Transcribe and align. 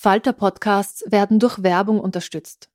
Falter-Podcasts 0.00 1.02
werden 1.10 1.40
durch 1.40 1.64
Werbung 1.64 1.98
unterstützt. 1.98 2.68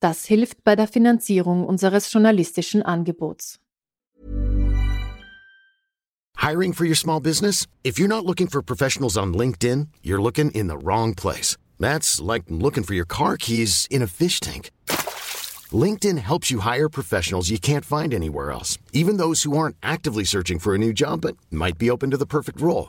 Das 0.00 0.24
hilft 0.24 0.64
bei 0.64 0.74
der 0.74 0.88
Finanzierung 0.88 1.64
unseres 1.64 2.12
journalistischen 2.12 2.82
Angebots. 2.82 3.60
Hiring 6.36 6.72
for 6.72 6.84
your 6.84 6.96
small 6.96 7.20
business? 7.20 7.68
If 7.84 8.00
you're 8.00 8.08
not 8.08 8.24
looking 8.24 8.48
for 8.48 8.60
professionals 8.60 9.16
on 9.16 9.32
LinkedIn, 9.32 9.86
you're 10.02 10.20
looking 10.20 10.50
in 10.50 10.66
the 10.66 10.76
wrong 10.76 11.14
place. 11.14 11.56
That's 11.78 12.20
like 12.20 12.46
looking 12.48 12.82
for 12.82 12.94
your 12.94 13.06
car 13.06 13.36
keys 13.36 13.86
in 13.88 14.02
a 14.02 14.08
fish 14.08 14.40
tank. 14.40 14.72
LinkedIn 15.70 16.18
helps 16.18 16.50
you 16.50 16.58
hire 16.58 16.88
professionals 16.88 17.50
you 17.50 17.60
can't 17.60 17.84
find 17.84 18.12
anywhere 18.12 18.50
else, 18.50 18.78
even 18.92 19.18
those 19.18 19.44
who 19.44 19.56
aren't 19.56 19.76
actively 19.80 20.24
searching 20.24 20.58
for 20.58 20.74
a 20.74 20.78
new 20.78 20.92
job 20.92 21.20
but 21.20 21.36
might 21.52 21.78
be 21.78 21.88
open 21.88 22.10
to 22.10 22.18
the 22.18 22.26
perfect 22.26 22.60
role. 22.60 22.88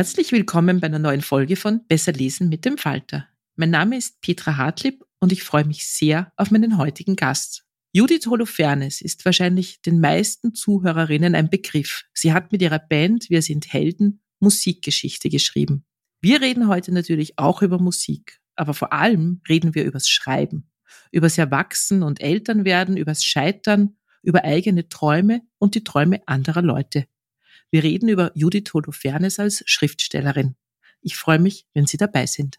Herzlich 0.00 0.32
willkommen 0.32 0.80
bei 0.80 0.86
einer 0.86 0.98
neuen 0.98 1.20
Folge 1.20 1.56
von 1.56 1.86
Besser 1.86 2.12
lesen 2.12 2.48
mit 2.48 2.64
dem 2.64 2.78
Falter. 2.78 3.28
Mein 3.56 3.68
Name 3.68 3.98
ist 3.98 4.22
Petra 4.22 4.56
Hartlieb 4.56 5.04
und 5.18 5.30
ich 5.30 5.42
freue 5.42 5.66
mich 5.66 5.86
sehr 5.86 6.32
auf 6.38 6.50
meinen 6.50 6.78
heutigen 6.78 7.16
Gast. 7.16 7.66
Judith 7.92 8.24
Holofernes 8.26 9.02
ist 9.02 9.26
wahrscheinlich 9.26 9.82
den 9.82 10.00
meisten 10.00 10.54
Zuhörerinnen 10.54 11.34
ein 11.34 11.50
Begriff. 11.50 12.04
Sie 12.14 12.32
hat 12.32 12.50
mit 12.50 12.62
ihrer 12.62 12.78
Band 12.78 13.28
Wir 13.28 13.42
sind 13.42 13.74
Helden 13.74 14.22
Musikgeschichte 14.38 15.28
geschrieben. 15.28 15.84
Wir 16.22 16.40
reden 16.40 16.66
heute 16.66 16.94
natürlich 16.94 17.38
auch 17.38 17.60
über 17.60 17.78
Musik, 17.78 18.40
aber 18.56 18.72
vor 18.72 18.94
allem 18.94 19.42
reden 19.50 19.74
wir 19.74 19.84
übers 19.84 20.08
Schreiben, 20.08 20.70
übers 21.12 21.36
Erwachsen 21.36 22.02
und 22.02 22.22
Elternwerden, 22.22 22.96
übers 22.96 23.22
Scheitern, 23.22 23.98
über 24.22 24.44
eigene 24.44 24.88
Träume 24.88 25.42
und 25.58 25.74
die 25.74 25.84
Träume 25.84 26.22
anderer 26.24 26.62
Leute. 26.62 27.04
Wir 27.72 27.84
reden 27.84 28.08
über 28.08 28.32
Judith 28.34 28.74
Holofernes 28.74 29.38
als 29.38 29.62
Schriftstellerin. 29.64 30.56
Ich 31.02 31.16
freue 31.16 31.38
mich, 31.38 31.66
wenn 31.72 31.86
Sie 31.86 31.96
dabei 31.96 32.26
sind. 32.26 32.58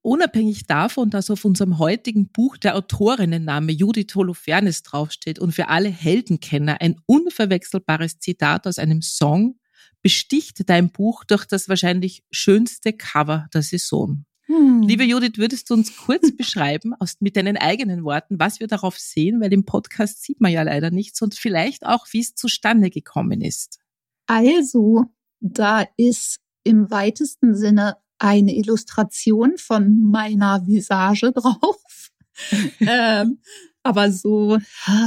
Unabhängig 0.00 0.66
davon, 0.66 1.10
dass 1.10 1.30
auf 1.30 1.44
unserem 1.44 1.78
heutigen 1.78 2.28
Buch 2.28 2.56
der 2.56 2.76
Autorinnenname 2.76 3.72
Judith 3.72 4.14
Holofernes 4.14 4.82
draufsteht 4.82 5.38
und 5.38 5.52
für 5.52 5.68
alle 5.68 5.90
Heldenkenner 5.90 6.80
ein 6.80 6.96
unverwechselbares 7.04 8.18
Zitat 8.18 8.66
aus 8.66 8.78
einem 8.78 9.02
Song, 9.02 9.58
besticht 10.00 10.70
dein 10.70 10.92
Buch 10.92 11.24
durch 11.24 11.44
das 11.44 11.68
wahrscheinlich 11.68 12.24
schönste 12.30 12.94
Cover 12.94 13.48
der 13.52 13.62
Saison. 13.62 14.24
Hm. 14.46 14.82
Liebe 14.82 15.04
Judith, 15.04 15.38
würdest 15.38 15.68
du 15.70 15.74
uns 15.74 15.96
kurz 15.96 16.30
beschreiben, 16.36 16.94
aus, 16.94 17.16
mit 17.20 17.36
deinen 17.36 17.56
eigenen 17.56 18.04
Worten, 18.04 18.38
was 18.38 18.60
wir 18.60 18.68
darauf 18.68 18.98
sehen, 18.98 19.40
weil 19.40 19.52
im 19.52 19.64
Podcast 19.64 20.22
sieht 20.22 20.40
man 20.40 20.52
ja 20.52 20.62
leider 20.62 20.90
nichts 20.90 21.20
und 21.22 21.34
vielleicht 21.34 21.84
auch, 21.84 22.06
wie 22.12 22.20
es 22.20 22.34
zustande 22.34 22.90
gekommen 22.90 23.40
ist. 23.40 23.80
Also, 24.26 25.04
da 25.40 25.84
ist 25.96 26.38
im 26.64 26.90
weitesten 26.90 27.54
Sinne 27.56 27.96
eine 28.18 28.54
Illustration 28.54 29.58
von 29.58 30.10
meiner 30.10 30.66
Visage 30.66 31.32
drauf. 31.34 32.10
ähm, 32.80 33.40
aber 33.82 34.10
so, 34.10 34.58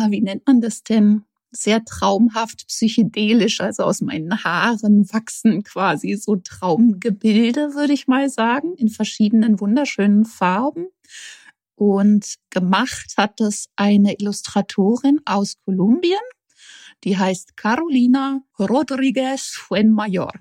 wie 0.10 0.22
nennt 0.22 0.48
man 0.48 0.62
das 0.62 0.84
denn? 0.84 1.24
Sehr 1.52 1.84
traumhaft 1.84 2.68
psychedelisch, 2.68 3.60
also 3.62 3.84
aus 3.84 4.02
meinen 4.02 4.44
Haaren 4.44 5.12
wachsen 5.12 5.64
quasi 5.64 6.16
so 6.16 6.36
Traumgebilde, 6.36 7.74
würde 7.74 7.94
ich 7.94 8.08
mal 8.08 8.30
sagen, 8.30 8.76
in 8.76 8.90
verschiedenen 8.90 9.60
wunderschönen 9.60 10.26
Farben. 10.26 10.88
Und 11.76 12.36
gemacht 12.50 13.14
hat 13.18 13.40
es 13.42 13.70
eine 13.76 14.20
Illustratorin 14.20 15.22
aus 15.26 15.56
Kolumbien, 15.66 16.20
die 17.04 17.18
heißt 17.18 17.56
Carolina 17.56 18.42
Rodriguez 18.60 19.56
Fuenmayor. 19.56 20.32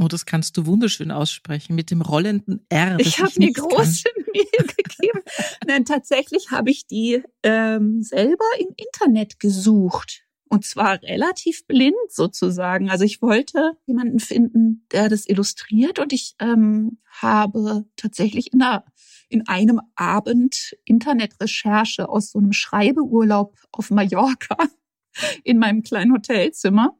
Oh, 0.00 0.08
das 0.08 0.26
kannst 0.26 0.56
du 0.56 0.66
wunderschön 0.66 1.10
aussprechen 1.10 1.74
mit 1.74 1.90
dem 1.90 2.02
rollenden 2.02 2.64
R. 2.68 2.98
Ich 3.00 3.18
habe 3.18 3.32
mir 3.36 3.52
große 3.52 4.08
Mühe 4.32 4.66
gegeben. 4.76 5.22
Nein, 5.66 5.84
tatsächlich 5.84 6.50
habe 6.50 6.70
ich 6.70 6.86
die 6.86 7.22
ähm, 7.42 8.02
selber 8.02 8.44
im 8.60 8.68
Internet 8.76 9.40
gesucht. 9.40 10.24
Und 10.48 10.64
zwar 10.64 11.02
relativ 11.02 11.66
blind 11.66 11.94
sozusagen. 12.08 12.90
Also 12.90 13.04
ich 13.04 13.20
wollte 13.20 13.72
jemanden 13.86 14.18
finden, 14.18 14.86
der 14.92 15.08
das 15.08 15.28
illustriert. 15.28 15.98
Und 15.98 16.12
ich 16.12 16.34
ähm, 16.38 16.98
habe 17.10 17.84
tatsächlich 17.96 18.52
in, 18.52 18.62
einer, 18.62 18.84
in 19.28 19.46
einem 19.46 19.80
Abend 19.94 20.76
Internetrecherche 20.84 22.08
aus 22.08 22.30
so 22.30 22.38
einem 22.38 22.52
Schreibeurlaub 22.52 23.56
auf 23.72 23.90
Mallorca 23.90 24.56
in 25.44 25.58
meinem 25.58 25.82
kleinen 25.82 26.12
Hotelzimmer 26.12 26.96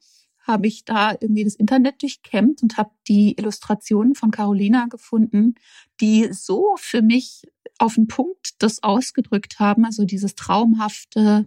habe 0.49 0.67
ich 0.67 0.87
da 0.87 1.13
irgendwie 1.13 1.45
das 1.45 1.55
Internet 1.55 2.01
durchkämmt 2.01 2.63
und 2.63 2.79
habe 2.79 2.91
die 3.07 3.37
Illustrationen 3.39 4.15
von 4.15 4.31
Carolina 4.31 4.87
gefunden, 4.87 5.55
die 6.01 6.33
so 6.33 6.75
für 6.79 7.03
mich 7.03 7.43
auf 7.79 7.95
den 7.95 8.09
Punkt 8.09 8.63
das 8.63 8.83
ausgedrückt 8.83 9.61
haben, 9.61 9.85
also 9.85 10.05
dieses 10.05 10.35
traumhafte 10.35 11.47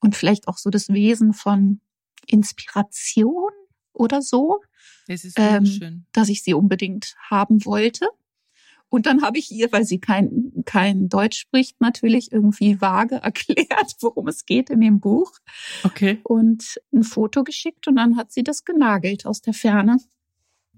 und 0.00 0.16
vielleicht 0.16 0.48
auch 0.48 0.58
so 0.58 0.70
das 0.70 0.88
Wesen 0.88 1.32
von 1.32 1.80
Inspiration 2.26 3.50
oder 3.92 4.22
so, 4.22 4.60
Es 5.06 5.24
ist 5.24 5.38
ähm, 5.38 6.06
dass 6.12 6.28
ich 6.28 6.42
sie 6.42 6.54
unbedingt 6.54 7.14
haben 7.30 7.64
wollte. 7.64 8.08
Und 8.88 9.06
dann 9.06 9.22
habe 9.22 9.38
ich 9.38 9.50
ihr, 9.50 9.72
weil 9.72 9.84
sie 9.84 9.98
kein, 9.98 10.52
kein 10.64 11.08
Deutsch 11.08 11.38
spricht, 11.40 11.80
natürlich 11.80 12.30
irgendwie 12.30 12.80
vage 12.80 13.16
erklärt, 13.22 13.96
worum 14.00 14.28
es 14.28 14.46
geht 14.46 14.70
in 14.70 14.80
dem 14.80 15.00
Buch 15.00 15.32
Okay, 15.82 16.20
und 16.22 16.80
ein 16.92 17.02
Foto 17.02 17.42
geschickt 17.42 17.88
und 17.88 17.96
dann 17.96 18.16
hat 18.16 18.32
sie 18.32 18.44
das 18.44 18.64
genagelt 18.64 19.26
aus 19.26 19.40
der 19.40 19.54
Ferne. 19.54 19.96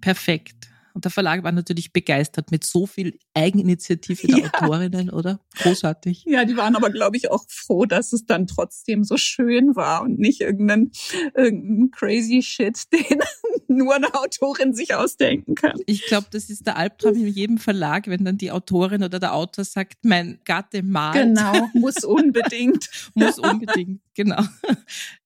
perfekt. 0.00 0.67
Und 0.98 1.04
der 1.04 1.12
Verlag 1.12 1.44
war 1.44 1.52
natürlich 1.52 1.92
begeistert 1.92 2.50
mit 2.50 2.64
so 2.64 2.84
viel 2.84 3.20
Eigeninitiative 3.32 4.26
der 4.26 4.38
Ja. 4.38 4.46
Autorinnen, 4.52 5.10
oder? 5.10 5.38
Großartig. 5.58 6.24
Ja, 6.26 6.44
die 6.44 6.56
waren 6.56 6.74
aber, 6.74 6.90
glaube 6.90 7.16
ich, 7.16 7.30
auch 7.30 7.44
froh, 7.46 7.84
dass 7.84 8.12
es 8.12 8.26
dann 8.26 8.48
trotzdem 8.48 9.04
so 9.04 9.16
schön 9.16 9.76
war 9.76 10.02
und 10.02 10.18
nicht 10.18 10.40
irgendein, 10.40 10.90
irgendein 11.36 11.92
crazy 11.92 12.42
Shit, 12.42 12.82
den 12.92 13.20
nur 13.68 13.94
eine 13.94 14.12
Autorin 14.12 14.74
sich 14.74 14.96
ausdenken 14.96 15.54
kann. 15.54 15.78
Ich 15.86 16.04
glaube, 16.06 16.26
das 16.32 16.50
ist 16.50 16.66
der 16.66 16.76
Albtraum 16.76 17.14
in 17.14 17.28
jedem 17.28 17.58
Verlag, 17.58 18.08
wenn 18.08 18.24
dann 18.24 18.36
die 18.36 18.50
Autorin 18.50 19.04
oder 19.04 19.20
der 19.20 19.34
Autor 19.34 19.64
sagt, 19.64 19.98
mein 20.04 20.40
Gatte 20.44 20.82
malt. 20.82 21.14
Genau, 21.14 21.68
muss 21.74 21.98
unbedingt. 22.04 22.90
Muss 23.14 23.38
unbedingt, 23.38 24.00
genau. 24.14 24.42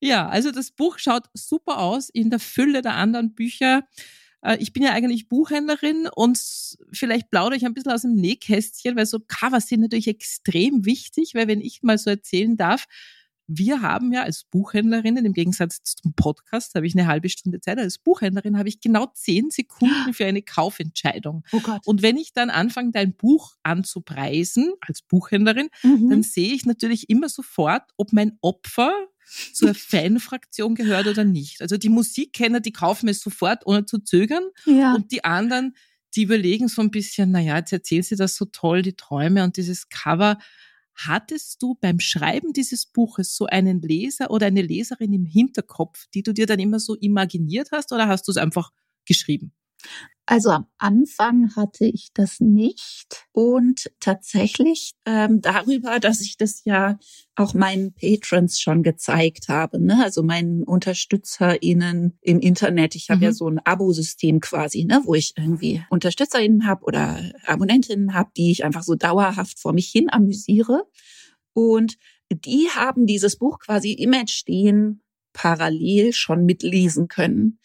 Ja, 0.00 0.28
also 0.28 0.50
das 0.50 0.70
Buch 0.70 0.98
schaut 0.98 1.30
super 1.32 1.78
aus 1.78 2.10
in 2.10 2.28
der 2.28 2.40
Fülle 2.40 2.82
der 2.82 2.96
anderen 2.96 3.32
Bücher. 3.32 3.84
Äh, 4.42 4.56
Ich 4.60 4.72
bin 4.72 4.82
ja 4.82 4.90
eigentlich 4.92 5.28
Buchhändlerin 5.28 6.08
und 6.14 6.38
vielleicht 6.92 7.30
plaudere 7.30 7.56
ich 7.56 7.64
ein 7.66 7.74
bisschen 7.74 7.92
aus 7.92 8.02
dem 8.02 8.14
Nähkästchen, 8.14 8.96
weil 8.96 9.06
so 9.06 9.18
Covers 9.20 9.68
sind 9.68 9.80
natürlich 9.80 10.08
extrem 10.08 10.84
wichtig, 10.84 11.34
weil 11.34 11.48
wenn 11.48 11.60
ich 11.60 11.82
mal 11.82 11.98
so 11.98 12.10
erzählen 12.10 12.56
darf, 12.56 12.86
wir 13.48 13.82
haben 13.82 14.12
ja 14.12 14.22
als 14.22 14.44
Buchhändlerinnen, 14.44 15.26
im 15.26 15.32
Gegensatz 15.32 15.82
zum 15.82 16.14
Podcast, 16.14 16.74
habe 16.74 16.86
ich 16.86 16.94
eine 16.94 17.06
halbe 17.08 17.28
Stunde 17.28 17.60
Zeit. 17.60 17.76
Als 17.76 17.98
Buchhändlerin 17.98 18.56
habe 18.56 18.68
ich 18.68 18.80
genau 18.80 19.06
zehn 19.14 19.50
Sekunden 19.50 20.14
für 20.14 20.24
eine 20.24 20.42
Kaufentscheidung. 20.42 21.42
Oh 21.52 21.58
Gott. 21.60 21.80
Und 21.84 22.02
wenn 22.02 22.16
ich 22.16 22.32
dann 22.32 22.50
anfange, 22.50 22.92
dein 22.92 23.14
Buch 23.14 23.54
anzupreisen 23.62 24.72
als 24.80 25.02
Buchhändlerin, 25.02 25.68
Mhm. 25.82 26.08
dann 26.08 26.22
sehe 26.22 26.54
ich 26.54 26.64
natürlich 26.66 27.10
immer 27.10 27.28
sofort, 27.28 27.82
ob 27.96 28.12
mein 28.12 28.38
Opfer 28.40 28.92
zur 29.52 29.74
Fanfraktion 29.74 30.74
gehört 30.74 31.06
oder 31.06 31.24
nicht. 31.24 31.62
Also 31.62 31.76
die 31.76 31.88
Musikkenner, 31.88 32.60
die 32.60 32.72
kaufen 32.72 33.08
es 33.08 33.20
sofort, 33.20 33.66
ohne 33.66 33.86
zu 33.86 33.98
zögern. 33.98 34.44
ja. 34.66 34.94
Und 34.94 35.12
die 35.12 35.24
anderen, 35.24 35.74
die 36.14 36.22
überlegen 36.22 36.68
so 36.68 36.82
ein 36.82 36.90
bisschen, 36.90 37.30
naja, 37.30 37.56
jetzt 37.56 37.72
erzählt 37.72 38.04
sie 38.04 38.16
das 38.16 38.36
so 38.36 38.44
toll, 38.46 38.82
die 38.82 38.94
Träume 38.94 39.44
und 39.44 39.56
dieses 39.56 39.88
Cover. 39.88 40.38
Hattest 40.94 41.62
du 41.62 41.74
beim 41.80 42.00
Schreiben 42.00 42.52
dieses 42.52 42.84
Buches 42.84 43.34
so 43.34 43.46
einen 43.46 43.80
Leser 43.80 44.30
oder 44.30 44.46
eine 44.46 44.62
Leserin 44.62 45.12
im 45.12 45.24
Hinterkopf, 45.24 46.06
die 46.12 46.22
du 46.22 46.34
dir 46.34 46.46
dann 46.46 46.60
immer 46.60 46.78
so 46.78 46.94
imaginiert 46.96 47.68
hast 47.72 47.92
oder 47.92 48.08
hast 48.08 48.28
du 48.28 48.32
es 48.32 48.36
einfach 48.36 48.70
geschrieben? 49.06 49.52
Also 50.24 50.50
am 50.50 50.66
Anfang 50.78 51.54
hatte 51.56 51.84
ich 51.84 52.10
das 52.14 52.38
nicht 52.38 53.26
und 53.32 53.90
tatsächlich 53.98 54.92
ähm, 55.04 55.40
darüber, 55.40 55.98
dass 55.98 56.20
ich 56.20 56.36
das 56.36 56.62
ja 56.64 56.98
auch 57.34 57.54
meinen 57.54 57.92
Patrons 57.92 58.60
schon 58.60 58.84
gezeigt 58.84 59.48
habe, 59.48 59.82
ne? 59.82 60.00
also 60.02 60.22
meinen 60.22 60.62
UnterstützerInnen 60.62 62.18
im 62.20 62.38
Internet. 62.38 62.94
Ich 62.94 63.10
habe 63.10 63.18
mhm. 63.18 63.24
ja 63.24 63.32
so 63.32 63.48
ein 63.48 63.58
Abo-System 63.64 64.38
quasi, 64.38 64.84
ne? 64.84 65.00
wo 65.04 65.14
ich 65.14 65.34
irgendwie 65.36 65.82
UnterstützerInnen 65.90 66.66
habe 66.66 66.84
oder 66.84 67.20
AbonnentInnen 67.46 68.14
habe, 68.14 68.30
die 68.36 68.52
ich 68.52 68.64
einfach 68.64 68.84
so 68.84 68.94
dauerhaft 68.94 69.58
vor 69.58 69.72
mich 69.72 69.88
hin 69.88 70.08
amüsiere. 70.08 70.84
Und 71.52 71.96
die 72.30 72.68
haben 72.72 73.06
dieses 73.06 73.36
Buch 73.36 73.58
quasi 73.58 73.92
im 73.92 74.12
Entstehen 74.12 75.02
parallel 75.32 76.12
schon 76.12 76.44
mitlesen 76.44 77.08
können 77.08 77.58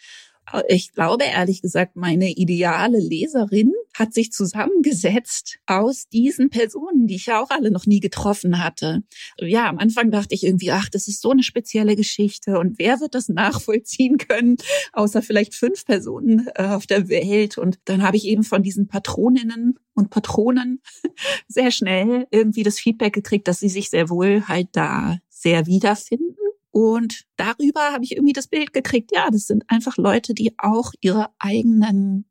ich 0.68 0.94
glaube 0.94 1.26
ehrlich 1.26 1.62
gesagt, 1.62 1.96
meine 1.96 2.32
ideale 2.32 3.00
Leserin 3.00 3.74
hat 3.94 4.14
sich 4.14 4.32
zusammengesetzt 4.32 5.58
aus 5.66 6.08
diesen 6.08 6.50
Personen, 6.50 7.08
die 7.08 7.16
ich 7.16 7.26
ja 7.26 7.42
auch 7.42 7.50
alle 7.50 7.72
noch 7.72 7.86
nie 7.86 8.00
getroffen 8.00 8.64
hatte. 8.64 9.04
Ja, 9.40 9.68
am 9.68 9.78
Anfang 9.78 10.12
dachte 10.12 10.36
ich 10.36 10.44
irgendwie, 10.44 10.72
ach, 10.72 10.90
das 10.90 11.08
ist 11.08 11.22
so 11.22 11.32
eine 11.32 11.44
spezielle 11.44 11.96
Geschichte 11.96 12.60
und 12.60 12.80
wer 12.80 13.00
wird 13.00 13.16
das 13.16 13.28
nachvollziehen 13.30 14.18
können, 14.18 14.58
außer 14.94 15.22
vielleicht 15.22 15.56
fünf 15.56 15.86
Personen 15.86 16.48
äh, 16.56 16.64
auf 16.64 16.88
der 16.88 17.10
Welt. 17.10 17.58
Und 17.58 17.80
dann 17.86 18.04
habe 18.04 18.18
ich 18.18 18.26
eben 18.26 18.44
von 18.44 18.64
diesen 18.64 18.88
Patroninnen 18.88 19.80
und 19.96 20.12
Patronen 20.12 20.82
sehr 21.48 21.72
schnell 21.72 22.28
irgendwie 22.32 22.64
das 22.64 22.80
Feedback 22.80 23.14
gekriegt, 23.14 23.48
dass 23.48 23.60
sie 23.60 23.70
sich 23.70 23.90
sehr 23.90 24.10
wohl 24.10 24.48
halt 24.48 24.70
da 24.74 25.18
sehr 25.30 25.66
wiederfinden 25.66 26.47
und 26.77 27.24
darüber 27.38 27.91
habe 27.91 28.03
ich 28.03 28.12
irgendwie 28.12 28.33
das 28.33 28.45
Bild 28.45 28.71
gekriegt, 28.71 29.09
ja, 29.12 29.31
das 29.31 29.47
sind 29.47 29.63
einfach 29.68 29.97
Leute, 29.97 30.35
die 30.35 30.53
auch 30.59 30.91
ihre 31.01 31.31
eigenen, 31.39 32.29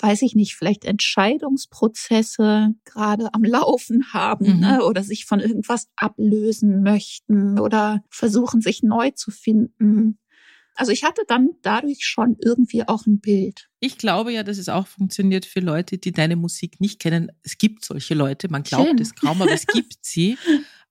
weiß 0.00 0.22
ich 0.22 0.34
nicht, 0.34 0.56
vielleicht 0.56 0.84
Entscheidungsprozesse 0.84 2.74
gerade 2.84 3.32
am 3.32 3.44
Laufen 3.44 4.12
haben 4.12 4.54
mhm. 4.54 4.60
ne? 4.62 4.84
oder 4.84 5.04
sich 5.04 5.26
von 5.26 5.38
irgendwas 5.38 5.86
ablösen 5.94 6.82
möchten 6.82 7.60
oder 7.60 8.02
versuchen, 8.10 8.62
sich 8.62 8.82
neu 8.82 9.12
zu 9.12 9.30
finden. 9.30 10.18
Also 10.74 10.90
ich 10.90 11.04
hatte 11.04 11.22
dann 11.28 11.50
dadurch 11.62 12.04
schon 12.04 12.36
irgendwie 12.40 12.82
auch 12.88 13.06
ein 13.06 13.20
Bild. 13.20 13.68
Ich 13.78 13.96
glaube 13.96 14.32
ja, 14.32 14.42
dass 14.42 14.58
es 14.58 14.68
auch 14.68 14.88
funktioniert 14.88 15.46
für 15.46 15.60
Leute, 15.60 15.98
die 15.98 16.10
deine 16.10 16.34
Musik 16.34 16.80
nicht 16.80 16.98
kennen. 16.98 17.30
Es 17.44 17.58
gibt 17.58 17.84
solche 17.84 18.14
Leute, 18.14 18.48
man 18.48 18.64
glaubt 18.64 18.88
Schön. 18.88 18.98
es 18.98 19.14
kaum, 19.14 19.40
aber 19.40 19.52
es 19.52 19.68
gibt 19.68 19.98
sie. 20.00 20.36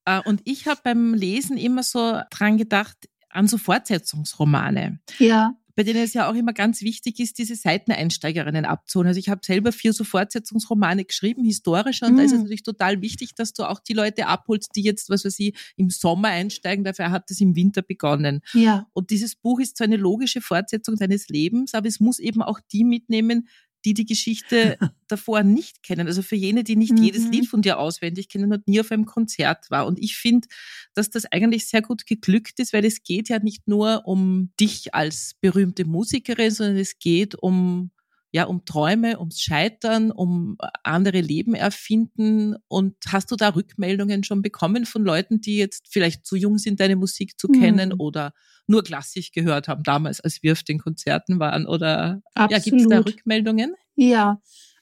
Äh, 0.05 0.21
und 0.25 0.41
ich 0.45 0.67
habe 0.67 0.81
beim 0.83 1.13
Lesen 1.13 1.57
immer 1.57 1.83
so 1.83 2.19
dran 2.29 2.57
gedacht, 2.57 2.97
an 3.29 3.47
so 3.47 3.57
Fortsetzungsromane. 3.57 4.99
Ja. 5.19 5.55
Bei 5.73 5.83
denen 5.83 6.03
es 6.03 6.13
ja 6.13 6.29
auch 6.29 6.35
immer 6.35 6.51
ganz 6.51 6.81
wichtig 6.81 7.19
ist, 7.19 7.37
diese 7.37 7.55
Seiteneinsteigerinnen 7.55 8.65
abzuholen. 8.65 9.07
Also 9.07 9.19
ich 9.19 9.29
habe 9.29 9.39
selber 9.43 9.71
vier 9.71 9.93
so 9.93 10.03
Fortsetzungsromane 10.03 11.05
geschrieben, 11.05 11.45
historische, 11.45 12.05
und 12.05 12.15
mm. 12.15 12.17
da 12.17 12.23
ist 12.23 12.31
es 12.33 12.39
mm. 12.39 12.41
natürlich 12.41 12.63
total 12.63 13.01
wichtig, 13.01 13.35
dass 13.35 13.53
du 13.53 13.63
auch 13.63 13.79
die 13.79 13.93
Leute 13.93 14.27
abholst, 14.27 14.71
die 14.75 14.83
jetzt, 14.83 15.09
was 15.09 15.23
weiß 15.23 15.39
ich, 15.39 15.55
im 15.77 15.89
Sommer 15.89 16.27
einsteigen, 16.27 16.83
dafür 16.83 17.09
hat 17.09 17.31
es 17.31 17.39
im 17.39 17.55
Winter 17.55 17.81
begonnen. 17.81 18.41
Ja. 18.53 18.85
Und 18.91 19.11
dieses 19.11 19.35
Buch 19.35 19.61
ist 19.61 19.77
so 19.77 19.85
eine 19.85 19.95
logische 19.95 20.41
Fortsetzung 20.41 20.97
deines 20.97 21.29
Lebens, 21.29 21.73
aber 21.73 21.87
es 21.87 22.01
muss 22.01 22.19
eben 22.19 22.41
auch 22.41 22.59
die 22.71 22.83
mitnehmen, 22.83 23.47
die 23.85 23.93
die 23.93 24.05
Geschichte 24.05 24.77
davor 25.07 25.43
nicht 25.43 25.83
kennen. 25.83 26.07
Also 26.07 26.21
für 26.21 26.35
jene, 26.35 26.63
die 26.63 26.75
nicht 26.75 26.93
mhm. 26.93 27.03
jedes 27.03 27.27
Lied 27.29 27.47
von 27.47 27.61
dir 27.61 27.79
auswendig 27.79 28.29
kennen 28.29 28.51
und 28.51 28.67
nie 28.67 28.79
auf 28.79 28.91
einem 28.91 29.05
Konzert 29.05 29.69
war. 29.71 29.85
Und 29.85 29.99
ich 29.99 30.17
finde, 30.17 30.47
dass 30.93 31.09
das 31.09 31.25
eigentlich 31.25 31.67
sehr 31.67 31.81
gut 31.81 32.05
geglückt 32.05 32.59
ist, 32.59 32.73
weil 32.73 32.85
es 32.85 33.03
geht 33.03 33.29
ja 33.29 33.39
nicht 33.39 33.67
nur 33.67 34.03
um 34.05 34.51
dich 34.59 34.93
als 34.93 35.35
berühmte 35.41 35.85
Musikerin, 35.85 36.51
sondern 36.51 36.77
es 36.77 36.99
geht 36.99 37.35
um 37.35 37.91
ja, 38.31 38.45
um 38.45 38.63
Träume, 38.65 39.19
ums 39.19 39.41
Scheitern, 39.41 40.11
um 40.11 40.57
andere 40.83 41.19
Leben 41.19 41.53
erfinden. 41.53 42.55
Und 42.67 42.95
hast 43.07 43.29
du 43.31 43.35
da 43.35 43.49
Rückmeldungen 43.49 44.23
schon 44.23 44.41
bekommen 44.41 44.85
von 44.85 45.03
Leuten, 45.03 45.41
die 45.41 45.57
jetzt 45.57 45.87
vielleicht 45.89 46.25
zu 46.25 46.35
jung 46.35 46.57
sind, 46.57 46.79
deine 46.79 46.95
Musik 46.95 47.37
zu 47.37 47.49
kennen 47.49 47.89
mhm. 47.89 47.99
oder 47.99 48.33
nur 48.67 48.83
klassisch 48.83 49.31
gehört 49.31 49.67
haben, 49.67 49.83
damals, 49.83 50.21
als 50.21 50.41
wir 50.43 50.53
auf 50.53 50.63
den 50.63 50.79
Konzerten 50.79 51.39
waren? 51.39 51.67
Oder 51.67 52.21
Absolut. 52.33 52.51
ja, 52.51 52.59
gibt 52.59 52.81
es 52.81 52.87
da 52.87 52.99
Rückmeldungen? 52.99 53.75
Ja, 53.95 54.41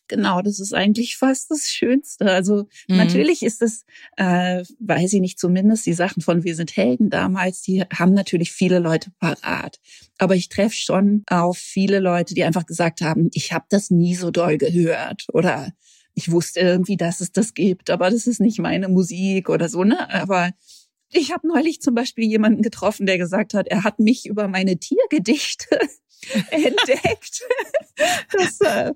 Genau, 0.09 0.41
das 0.41 0.59
ist 0.59 0.73
eigentlich 0.73 1.17
fast 1.17 1.51
das 1.51 1.69
Schönste. 1.69 2.25
Also 2.25 2.67
mhm. 2.87 2.97
natürlich 2.97 3.43
ist 3.43 3.61
es, 3.61 3.85
äh, 4.17 4.63
weiß 4.79 5.13
ich 5.13 5.21
nicht, 5.21 5.39
zumindest 5.39 5.85
die 5.85 5.93
Sachen 5.93 6.21
von 6.21 6.43
Wir 6.43 6.55
sind 6.55 6.75
Helden 6.75 7.11
damals, 7.11 7.61
die 7.61 7.83
haben 7.83 8.13
natürlich 8.13 8.51
viele 8.51 8.79
Leute 8.79 9.11
parat. 9.19 9.79
Aber 10.17 10.35
ich 10.35 10.49
treffe 10.49 10.75
schon 10.75 11.23
auf 11.29 11.59
viele 11.59 11.99
Leute, 11.99 12.33
die 12.33 12.43
einfach 12.43 12.65
gesagt 12.65 13.01
haben, 13.01 13.29
ich 13.33 13.53
habe 13.53 13.65
das 13.69 13.91
nie 13.91 14.15
so 14.15 14.31
doll 14.31 14.57
gehört 14.57 15.27
oder 15.31 15.71
ich 16.15 16.31
wusste 16.31 16.59
irgendwie, 16.59 16.97
dass 16.97 17.21
es 17.21 17.31
das 17.31 17.53
gibt, 17.53 17.91
aber 17.91 18.09
das 18.09 18.25
ist 18.25 18.41
nicht 18.41 18.59
meine 18.59 18.89
Musik 18.89 19.47
oder 19.47 19.69
so, 19.69 19.83
ne? 19.83 20.09
Aber 20.11 20.51
ich 21.11 21.31
habe 21.31 21.47
neulich 21.47 21.81
zum 21.81 21.93
Beispiel 21.93 22.25
jemanden 22.25 22.63
getroffen, 22.63 23.05
der 23.05 23.19
gesagt 23.19 23.53
hat, 23.53 23.67
er 23.67 23.83
hat 23.83 23.99
mich 23.99 24.25
über 24.25 24.47
meine 24.47 24.79
Tiergedichte 24.79 25.79
entdeckt. 26.51 27.41
Das, 28.31 28.61
äh, 28.61 28.93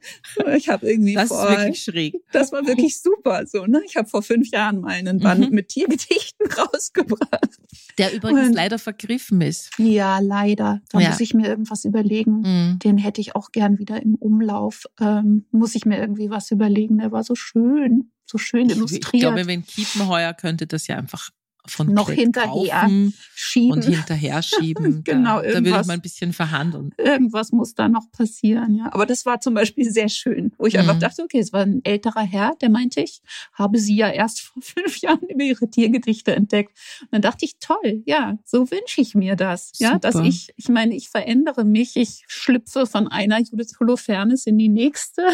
ich 0.57 0.69
habe 0.69 0.89
irgendwie 0.89 1.13
das 1.13 1.29
vor, 1.29 1.49
ist 1.49 1.57
wirklich 1.57 1.83
schräg. 1.83 2.15
Das 2.31 2.51
war 2.51 2.65
wirklich 2.65 3.01
super. 3.01 3.45
So, 3.45 3.65
ne? 3.65 3.81
Ich 3.85 3.95
habe 3.95 4.07
vor 4.07 4.23
fünf 4.23 4.49
Jahren 4.51 4.81
mal 4.81 4.91
einen 4.91 5.19
Band 5.19 5.49
mhm. 5.49 5.55
mit 5.55 5.69
Tiergedichten 5.69 6.47
rausgebracht. 6.57 7.57
Der 7.97 8.13
übrigens 8.13 8.47
Und, 8.47 8.53
leider 8.53 8.79
vergriffen 8.79 9.41
ist. 9.41 9.71
Ja, 9.77 10.19
leider. 10.19 10.81
Da 10.89 10.99
ja. 10.99 11.09
muss 11.09 11.19
ich 11.19 11.33
mir 11.33 11.47
irgendwas 11.47 11.85
überlegen. 11.85 12.41
Mhm. 12.41 12.79
Den 12.79 12.97
hätte 12.97 13.21
ich 13.21 13.35
auch 13.35 13.51
gern 13.51 13.79
wieder 13.79 14.01
im 14.01 14.15
Umlauf. 14.15 14.85
Ähm, 14.99 15.45
muss 15.51 15.75
ich 15.75 15.85
mir 15.85 15.99
irgendwie 15.99 16.29
was 16.29 16.51
überlegen. 16.51 16.97
Der 16.97 17.11
war 17.11 17.23
so 17.23 17.35
schön, 17.35 18.11
so 18.25 18.37
schön 18.37 18.69
illustriert. 18.69 19.13
Ich 19.13 19.19
glaube, 19.19 19.47
wenn 19.47 19.65
Kiepenheuer 19.65 20.33
könnte 20.33 20.67
das 20.67 20.87
ja 20.87 20.97
einfach 20.97 21.29
von 21.65 21.93
noch 21.93 22.09
hinterher 22.09 22.89
schieben 23.33 23.71
und 23.71 23.85
hinterher 23.85 24.41
schieben. 24.43 25.03
genau, 25.03 25.41
da, 25.41 25.47
da 25.47 25.53
würde 25.55 25.69
ich 25.69 25.87
mal 25.87 25.93
ein 25.93 26.01
bisschen 26.01 26.33
verhandeln. 26.33 26.93
Irgendwas 26.97 27.51
muss 27.51 27.73
da 27.73 27.87
noch 27.87 28.11
passieren, 28.11 28.75
ja. 28.75 28.89
Aber 28.91 29.05
das 29.05 29.25
war 29.25 29.39
zum 29.39 29.53
Beispiel 29.53 29.89
sehr 29.89 30.09
schön, 30.09 30.51
wo 30.57 30.65
ich 30.65 30.73
mhm. 30.73 30.81
einfach 30.81 30.99
dachte, 30.99 31.23
okay, 31.23 31.39
es 31.39 31.53
war 31.53 31.61
ein 31.61 31.79
älterer 31.83 32.23
Herr, 32.23 32.53
der 32.61 32.69
meinte, 32.69 33.01
ich 33.01 33.21
habe 33.53 33.79
sie 33.79 33.95
ja 33.95 34.09
erst 34.09 34.41
vor 34.41 34.61
fünf 34.61 34.97
Jahren 34.97 35.27
über 35.29 35.43
ihre 35.43 35.69
Tiergedichte 35.69 36.35
entdeckt. 36.35 36.77
Und 37.01 37.09
dann 37.11 37.21
dachte 37.21 37.45
ich, 37.45 37.57
toll, 37.59 38.03
ja, 38.05 38.37
so 38.45 38.69
wünsche 38.69 39.01
ich 39.01 39.15
mir 39.15 39.35
das, 39.35 39.71
Super. 39.73 39.91
ja, 39.91 39.99
dass 39.99 40.15
ich, 40.15 40.53
ich 40.57 40.67
meine, 40.69 40.95
ich 40.95 41.09
verändere 41.09 41.63
mich, 41.63 41.95
ich 41.95 42.23
schlüpfe 42.27 42.85
von 42.85 43.07
einer 43.07 43.39
Judith 43.39 43.79
Holofernes 43.79 44.45
in 44.47 44.57
die 44.57 44.69
nächste. 44.69 45.23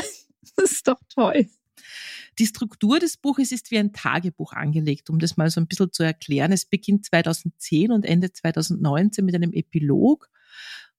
Das 0.55 0.71
ist 0.71 0.87
doch 0.87 0.99
toll. 1.13 1.47
Die 2.39 2.45
Struktur 2.45 2.99
des 2.99 3.17
Buches 3.17 3.51
ist 3.51 3.69
wie 3.69 3.77
ein 3.77 3.91
Tagebuch 3.91 4.53
angelegt, 4.53 5.09
um 5.09 5.19
das 5.19 5.35
mal 5.35 5.49
so 5.49 5.59
ein 5.59 5.67
bisschen 5.67 5.91
zu 5.91 6.03
erklären. 6.03 6.53
Es 6.53 6.65
beginnt 6.65 7.05
2010 7.05 7.91
und 7.91 8.05
endet 8.05 8.37
2019 8.37 9.25
mit 9.25 9.35
einem 9.35 9.51
Epilog. 9.51 10.29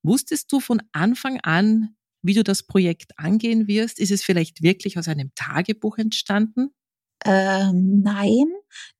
Wusstest 0.03 0.53
du 0.53 0.61
von 0.61 0.83
Anfang 0.93 1.41
an, 1.41 1.97
wie 2.23 2.35
du 2.35 2.45
das 2.45 2.65
Projekt 2.65 3.19
angehen 3.19 3.69
wirst? 3.69 3.99
Ist 3.99 4.11
es 4.11 4.23
vielleicht 4.23 4.63
wirklich 4.63 4.99
aus 4.99 5.09
einem 5.09 5.31
Tagebuch 5.35 5.97
entstanden? 5.97 6.75
Ähm, 7.25 8.01
nein, 8.03 8.47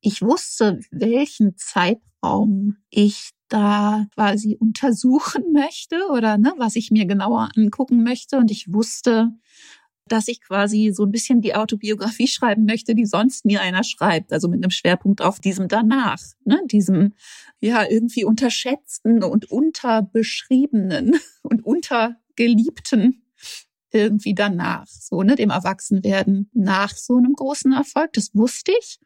ich 0.01 0.23
wusste, 0.23 0.81
welchen 0.91 1.57
Zeitraum 1.59 2.79
ich 2.89 3.31
da 3.49 4.07
quasi 4.15 4.57
untersuchen 4.59 5.53
möchte 5.53 6.09
oder 6.11 6.39
ne, 6.39 6.55
was 6.57 6.77
ich 6.77 6.91
mir 6.91 7.05
genauer 7.05 7.51
angucken 7.57 8.03
möchte. 8.03 8.39
Und 8.39 8.51
ich 8.51 8.73
wusste, 8.73 9.31
dass 10.12 10.29
ich 10.29 10.40
quasi 10.40 10.93
so 10.93 11.05
ein 11.05 11.12
bisschen 11.12 11.40
die 11.40 11.55
Autobiografie 11.55 12.26
schreiben 12.29 12.64
möchte, 12.64 12.95
die 12.95 13.07
sonst 13.07 13.45
nie 13.45 13.59
einer 13.59 13.85
schreibt. 13.85 14.33
Also 14.33 14.49
mit 14.49 14.62
einem 14.62 14.71
Schwerpunkt 14.71 15.23
auf 15.23 15.40
diesem 15.40 15.69
danach, 15.69 16.21
ne? 16.45 16.61
diesem 16.67 17.14
ja 17.61 17.85
irgendwie 17.88 18.25
unterschätzten 18.25 19.23
und 19.23 19.50
unterbeschriebenen 19.50 21.19
und 21.43 21.64
untergeliebten 21.64 23.23
irgendwie 23.93 24.35
danach, 24.35 24.87
so 24.87 25.23
ne, 25.23 25.35
dem 25.35 25.50
Erwachsenwerden 25.50 26.49
nach 26.52 26.95
so 26.95 27.17
einem 27.17 27.33
großen 27.33 27.73
Erfolg. 27.73 28.12
Das 28.12 28.35
wusste 28.35 28.73
ich. 28.79 29.00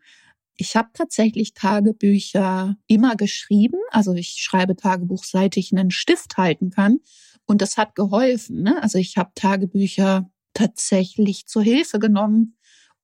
Ich 0.57 0.77
habe 0.77 0.91
tatsächlich 0.93 1.55
Tagebücher 1.55 2.77
immer 2.87 3.17
geschrieben. 3.17 3.79
Also 3.91 4.13
ich 4.15 4.37
schreibe 4.39 4.77
Tagebuch, 4.77 5.25
seit 5.25 5.57
ich 5.57 5.73
einen 5.73 5.91
Stift 5.91 6.37
halten 6.37 6.71
kann. 6.71 7.01
Und 7.47 7.61
das 7.61 7.77
hat 7.77 7.95
geholfen. 7.95 8.63
Ne? 8.63 8.83
Also 8.83 8.99
ich 8.99 9.17
habe 9.17 9.33
Tagebücher 9.35 10.31
tatsächlich 10.55 11.47
zur 11.47 11.63
Hilfe 11.63 11.99
genommen, 11.99 12.57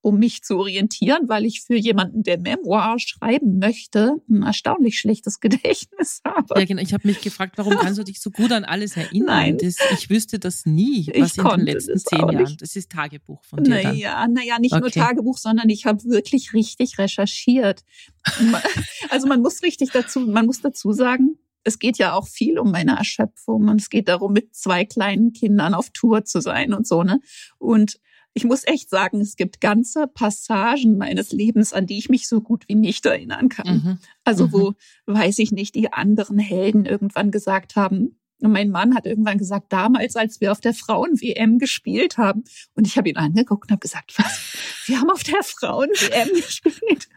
um 0.02 0.18
mich 0.18 0.42
zu 0.42 0.56
orientieren, 0.56 1.28
weil 1.28 1.44
ich 1.44 1.62
für 1.62 1.76
jemanden, 1.76 2.22
der 2.22 2.38
Memoir 2.38 2.98
schreiben 2.98 3.58
möchte, 3.58 4.14
ein 4.28 4.42
erstaunlich 4.42 4.98
schlechtes 4.98 5.40
Gedächtnis 5.40 6.22
habe. 6.24 6.58
Ja, 6.58 6.64
genau. 6.64 6.80
Ich 6.80 6.94
habe 6.94 7.06
mich 7.06 7.20
gefragt, 7.20 7.58
warum 7.58 7.76
kannst 7.76 7.98
du 7.98 8.04
dich 8.04 8.20
so 8.20 8.30
gut 8.30 8.52
an 8.52 8.64
alles 8.64 8.96
erinnern? 8.96 9.26
Nein. 9.26 9.58
Das, 9.58 9.76
ich 9.92 10.08
wüsste 10.08 10.38
das 10.38 10.64
nie, 10.64 11.08
was 11.16 11.36
ich 11.36 11.44
in 11.44 11.48
den 11.48 11.66
letzten 11.66 11.98
zehn 11.98 12.18
Jahren. 12.18 12.56
Das 12.58 12.76
ist 12.76 12.90
Tagebuch 12.90 13.44
von 13.44 13.62
dir. 13.62 13.70
Naja, 13.70 14.26
naja, 14.28 14.58
nicht 14.58 14.72
okay. 14.72 14.80
nur 14.80 14.90
Tagebuch, 14.90 15.38
sondern 15.38 15.68
ich 15.68 15.84
habe 15.84 16.02
wirklich 16.04 16.54
richtig 16.54 16.98
recherchiert. 16.98 17.84
also 19.10 19.26
man 19.26 19.42
muss 19.42 19.62
richtig 19.62 19.90
dazu, 19.90 20.20
man 20.20 20.46
muss 20.46 20.62
dazu 20.62 20.92
sagen, 20.92 21.36
es 21.64 21.78
geht 21.78 21.98
ja 21.98 22.14
auch 22.14 22.26
viel 22.26 22.58
um 22.58 22.70
meine 22.70 22.96
Erschöpfung 22.96 23.68
und 23.68 23.80
es 23.80 23.90
geht 23.90 24.08
darum, 24.08 24.32
mit 24.32 24.54
zwei 24.54 24.84
kleinen 24.84 25.32
Kindern 25.32 25.74
auf 25.74 25.90
Tour 25.90 26.24
zu 26.24 26.40
sein 26.40 26.74
und 26.74 26.86
so, 26.86 27.02
ne? 27.02 27.20
Und 27.58 28.00
ich 28.32 28.44
muss 28.44 28.66
echt 28.66 28.90
sagen, 28.90 29.20
es 29.20 29.34
gibt 29.34 29.60
ganze 29.60 30.06
Passagen 30.06 30.96
meines 30.96 31.32
Lebens, 31.32 31.72
an 31.72 31.86
die 31.86 31.98
ich 31.98 32.08
mich 32.08 32.28
so 32.28 32.40
gut 32.40 32.64
wie 32.68 32.76
nicht 32.76 33.04
erinnern 33.04 33.48
kann. 33.48 33.76
Mhm. 33.76 33.98
Also 34.22 34.52
wo, 34.52 34.70
mhm. 34.70 34.74
weiß 35.06 35.38
ich 35.40 35.50
nicht, 35.50 35.74
die 35.74 35.92
anderen 35.92 36.38
Helden 36.38 36.86
irgendwann 36.86 37.32
gesagt 37.32 37.74
haben, 37.74 38.19
und 38.40 38.52
mein 38.52 38.70
Mann 38.70 38.94
hat 38.94 39.06
irgendwann 39.06 39.38
gesagt, 39.38 39.72
damals, 39.72 40.16
als 40.16 40.40
wir 40.40 40.52
auf 40.52 40.60
der 40.60 40.74
Frauen-WM 40.74 41.58
gespielt 41.58 42.18
haben, 42.18 42.44
und 42.74 42.86
ich 42.86 42.96
habe 42.96 43.08
ihn 43.08 43.16
angeguckt 43.16 43.64
und 43.64 43.72
habe 43.72 43.80
gesagt, 43.80 44.18
was? 44.18 44.54
Wir 44.86 45.00
haben 45.00 45.10
auf 45.10 45.22
der 45.22 45.42
Frauen-WM 45.42 46.28
gespielt. 46.34 47.08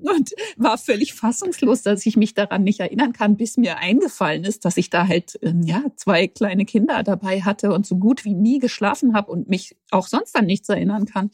Und 0.00 0.30
war 0.56 0.78
völlig 0.78 1.14
fassungslos, 1.14 1.82
dass 1.82 2.06
ich 2.06 2.16
mich 2.16 2.34
daran 2.34 2.64
nicht 2.64 2.80
erinnern 2.80 3.12
kann, 3.12 3.36
bis 3.36 3.56
mir 3.56 3.78
eingefallen 3.78 4.44
ist, 4.44 4.64
dass 4.64 4.76
ich 4.76 4.90
da 4.90 5.06
halt 5.06 5.38
ähm, 5.42 5.62
ja 5.62 5.84
zwei 5.96 6.26
kleine 6.26 6.64
Kinder 6.64 7.02
dabei 7.02 7.42
hatte 7.42 7.72
und 7.72 7.86
so 7.86 7.96
gut 7.96 8.24
wie 8.24 8.34
nie 8.34 8.58
geschlafen 8.58 9.14
habe 9.14 9.30
und 9.30 9.48
mich 9.48 9.76
auch 9.90 10.06
sonst 10.06 10.36
an 10.36 10.46
nichts 10.46 10.68
erinnern 10.68 11.04
kann. 11.04 11.30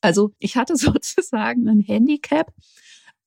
Also 0.00 0.32
ich 0.38 0.56
hatte 0.56 0.76
sozusagen 0.76 1.68
ein 1.68 1.80
Handicap, 1.80 2.52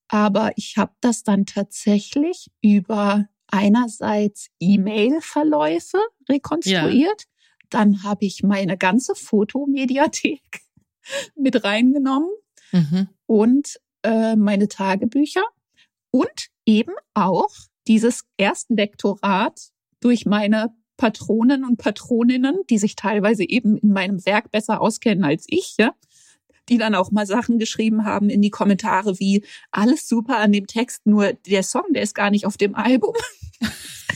aber 0.07 0.51
ich 0.55 0.77
habe 0.77 0.93
das 1.01 1.23
dann 1.23 1.45
tatsächlich 1.45 2.47
über 2.61 3.27
einerseits 3.51 4.49
E-Mail-Verläufe 4.59 5.99
rekonstruiert. 6.27 7.21
Ja. 7.21 7.27
Dann 7.69 8.03
habe 8.03 8.25
ich 8.25 8.43
meine 8.43 8.77
ganze 8.77 9.15
Fotomediathek 9.15 10.61
mit 11.35 11.63
reingenommen 11.63 12.29
mhm. 12.71 13.09
und 13.25 13.79
äh, 14.03 14.35
meine 14.35 14.67
Tagebücher 14.67 15.43
und 16.11 16.47
eben 16.65 16.93
auch 17.13 17.49
dieses 17.87 18.23
Erstlektorat 18.37 19.59
durch 19.99 20.25
meine 20.25 20.73
Patronen 20.97 21.63
und 21.63 21.77
Patroninnen, 21.77 22.59
die 22.69 22.77
sich 22.77 22.95
teilweise 22.95 23.47
eben 23.47 23.77
in 23.77 23.89
meinem 23.89 24.25
Werk 24.25 24.51
besser 24.51 24.81
auskennen 24.81 25.23
als 25.23 25.45
ich, 25.47 25.75
ja, 25.79 25.93
die 26.69 26.77
dann 26.77 26.95
auch 26.95 27.11
mal 27.11 27.25
Sachen 27.25 27.59
geschrieben 27.59 28.05
haben 28.05 28.29
in 28.29 28.41
die 28.41 28.49
Kommentare 28.49 29.19
wie 29.19 29.43
alles 29.71 30.07
super 30.07 30.37
an 30.37 30.51
dem 30.51 30.67
Text, 30.67 31.05
nur 31.05 31.33
der 31.33 31.63
Song, 31.63 31.85
der 31.91 32.03
ist 32.03 32.15
gar 32.15 32.29
nicht 32.29 32.45
auf 32.45 32.57
dem 32.57 32.75
Album. 32.75 33.13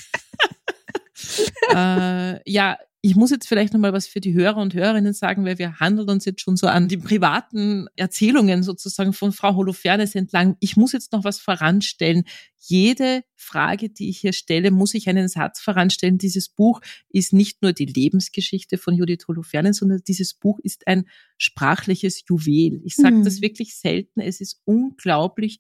äh, 1.75 2.51
ja, 2.51 2.77
ich 3.05 3.17
muss 3.17 3.31
jetzt 3.31 3.49
vielleicht 3.49 3.73
nochmal 3.73 3.91
was 3.91 4.07
für 4.07 4.21
die 4.21 4.33
Hörer 4.33 4.61
und 4.61 4.73
Hörerinnen 4.73 5.11
sagen, 5.11 5.43
weil 5.43 5.59
wir 5.59 5.81
handeln 5.81 6.09
uns 6.09 6.23
jetzt 6.23 6.39
schon 6.39 6.55
so 6.55 6.67
an 6.67 6.87
die 6.87 6.95
privaten 6.95 7.87
Erzählungen 7.97 8.63
sozusagen 8.63 9.11
von 9.11 9.33
Frau 9.33 9.55
Holofernes 9.55 10.15
entlang. 10.15 10.55
Ich 10.61 10.77
muss 10.77 10.93
jetzt 10.93 11.11
noch 11.11 11.25
was 11.25 11.37
voranstellen. 11.37 12.23
Jede 12.59 13.25
Frage, 13.35 13.89
die 13.89 14.07
ich 14.07 14.19
hier 14.19 14.31
stelle, 14.31 14.71
muss 14.71 14.93
ich 14.93 15.09
einen 15.09 15.27
Satz 15.27 15.59
voranstellen. 15.59 16.17
Dieses 16.17 16.47
Buch 16.47 16.79
ist 17.09 17.33
nicht 17.33 17.61
nur 17.61 17.73
die 17.73 17.87
Lebensgeschichte 17.87 18.77
von 18.77 18.93
Judith 18.93 19.27
Holofernes, 19.27 19.79
sondern 19.79 20.01
dieses 20.07 20.33
Buch 20.33 20.59
ist 20.63 20.87
ein 20.87 21.03
sprachliches 21.37 22.23
Juwel. 22.29 22.79
Ich 22.85 22.95
sage 22.95 23.17
mhm. 23.17 23.25
das 23.25 23.41
wirklich 23.41 23.75
selten. 23.75 24.21
Es 24.21 24.39
ist 24.39 24.61
unglaublich, 24.63 25.59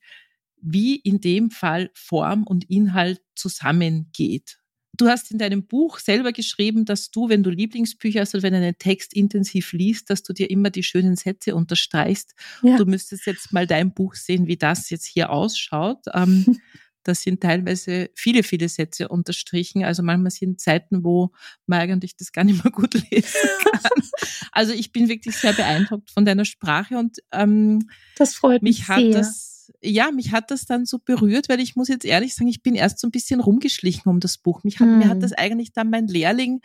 wie 0.61 0.95
in 0.95 1.19
dem 1.19 1.51
Fall 1.51 1.91
Form 1.93 2.43
und 2.43 2.69
Inhalt 2.69 3.21
zusammengeht. 3.35 4.59
Du 4.95 5.07
hast 5.07 5.31
in 5.31 5.39
deinem 5.39 5.65
Buch 5.65 5.97
selber 5.97 6.31
geschrieben, 6.31 6.85
dass 6.85 7.09
du, 7.09 7.27
wenn 7.27 7.41
du 7.41 7.49
Lieblingsbücher 7.49 8.21
hast 8.21 8.35
oder 8.35 8.43
wenn 8.43 8.53
du 8.53 8.59
einen 8.59 8.77
Text 8.77 9.13
intensiv 9.15 9.73
liest, 9.73 10.09
dass 10.11 10.21
du 10.21 10.33
dir 10.33 10.51
immer 10.51 10.69
die 10.69 10.83
schönen 10.83 11.15
Sätze 11.15 11.55
unterstreichst. 11.55 12.35
Ja. 12.61 12.77
Du 12.77 12.85
müsstest 12.85 13.25
jetzt 13.25 13.51
mal 13.53 13.65
dein 13.65 13.93
Buch 13.93 14.13
sehen, 14.13 14.45
wie 14.45 14.57
das 14.57 14.91
jetzt 14.91 15.07
hier 15.07 15.31
ausschaut. 15.31 15.99
Ähm, 16.13 16.59
das 17.03 17.23
sind 17.23 17.41
teilweise 17.41 18.11
viele, 18.13 18.43
viele 18.43 18.69
Sätze 18.69 19.07
unterstrichen. 19.09 19.83
Also 19.83 20.03
manchmal 20.03 20.31
sind 20.31 20.61
Zeiten, 20.61 21.03
wo 21.03 21.31
man 21.65 21.79
eigentlich 21.79 22.15
das 22.15 22.31
gar 22.31 22.43
nicht 22.43 22.63
mehr 22.63 22.71
gut 22.71 22.93
lesen 23.11 23.39
kann. 23.63 24.03
Also 24.51 24.73
ich 24.73 24.91
bin 24.91 25.09
wirklich 25.09 25.35
sehr 25.35 25.53
beeindruckt 25.53 26.11
von 26.11 26.23
deiner 26.23 26.45
Sprache 26.45 26.97
und 26.97 27.17
ähm, 27.31 27.89
das 28.15 28.35
freut 28.35 28.61
mich, 28.61 28.79
mich 28.79 28.87
hat 28.87 28.99
sehr. 28.99 29.11
das 29.11 29.52
ja, 29.81 30.11
mich 30.11 30.31
hat 30.31 30.51
das 30.51 30.65
dann 30.65 30.85
so 30.85 30.99
berührt, 30.99 31.49
weil 31.49 31.59
ich 31.59 31.75
muss 31.75 31.87
jetzt 31.87 32.05
ehrlich 32.05 32.35
sagen, 32.35 32.49
ich 32.49 32.63
bin 32.63 32.75
erst 32.75 32.99
so 32.99 33.07
ein 33.07 33.11
bisschen 33.11 33.39
rumgeschlichen 33.39 34.09
um 34.09 34.19
das 34.19 34.37
Buch. 34.37 34.63
Mich 34.63 34.79
hat, 34.79 34.87
hm. 34.87 34.99
Mir 34.99 35.07
hat 35.07 35.15
hm. 35.15 35.21
das 35.21 35.33
eigentlich 35.33 35.73
dann 35.73 35.89
mein 35.89 36.07
Lehrling, 36.07 36.61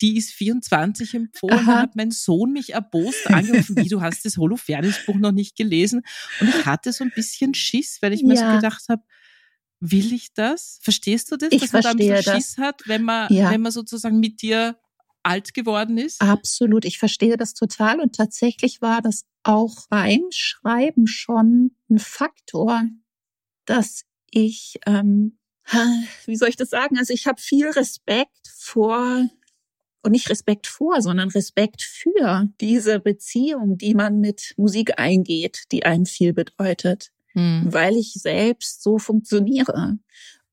die 0.00 0.16
ist 0.16 0.32
24 0.32 1.14
empfohlen, 1.14 1.58
Aha. 1.58 1.82
hat 1.82 1.96
mein 1.96 2.10
Sohn 2.10 2.52
mich 2.52 2.74
erbost 2.74 3.26
angerufen, 3.28 3.76
wie 3.76 3.88
du 3.88 4.00
hast 4.00 4.24
das 4.24 4.36
Holofernes-Buch 4.36 5.16
noch 5.16 5.32
nicht 5.32 5.56
gelesen. 5.56 6.02
Und 6.40 6.48
ich 6.48 6.66
hatte 6.66 6.92
so 6.92 7.04
ein 7.04 7.12
bisschen 7.14 7.54
Schiss, 7.54 7.98
weil 8.00 8.12
ich 8.12 8.22
mir 8.22 8.34
ja. 8.34 8.50
so 8.50 8.56
gedacht 8.56 8.84
habe, 8.88 9.02
will 9.80 10.12
ich 10.12 10.32
das? 10.34 10.78
Verstehst 10.82 11.30
du 11.32 11.36
das, 11.36 11.50
ich 11.52 11.62
dass 11.62 11.72
man 11.72 11.82
da 11.82 11.90
ein 11.90 11.96
bisschen 11.96 12.22
Schiss 12.22 12.58
hat, 12.58 12.82
wenn 12.86 13.02
man, 13.02 13.32
ja. 13.32 13.50
wenn 13.50 13.60
man 13.60 13.72
sozusagen 13.72 14.20
mit 14.20 14.42
dir 14.42 14.78
alt 15.28 15.54
geworden 15.54 15.98
ist? 15.98 16.20
Absolut, 16.20 16.84
ich 16.84 16.98
verstehe 16.98 17.36
das 17.36 17.54
total 17.54 18.00
und 18.00 18.16
tatsächlich 18.16 18.80
war 18.80 19.02
das 19.02 19.24
auch 19.42 19.86
beim 19.88 20.22
Schreiben 20.30 21.06
schon 21.06 21.72
ein 21.90 21.98
Faktor, 21.98 22.82
dass 23.64 24.04
ich, 24.30 24.78
ähm, 24.86 25.38
wie 26.26 26.36
soll 26.36 26.48
ich 26.48 26.56
das 26.56 26.70
sagen? 26.70 26.98
Also 26.98 27.12
ich 27.12 27.26
habe 27.26 27.40
viel 27.40 27.68
Respekt 27.68 28.48
vor 28.56 29.28
und 30.02 30.12
nicht 30.12 30.30
Respekt 30.30 30.66
vor, 30.66 31.02
sondern 31.02 31.28
Respekt 31.28 31.82
für 31.82 32.48
diese 32.60 33.00
Beziehung, 33.00 33.78
die 33.78 33.94
man 33.94 34.20
mit 34.20 34.54
Musik 34.56 34.98
eingeht, 34.98 35.64
die 35.72 35.84
einem 35.84 36.06
viel 36.06 36.32
bedeutet, 36.32 37.10
hm. 37.32 37.66
weil 37.68 37.96
ich 37.96 38.14
selbst 38.14 38.82
so 38.82 38.98
funktioniere. 38.98 39.98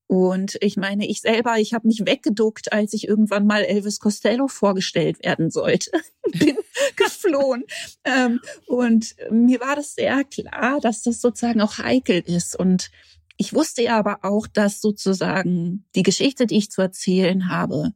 Und 0.08 0.58
ich 0.62 0.78
meine, 0.78 1.08
ich 1.08 1.22
selber, 1.22 1.58
ich 1.58 1.74
habe 1.74 1.88
mich 1.88 2.06
weggeduckt, 2.06 2.72
als 2.72 2.94
ich 2.94 3.08
irgendwann 3.08 3.48
mal 3.48 3.64
Elvis 3.64 4.00
Costello 4.00 4.48
vorgestellt 4.48 5.24
werden 5.24 5.50
sollte. 5.50 5.92
Bin 6.32 6.58
geflohen. 6.96 7.64
Ähm, 8.04 8.42
und 8.68 9.16
mir 9.32 9.60
war 9.60 9.76
das 9.76 9.96
sehr 9.96 10.24
klar, 10.24 10.80
dass 10.82 11.04
das 11.04 11.22
sozusagen 11.22 11.62
auch 11.62 11.78
heikel 11.78 12.22
ist. 12.26 12.58
Und 12.58 12.92
ich 13.38 13.54
wusste 13.54 13.84
ja 13.84 13.98
aber 13.98 14.20
auch, 14.24 14.48
dass 14.48 14.82
sozusagen 14.82 15.86
die 15.96 16.04
Geschichte, 16.04 16.46
die 16.46 16.58
ich 16.58 16.72
zu 16.72 16.82
erzählen 16.82 17.50
habe, 17.50 17.94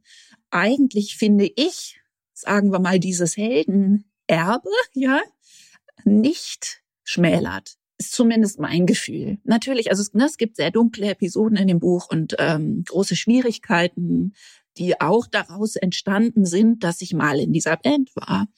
eigentlich 0.50 1.16
finde 1.16 1.50
ich, 1.54 2.00
sagen 2.32 2.72
wir 2.72 2.80
mal, 2.80 2.98
dieses 2.98 3.36
Heldenerbe, 3.36 4.70
ja, 4.94 5.20
nicht 6.04 6.82
schmälert 7.04 7.79
ist 8.00 8.12
zumindest 8.12 8.58
mein 8.58 8.86
Gefühl. 8.86 9.38
Natürlich, 9.44 9.90
also 9.90 10.00
es, 10.00 10.14
ne, 10.14 10.24
es 10.24 10.38
gibt 10.38 10.56
sehr 10.56 10.70
dunkle 10.70 11.10
Episoden 11.10 11.58
in 11.58 11.68
dem 11.68 11.80
Buch 11.80 12.08
und 12.10 12.34
ähm, 12.38 12.82
große 12.86 13.14
Schwierigkeiten, 13.14 14.32
die 14.78 14.98
auch 15.02 15.26
daraus 15.26 15.76
entstanden 15.76 16.46
sind, 16.46 16.82
dass 16.82 17.02
ich 17.02 17.12
mal 17.12 17.38
in 17.38 17.52
dieser 17.52 17.76
Band 17.76 18.10
war. 18.16 18.48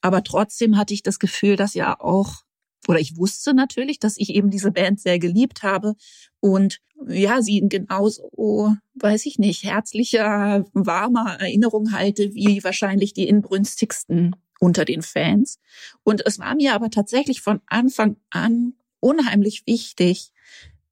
Aber 0.00 0.24
trotzdem 0.24 0.78
hatte 0.78 0.94
ich 0.94 1.02
das 1.02 1.18
Gefühl, 1.18 1.56
dass 1.56 1.74
ja 1.74 2.00
auch, 2.00 2.44
oder 2.88 2.98
ich 2.98 3.18
wusste 3.18 3.52
natürlich, 3.52 3.98
dass 3.98 4.16
ich 4.16 4.30
eben 4.30 4.50
diese 4.50 4.72
Band 4.72 4.98
sehr 4.98 5.18
geliebt 5.18 5.62
habe 5.62 5.94
und 6.40 6.78
ja, 7.06 7.42
sie 7.42 7.62
genauso, 7.68 8.74
weiß 8.94 9.26
ich 9.26 9.38
nicht, 9.38 9.62
herzlicher, 9.62 10.64
warmer 10.72 11.36
Erinnerung 11.38 11.92
halte, 11.92 12.32
wie 12.32 12.64
wahrscheinlich 12.64 13.12
die 13.12 13.28
inbrünstigsten 13.28 14.34
unter 14.58 14.86
den 14.86 15.02
Fans. 15.02 15.58
Und 16.02 16.24
es 16.24 16.38
war 16.38 16.54
mir 16.54 16.74
aber 16.74 16.88
tatsächlich 16.88 17.42
von 17.42 17.60
Anfang 17.66 18.16
an 18.30 18.72
unheimlich 19.00 19.66
wichtig, 19.66 20.32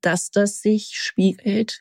dass 0.00 0.30
das 0.30 0.60
sich 0.60 0.90
spiegelt. 0.94 1.80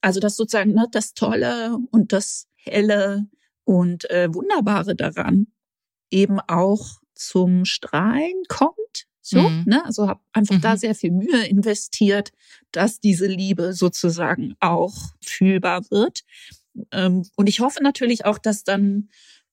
Also 0.00 0.20
dass 0.20 0.36
sozusagen 0.36 0.72
ne, 0.72 0.86
das 0.90 1.14
Tolle 1.14 1.76
und 1.90 2.12
das 2.12 2.48
Helle 2.54 3.26
und 3.64 4.10
äh, 4.10 4.32
Wunderbare 4.32 4.96
daran 4.96 5.46
eben 6.10 6.40
auch 6.40 7.00
zum 7.14 7.64
Strahlen 7.64 8.42
kommt. 8.48 9.06
So, 9.20 9.40
mhm. 9.40 9.64
ne? 9.66 9.84
Also 9.84 10.08
habe 10.08 10.20
einfach 10.32 10.56
mhm. 10.56 10.60
da 10.60 10.76
sehr 10.76 10.94
viel 10.94 11.12
Mühe 11.12 11.46
investiert, 11.46 12.32
dass 12.72 13.00
diese 13.00 13.26
Liebe 13.26 13.72
sozusagen 13.72 14.56
auch 14.58 14.94
fühlbar 15.20 15.88
wird. 15.90 16.24
Ähm, 16.90 17.24
und 17.36 17.48
ich 17.48 17.60
hoffe 17.60 17.82
natürlich 17.82 18.24
auch, 18.24 18.38
dass 18.38 18.64
dann 18.64 19.10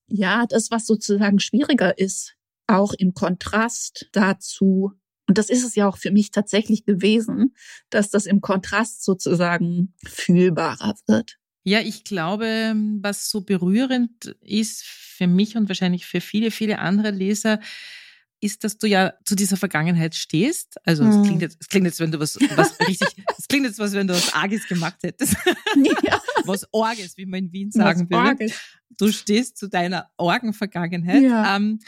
ja 0.08 0.48
das, 0.48 0.72
was 0.72 0.88
sozusagen 0.88 1.40
schwieriger 1.40 1.98
ist, 1.98 2.36
auch 2.66 2.94
im 2.94 3.14
Kontrast 3.14 4.10
dazu 4.12 4.94
und 5.30 5.38
das 5.38 5.52
ist 5.52 5.64
es 5.64 5.76
ja 5.76 5.88
auch 5.88 5.98
für 5.98 6.10
mich 6.10 6.32
tatsächlich 6.32 6.86
gewesen, 6.86 7.54
dass 7.92 8.10
das 8.10 8.26
im 8.26 8.42
Kontrast 8.42 9.06
sozusagen 9.06 9.94
fühlbarer 10.04 10.96
wird. 11.06 11.38
Ja, 11.64 11.82
ich 11.82 12.04
glaube, 12.04 12.74
was 13.02 13.30
so 13.30 13.42
berührend 13.42 14.36
ist 14.42 14.84
für 14.84 15.28
mich 15.28 15.56
und 15.56 15.70
wahrscheinlich 15.70 16.08
für 16.08 16.20
viele, 16.20 16.50
viele 16.50 16.80
andere 16.80 17.12
Leser, 17.12 17.60
ist, 18.42 18.64
dass 18.64 18.80
du 18.80 18.88
ja 18.88 19.14
zu 19.24 19.36
dieser 19.36 19.58
Vergangenheit 19.58 20.16
stehst. 20.16 20.78
Also 20.84 21.04
es 21.04 21.22
klingt 21.28 21.44
jetzt, 21.44 21.58
es 21.60 21.68
klingt 21.68 21.86
jetzt, 21.86 22.00
wenn 22.00 22.12
du 22.12 22.20
was, 22.20 22.40
was 22.56 22.80
richtig, 22.88 23.08
es 23.38 23.48
klingt 23.48 23.66
jetzt 23.66 23.78
was, 23.78 23.94
wenn 23.94 24.08
du 24.08 24.16
was 24.16 24.34
Arges 24.34 24.68
gemacht 24.68 24.98
hättest. 25.04 25.36
Ja. 26.04 26.20
was 26.46 26.68
Orges, 26.72 27.16
wie 27.18 27.26
man 27.26 27.46
in 27.46 27.54
Wien 27.54 27.72
sagen 27.72 28.10
würde. 28.10 28.52
Du 28.98 29.12
stehst 29.12 29.58
zu 29.58 29.68
deiner 29.70 30.10
Orgenvergangenheit. 30.18 31.22
Ja. 31.22 31.56
Ähm, 31.56 31.80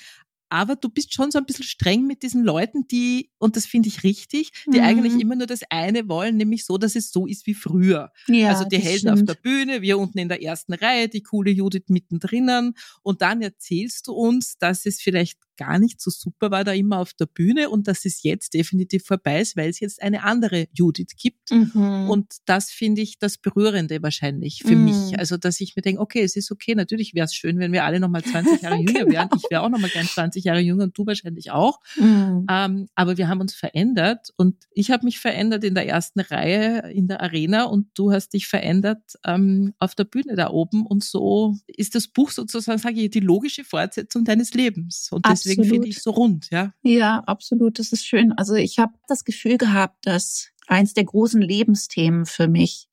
aber 0.52 0.76
du 0.76 0.90
bist 0.90 1.14
schon 1.14 1.32
so 1.32 1.40
ein 1.40 1.46
bisschen 1.46 1.64
streng 1.64 2.06
mit 2.06 2.24
diesen 2.24 2.44
Leuten, 2.44 2.86
die, 2.86 3.32
und 3.38 3.56
das 3.56 3.66
finde 3.66 3.88
ich 3.88 4.04
richtig, 4.04 4.52
die 4.68 4.80
mhm. 4.80 4.84
eigentlich 4.84 5.22
immer 5.22 5.36
nur 5.36 5.48
das 5.48 5.62
eine 5.70 6.10
wollen, 6.10 6.36
nämlich 6.36 6.66
so, 6.66 6.78
dass 6.78 6.98
es 6.98 7.12
so 7.12 7.26
ist 7.26 7.48
wie 7.48 7.54
früher. 7.54 8.12
Ja, 8.28 8.50
also 8.50 8.66
die 8.66 8.78
Helden 8.78 9.16
stimmt. 9.16 9.30
auf 9.30 9.36
der 9.38 9.42
Bühne, 9.42 9.82
wir 9.82 9.98
unten 9.98 10.18
in 10.18 10.28
der 10.28 10.44
ersten 10.44 10.74
Reihe, 10.74 11.08
die 11.08 11.24
coole 11.24 11.52
Judith 11.52 11.86
mittendrin. 11.88 12.74
Und 13.02 13.22
dann 13.22 13.42
erzählst 13.42 14.08
du 14.08 14.14
uns, 14.14 14.58
dass 14.58 14.86
es 14.86 15.00
vielleicht 15.02 15.40
gar 15.62 15.78
nicht 15.78 16.02
so 16.02 16.10
super 16.10 16.50
war 16.50 16.64
da 16.64 16.74
immer 16.74 16.98
auf 16.98 17.14
der 17.14 17.28
Bühne 17.28 17.70
und 17.70 17.88
dass 17.88 18.04
es 18.06 18.24
jetzt 18.24 18.56
definitiv 18.56 19.04
vorbei 19.06 19.42
ist, 19.42 19.56
weil 19.56 19.70
es 19.70 19.80
jetzt 19.80 20.02
eine 20.02 20.24
andere 20.24 20.68
Judith 20.74 21.16
gibt. 21.18 21.52
Mhm. 21.52 22.10
Und 22.10 22.34
das 22.46 22.72
finde 22.72 23.02
ich 23.02 23.20
das 23.20 23.38
Berührende 23.38 24.02
wahrscheinlich 24.02 24.64
für 24.64 24.76
mhm. 24.76 24.86
mich. 24.86 25.20
Also, 25.20 25.38
dass 25.38 25.62
ich 25.62 25.76
mir 25.76 25.84
denke, 25.84 26.02
okay, 26.02 26.24
es 26.24 26.36
ist 26.36 26.52
okay, 26.52 26.74
natürlich 26.74 27.14
wäre 27.14 27.26
es 27.26 27.36
schön, 27.36 27.60
wenn 27.60 27.72
wir 27.72 27.84
alle 27.84 28.00
nochmal 28.00 28.24
20 28.24 28.64
Jahre 28.64 28.76
jünger 28.78 29.06
genau. 29.06 29.12
wären. 29.12 29.30
Ich 29.36 29.52
wäre 29.52 29.62
auch 29.62 29.70
nochmal 29.70 29.92
gern 29.92 30.08
20 30.08 30.44
Jahre 30.44 30.62
jünger 30.62 30.86
und 30.86 30.98
du 30.98 31.06
wahrscheinlich 31.06 31.52
auch. 31.52 31.80
Mhm. 31.98 32.48
Ähm, 32.50 32.88
aber 32.96 33.18
wir 33.18 33.28
haben 33.28 33.40
uns 33.40 33.54
verändert 33.54 34.30
und 34.38 34.56
ich 34.72 34.90
habe 34.90 35.06
mich 35.06 35.20
verändert 35.20 35.64
in 35.64 35.76
der 35.76 35.88
ersten 35.88 36.22
Reihe 36.22 36.92
in 36.92 37.08
der 37.08 37.22
Arena 37.22 37.66
und 37.66 37.88
du 37.94 38.12
hast 38.12 38.34
dich 38.34 38.48
verändert 38.48 39.14
ähm, 39.26 39.74
auf 39.78 39.94
der 39.94 40.06
Bühne 40.06 40.36
da 40.36 40.50
oben 40.50 40.88
und 40.88 41.04
so 41.04 41.56
ist 41.68 41.94
das 41.94 42.08
Buch 42.08 42.32
sozusagen, 42.32 42.80
sage 42.80 43.00
ich, 43.02 43.12
die 43.12 43.20
logische 43.20 43.64
Fortsetzung 43.64 44.26
deines 44.26 44.54
Lebens. 44.54 45.10
Und 45.12 45.26
deswegen 45.28 45.51
deswegen 45.58 45.70
finde 45.70 45.88
ich 45.88 46.02
so 46.02 46.12
rund, 46.12 46.50
ja. 46.52 46.74
Ja, 46.82 47.20
absolut. 47.26 47.80
Das 47.80 47.92
ist 47.92 48.06
schön. 48.06 48.32
Also 48.34 48.56
ich 48.56 48.80
habe 48.80 48.94
das 49.08 49.24
Gefühl 49.26 49.58
gehabt, 49.58 50.06
dass 50.06 50.50
eins 50.68 50.94
der 50.94 51.04
großen 51.04 51.42
Lebensthemen 51.42 52.26
für 52.26 52.48
mich 52.48 52.88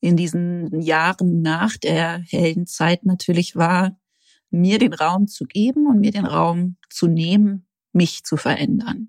in 0.00 0.16
diesen 0.16 0.80
Jahren 0.80 1.42
nach 1.42 1.76
der 1.76 2.18
Heldenzeit 2.18 3.04
natürlich 3.04 3.56
war, 3.56 3.98
mir 4.50 4.78
den 4.78 4.92
Raum 4.92 5.26
zu 5.26 5.44
geben 5.44 5.86
und 5.86 6.00
mir 6.00 6.12
den 6.12 6.26
Raum 6.26 6.76
zu 6.90 7.06
nehmen, 7.06 7.66
mich 7.92 8.24
zu 8.24 8.36
verändern. 8.36 9.08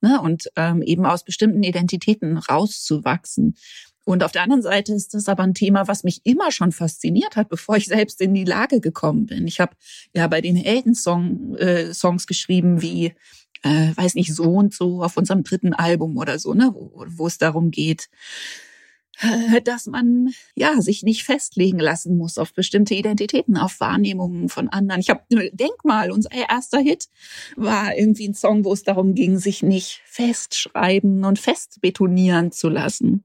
Ne? 0.00 0.20
Und 0.20 0.50
ähm, 0.56 0.82
eben 0.82 1.06
aus 1.06 1.24
bestimmten 1.24 1.62
Identitäten 1.62 2.36
rauszuwachsen. 2.36 3.56
Und 4.04 4.22
auf 4.22 4.32
der 4.32 4.42
anderen 4.42 4.62
Seite 4.62 4.92
ist 4.92 5.14
das 5.14 5.28
aber 5.28 5.42
ein 5.42 5.54
Thema, 5.54 5.88
was 5.88 6.04
mich 6.04 6.20
immer 6.24 6.52
schon 6.52 6.72
fasziniert 6.72 7.36
hat, 7.36 7.48
bevor 7.48 7.76
ich 7.76 7.86
selbst 7.86 8.20
in 8.20 8.34
die 8.34 8.44
Lage 8.44 8.80
gekommen 8.80 9.26
bin. 9.26 9.46
Ich 9.46 9.60
habe 9.60 9.76
ja 10.14 10.26
bei 10.26 10.40
den 10.40 10.56
Helden-Songs 10.56 11.58
äh, 11.58 11.94
Songs 11.94 12.26
geschrieben 12.26 12.82
wie, 12.82 13.14
äh, 13.62 13.96
weiß 13.96 14.14
nicht, 14.14 14.34
so 14.34 14.44
und 14.44 14.74
so 14.74 15.02
auf 15.02 15.16
unserem 15.16 15.42
dritten 15.42 15.72
Album 15.72 16.18
oder 16.18 16.38
so, 16.38 16.52
ne, 16.52 16.70
wo, 16.74 17.04
wo 17.08 17.26
es 17.26 17.38
darum 17.38 17.70
geht, 17.70 18.08
äh, 19.20 19.62
dass 19.62 19.86
man 19.86 20.30
ja 20.54 20.80
sich 20.80 21.02
nicht 21.02 21.24
festlegen 21.24 21.78
lassen 21.78 22.16
muss 22.16 22.36
auf 22.36 22.52
bestimmte 22.52 22.94
Identitäten, 22.94 23.56
auf 23.56 23.80
Wahrnehmungen 23.80 24.48
von 24.48 24.68
anderen. 24.68 25.00
Ich 25.00 25.10
habe 25.10 25.22
Denkmal, 25.52 26.10
unser 26.10 26.32
erster 26.32 26.80
Hit 26.80 27.08
war 27.56 27.96
irgendwie 27.96 28.28
ein 28.28 28.34
Song, 28.34 28.64
wo 28.64 28.72
es 28.72 28.82
darum 28.82 29.14
ging, 29.14 29.38
sich 29.38 29.62
nicht 29.62 30.02
festschreiben 30.04 31.24
und 31.24 31.38
festbetonieren 31.38 32.52
zu 32.52 32.68
lassen. 32.68 33.24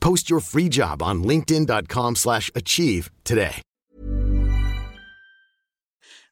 Post 0.00 0.30
your 0.30 0.40
free 0.40 0.68
job 0.68 1.02
on 1.02 1.22
linkedin.com 1.22 2.16
slash 2.16 2.50
achieve 2.54 3.10
today. 3.24 3.62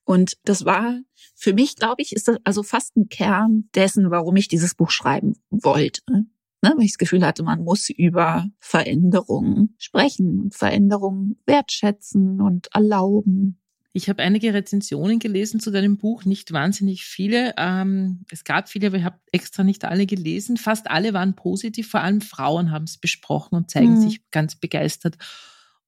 Und 0.04 0.38
das 0.44 0.64
war 0.64 1.00
für 1.34 1.52
mich, 1.52 1.76
glaube 1.76 2.00
ich, 2.00 2.12
ist 2.16 2.28
das 2.28 2.38
also 2.44 2.62
fast 2.62 2.96
ein 2.96 3.10
Kern 3.10 3.68
dessen, 3.74 4.10
warum 4.10 4.36
ich 4.36 4.48
dieses 4.48 4.74
Buch 4.74 4.90
schreiben 4.90 5.36
wollte. 5.50 6.00
Ne, 6.08 6.72
weil 6.76 6.84
ich 6.84 6.92
das 6.92 6.98
Gefühl 6.98 7.24
hatte, 7.24 7.44
man 7.44 7.62
muss 7.62 7.88
über 7.88 8.46
Veränderungen 8.58 9.76
sprechen, 9.78 10.50
Veränderungen 10.50 11.38
wertschätzen 11.46 12.40
und 12.40 12.68
erlauben. 12.74 13.60
Ich 13.92 14.08
habe 14.08 14.22
einige 14.22 14.52
Rezensionen 14.52 15.18
gelesen 15.18 15.60
zu 15.60 15.70
deinem 15.70 15.96
Buch, 15.96 16.24
nicht 16.24 16.52
wahnsinnig 16.52 17.04
viele. 17.04 17.54
Ähm, 17.56 18.24
es 18.30 18.44
gab 18.44 18.68
viele, 18.68 18.88
aber 18.88 18.98
ich 18.98 19.04
habe 19.04 19.18
extra 19.32 19.64
nicht 19.64 19.84
alle 19.84 20.06
gelesen. 20.06 20.56
Fast 20.56 20.90
alle 20.90 21.14
waren 21.14 21.34
positiv, 21.34 21.90
vor 21.90 22.00
allem 22.00 22.20
Frauen 22.20 22.70
haben 22.70 22.84
es 22.84 22.98
besprochen 22.98 23.56
und 23.56 23.70
zeigen 23.70 23.96
mhm. 23.96 24.02
sich 24.02 24.30
ganz 24.30 24.56
begeistert. 24.56 25.16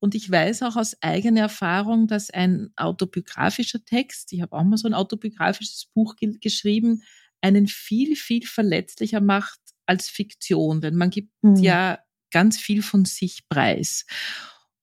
Und 0.01 0.15
ich 0.15 0.31
weiß 0.31 0.63
auch 0.63 0.77
aus 0.77 0.97
eigener 1.03 1.43
Erfahrung, 1.43 2.07
dass 2.07 2.31
ein 2.31 2.71
autobiografischer 2.77 3.85
Text, 3.85 4.33
ich 4.33 4.41
habe 4.41 4.57
auch 4.57 4.65
mal 4.65 4.79
so 4.79 4.89
ein 4.89 4.95
autobiografisches 4.95 5.87
Buch 5.95 6.17
ge 6.17 6.39
geschrieben, 6.41 7.03
einen 7.43 7.67
viel, 7.67 8.17
viel 8.17 8.47
verletzlicher 8.47 9.21
macht 9.21 9.61
als 9.87 10.09
Fiktion, 10.09 10.81
denn 10.81 10.97
man 10.97 11.11
gibt 11.11 11.31
mhm. 11.43 11.57
ja 11.57 11.99
ganz 12.31 12.59
viel 12.59 12.83
von 12.83 13.05
sich 13.05 13.49
preis. 13.49 14.07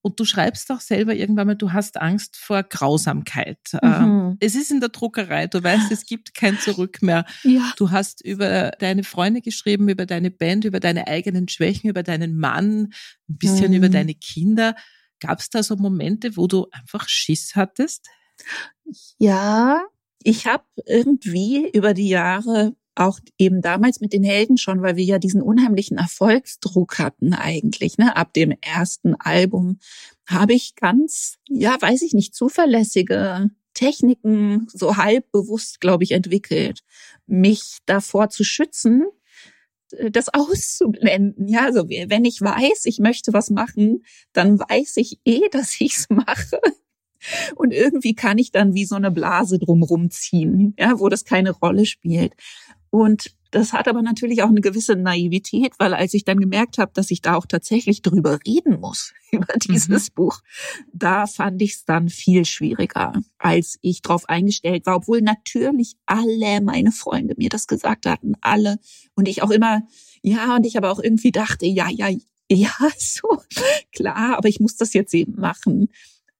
Und 0.08 0.17
du 0.22 0.24
schreibst 0.24 0.72
auch 0.72 0.80
selber 0.80 1.13
irgendwann 1.13 1.48
mal, 1.48 1.56
du 1.56 1.74
hast 1.74 2.00
Angst 2.00 2.38
vor 2.38 2.63
Grausamkeit. 2.63 3.60
Ähm, 3.84 4.30
mhm. 4.30 4.38
Es 4.39 4.56
ist 4.56 4.72
in 4.72 4.80
der 4.80 4.88
Druckerei, 4.88 5.48
du 5.48 5.62
weißt, 5.62 5.91
es 5.91 6.06
gibt 6.06 6.34
kein 6.34 6.58
Zurück 6.60 7.02
mehr. 7.02 7.26
Ja. 7.43 7.74
Du 7.76 7.91
hast 7.91 8.22
über 8.24 8.72
deine 8.80 9.04
Freunde 9.04 9.41
geschrieben, 9.41 9.89
über 9.89 10.06
deine 10.06 10.32
Band, 10.32 10.63
über 10.63 10.80
deine 10.80 11.08
eigenen 11.08 11.50
Schwächen, 11.50 11.89
über 11.89 12.04
deinen 12.04 12.38
Mann, 12.38 12.93
ein 13.28 13.38
bisschen 13.38 13.72
mhm. 13.72 13.78
über 13.80 13.89
deine 13.89 14.15
Kinder. 14.15 14.78
Gab 15.20 15.39
es 15.39 15.50
da 15.50 15.62
so 15.62 15.76
Momente, 15.76 16.38
wo 16.38 16.48
du 16.48 16.67
einfach 16.72 17.10
Schiss 17.10 17.58
hattest? 17.58 18.08
Ja, 19.17 19.84
ich 20.24 20.48
habe 20.48 20.63
irgendwie 20.86 21.70
über 21.74 21.93
die 21.93 22.08
Jahre 22.08 22.78
auch 22.99 23.19
eben 23.38 23.62
damals 23.62 24.01
mit 24.01 24.13
den 24.13 24.23
Helden 24.23 24.57
schon, 24.57 24.81
weil 24.81 24.95
wir 24.95 25.03
ja 25.03 25.19
diesen 25.19 25.41
unheimlichen 25.41 25.97
Erfolgsdruck 25.97 26.99
hatten 26.99 27.33
eigentlich. 27.33 27.97
Ne? 27.97 28.15
Ab 28.15 28.33
dem 28.33 28.53
ersten 28.62 29.15
Album 29.15 29.79
habe 30.27 30.53
ich 30.53 30.75
ganz, 30.75 31.38
ja, 31.47 31.77
weiß 31.79 32.01
ich 32.01 32.13
nicht, 32.13 32.36
zuverlässige 32.36 33.49
Techniken 33.73 34.67
so 34.73 34.97
halb 34.97 35.31
bewusst, 35.31 35.79
glaube 35.79 36.03
ich, 36.03 36.12
entwickelt, 36.12 36.81
mich 37.27 37.77
davor 37.86 38.29
zu 38.29 38.43
schützen, 38.43 39.05
äh, 39.91 40.10
das 40.10 40.29
auszublenden. 40.33 41.47
Ja, 41.47 41.65
also 41.65 41.88
wenn 41.88 42.25
ich 42.25 42.41
weiß, 42.41 42.86
ich 42.86 42.99
möchte 42.99 43.33
was 43.33 43.49
machen, 43.49 44.03
dann 44.33 44.60
weiß 44.60 44.97
ich 44.97 45.19
eh, 45.25 45.47
dass 45.51 45.79
ich's 45.79 46.07
mache. 46.10 46.60
Und 47.55 47.71
irgendwie 47.71 48.15
kann 48.15 48.38
ich 48.38 48.51
dann 48.51 48.73
wie 48.73 48.86
so 48.86 48.95
eine 48.95 49.12
Blase 49.12 49.60
drumrum 49.60 50.10
ziehen, 50.12 50.73
ja, 50.77 50.99
wo 50.99 51.10
das 51.10 51.25
keine 51.25 51.51
Rolle 51.51 51.86
spielt. 51.86 52.33
Und 52.89 53.32
das 53.52 53.73
hat 53.73 53.88
aber 53.88 54.02
natürlich 54.02 54.43
auch 54.43 54.50
eine 54.50 54.62
gewisse 54.62 54.95
Naivität, 54.95 55.73
weil 55.80 55.93
als 55.93 56.13
ich 56.13 56.26
dann 56.26 56.39
gemerkt 56.39 56.78
habe, 56.78 56.91
dass 56.93 57.12
ich 57.12 57.21
da 57.21 57.36
auch 57.36 57.45
tatsächlich 57.45 58.02
drüber 58.02 58.39
reden 58.45 58.80
muss, 58.80 59.13
über 59.32 59.47
dieses 59.56 60.10
mhm. 60.10 60.13
Buch, 60.15 60.41
da 60.93 61.28
fand 61.28 61.62
ich 61.62 61.73
es 61.73 61.86
dann 61.86 62.10
viel 62.10 62.45
schwieriger, 62.45 63.13
als 63.38 63.78
ich 63.82 64.02
drauf 64.02 64.28
eingestellt 64.28 64.86
war, 64.86 64.97
obwohl 64.97 65.21
natürlich 65.21 65.95
alle 66.06 66.62
meine 66.62 66.91
Freunde 66.91 67.36
mir 67.38 67.50
das 67.50 67.67
gesagt 67.67 68.06
hatten, 68.06 68.34
alle. 68.41 68.78
Und 69.15 69.28
ich 69.28 69.43
auch 69.43 69.52
immer, 69.52 69.82
ja, 70.21 70.56
und 70.56 70.65
ich 70.65 70.78
aber 70.78 70.91
auch 70.91 71.00
irgendwie 71.00 71.32
dachte, 71.32 71.65
ja, 71.65 71.89
ja, 71.89 72.10
ja, 72.50 72.71
so, 72.97 73.41
klar, 73.93 74.38
aber 74.38 74.50
ich 74.50 74.60
muss 74.60 74.76
das 74.76 74.93
jetzt 74.93 75.13
eben 75.13 75.39
machen. 75.39 75.89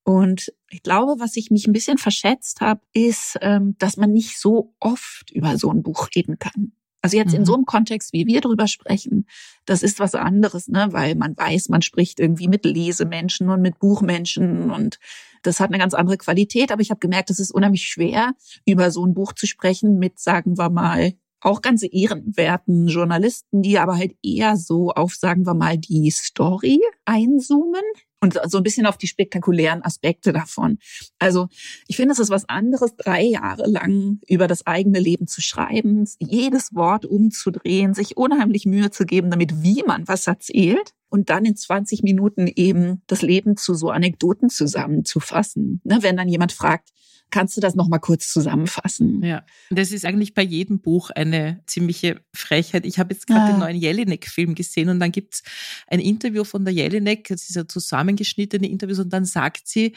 Und 0.08 0.54
ich 0.70 0.84
glaube, 0.84 1.20
was 1.20 1.36
ich 1.36 1.52
mich 1.52 1.68
ein 1.68 1.74
bisschen 1.74 1.98
verschätzt 1.98 2.62
habe, 2.62 2.80
ist, 2.94 3.38
ähm, 3.42 3.76
dass 3.78 3.98
man 3.98 4.14
nicht 4.14 4.40
so 4.40 4.74
oft 4.80 5.30
über 5.32 5.58
so 5.58 5.70
ein 5.70 5.84
Buch 5.84 6.08
reden 6.16 6.40
kann. 6.40 6.72
Also 7.02 7.18
jetzt 7.18 7.34
mhm. 7.34 7.40
in 7.40 7.46
so 7.46 7.56
einem 7.56 7.66
Kontext, 7.66 8.14
wie 8.14 8.26
wir 8.26 8.40
drüber 8.40 8.70
sprechen, 8.70 9.28
das 9.66 9.84
ist 9.84 10.00
was 10.00 10.16
anderes, 10.16 10.70
ne? 10.70 10.88
weil 10.92 11.16
man 11.16 11.36
weiß, 11.36 11.68
man 11.68 11.82
spricht 11.82 12.22
irgendwie 12.22 12.48
mit 12.48 12.64
Lesemenschen 12.64 13.50
und 13.50 13.62
mit 13.62 13.80
Buchmenschen 13.80 14.72
und 14.72 14.98
das 15.44 15.60
hat 15.60 15.72
eine 15.72 15.78
ganz 15.78 15.94
andere 15.94 16.18
Qualität. 16.18 16.72
Aber 16.72 16.82
ich 16.82 16.90
habe 16.90 17.02
gemerkt, 17.02 17.30
es 17.30 17.42
ist 17.42 17.52
unheimlich 17.52 17.84
schwer, 17.84 18.32
über 18.66 18.92
so 18.92 19.06
ein 19.06 19.14
Buch 19.14 19.34
zu 19.34 19.46
sprechen 19.46 20.00
mit, 20.00 20.20
sagen 20.20 20.58
wir 20.58 20.70
mal, 20.70 21.16
auch 21.42 21.62
ganz 21.62 21.84
ehrenwerten 21.84 22.88
Journalisten, 22.88 23.62
die 23.62 23.78
aber 23.78 23.98
halt 23.98 24.16
eher 24.24 24.56
so 24.56 24.92
auf, 24.92 25.16
sagen 25.16 25.46
wir 25.46 25.54
mal, 25.54 25.78
die 25.78 26.10
Story 26.12 26.80
einzoomen, 27.04 27.84
und 28.22 28.40
so 28.48 28.58
ein 28.58 28.64
bisschen 28.64 28.86
auf 28.86 28.98
die 28.98 29.08
spektakulären 29.08 29.84
Aspekte 29.84 30.34
davon. 30.34 30.80
Also 31.20 31.48
ich 31.88 31.96
finde, 31.98 32.14
es 32.14 32.20
ist 32.20 32.30
was 32.30 32.50
anderes, 32.50 32.96
drei 32.96 33.24
Jahre 33.24 33.70
lang 33.70 34.20
über 34.28 34.48
das 34.48 34.66
eigene 34.66 35.00
Leben 35.00 35.28
zu 35.28 35.42
schreiben, 35.42 36.08
jedes 36.20 36.74
Wort 36.74 37.06
umzudrehen, 37.06 37.94
sich 37.94 38.18
unheimlich 38.18 38.66
Mühe 38.66 38.92
zu 38.92 39.06
geben, 39.06 39.30
damit 39.30 39.62
wie 39.62 39.84
man 39.86 40.08
was 40.08 40.26
erzählt 40.28 40.94
und 41.10 41.30
dann 41.30 41.46
in 41.46 41.56
20 41.56 42.04
Minuten 42.04 42.48
eben 42.48 43.04
das 43.08 43.22
Leben 43.22 43.56
zu 43.56 43.76
so 43.76 43.90
Anekdoten 43.90 44.50
zusammenzufassen. 44.50 45.82
Ne, 45.84 46.00
wenn 46.02 46.18
dann 46.18 46.28
jemand 46.28 46.52
fragt, 46.52 46.90
Kannst 47.30 47.58
du 47.58 47.62
das 47.62 47.76
noch 47.76 47.90
mal 47.90 48.00
kurz 48.00 48.32
zusammenfassen? 48.32 49.22
Ja, 49.24 49.46
das 49.70 49.92
ist 49.92 50.06
eigentlich 50.06 50.34
bei 50.34 50.44
jedem 50.44 50.80
Buch 50.80 51.10
eine 51.10 51.62
ziemliche 51.66 52.22
Frechheit. 52.34 52.86
Ich 52.86 53.00
habe 53.00 53.14
jetzt 53.14 53.28
gerade 53.28 53.48
ja. 53.48 53.52
den 53.52 53.60
neuen 53.60 53.76
Jelinek-Film 53.76 54.56
gesehen 54.56 54.88
und 54.90 55.00
dann 55.00 55.12
gibt's 55.12 55.44
ein 55.88 56.00
Interview 56.00 56.46
von 56.46 56.64
der 56.64 56.74
Jelinek, 56.74 57.28
das 57.28 57.50
ist 57.50 57.56
ja 57.56 57.68
zusammengeschnittene 57.68 58.70
Interviews 58.70 59.00
und 59.00 59.12
dann 59.12 59.26
sagt 59.26 59.68
sie, 59.68 59.94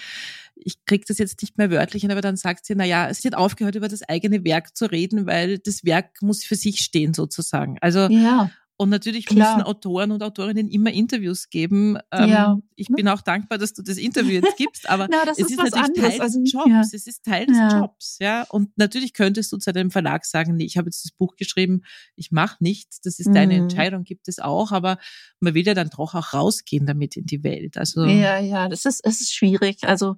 ich 0.56 0.84
kriege 0.84 1.04
das 1.06 1.18
jetzt 1.18 1.40
nicht 1.40 1.56
mehr 1.56 1.70
wörtlich 1.70 2.02
hin, 2.02 2.10
aber 2.10 2.20
dann 2.20 2.36
sagt 2.36 2.66
sie, 2.66 2.74
na 2.74 2.84
ja, 2.84 3.12
sie 3.14 3.28
hat 3.28 3.34
aufgehört, 3.34 3.76
über 3.76 3.88
das 3.88 4.02
eigene 4.02 4.44
Werk 4.44 4.76
zu 4.76 4.86
reden, 4.86 5.26
weil 5.26 5.58
das 5.58 5.84
Werk 5.84 6.22
muss 6.22 6.44
für 6.44 6.56
sich 6.56 6.80
stehen 6.80 7.14
sozusagen. 7.14 7.78
Also 7.80 8.08
ja. 8.08 8.50
Und 8.80 8.88
natürlich 8.88 9.26
Klar. 9.26 9.56
müssen 9.56 9.66
Autoren 9.66 10.10
und 10.10 10.22
Autorinnen 10.22 10.70
immer 10.70 10.90
Interviews 10.90 11.50
geben. 11.50 11.98
Ähm, 12.10 12.30
ja. 12.30 12.58
Ich 12.76 12.88
bin 12.88 13.08
auch 13.08 13.20
dankbar, 13.20 13.58
dass 13.58 13.74
du 13.74 13.82
das 13.82 13.98
Interview 13.98 14.40
jetzt 14.40 14.56
gibst, 14.56 14.88
aber 14.88 15.06
Na, 15.10 15.18
es 15.30 15.36
ist, 15.36 15.50
ist 15.50 15.58
natürlich 15.58 15.84
anderes. 15.84 16.02
Teil 16.02 16.12
des 16.12 16.20
also, 16.20 16.40
Jobs. 16.42 16.70
Ja. 16.70 16.80
Es 16.80 17.06
ist 17.06 17.22
Teil 17.22 17.44
des 17.44 17.58
ja. 17.58 17.78
Jobs, 17.78 18.16
ja. 18.22 18.46
Und 18.48 18.78
natürlich 18.78 19.12
könntest 19.12 19.52
du 19.52 19.58
zu 19.58 19.70
deinem 19.74 19.90
Verlag 19.90 20.24
sagen, 20.24 20.56
nee, 20.56 20.64
ich 20.64 20.78
habe 20.78 20.86
jetzt 20.86 21.04
das 21.04 21.12
Buch 21.12 21.36
geschrieben, 21.36 21.82
ich 22.16 22.30
mache 22.30 22.56
nichts. 22.60 23.02
Das 23.02 23.18
ist 23.18 23.28
mhm. 23.28 23.34
deine 23.34 23.54
Entscheidung, 23.56 24.04
gibt 24.04 24.28
es 24.28 24.38
auch, 24.38 24.72
aber 24.72 24.96
man 25.40 25.52
will 25.52 25.66
ja 25.66 25.74
dann 25.74 25.90
doch 25.90 26.14
auch 26.14 26.32
rausgehen 26.32 26.86
damit 26.86 27.18
in 27.18 27.26
die 27.26 27.44
Welt. 27.44 27.76
Also 27.76 28.06
ja, 28.06 28.38
ja, 28.38 28.70
das 28.70 28.86
ist, 28.86 29.04
es 29.04 29.20
ist 29.20 29.34
schwierig. 29.34 29.80
Also 29.82 30.16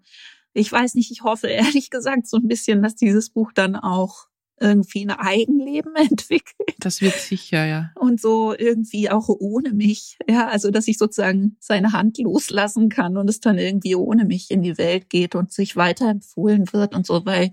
ich 0.52 0.70
weiß 0.70 0.94
nicht, 0.94 1.10
ich 1.10 1.24
hoffe 1.24 1.48
ehrlich 1.48 1.90
gesagt 1.90 2.28
so 2.28 2.36
ein 2.36 2.46
bisschen, 2.46 2.80
dass 2.80 2.94
dieses 2.94 3.30
Buch 3.30 3.50
dann 3.52 3.74
auch 3.74 4.28
irgendwie 4.62 5.02
ein 5.04 5.10
Eigenleben 5.10 5.94
entwickelt. 6.10 6.76
Das 6.78 7.00
wird 7.00 7.14
sicher, 7.14 7.66
ja. 7.66 7.90
Und 7.96 8.20
so 8.20 8.54
irgendwie 8.56 9.10
auch 9.10 9.28
ohne 9.28 9.72
mich. 9.72 10.18
Ja, 10.28 10.48
also 10.48 10.70
dass 10.70 10.88
ich 10.88 10.98
sozusagen 10.98 11.56
seine 11.60 11.92
Hand 11.92 12.18
loslassen 12.18 12.88
kann 12.88 13.16
und 13.16 13.28
es 13.28 13.40
dann 13.40 13.58
irgendwie 13.58 13.94
ohne 13.94 14.24
mich 14.24 14.50
in 14.50 14.62
die 14.62 14.78
Welt 14.78 15.10
geht 15.10 15.34
und 15.34 15.52
sich 15.52 15.76
weiterempfohlen 15.76 16.72
wird 16.72 16.94
und 16.94 17.06
so, 17.06 17.26
weil 17.26 17.52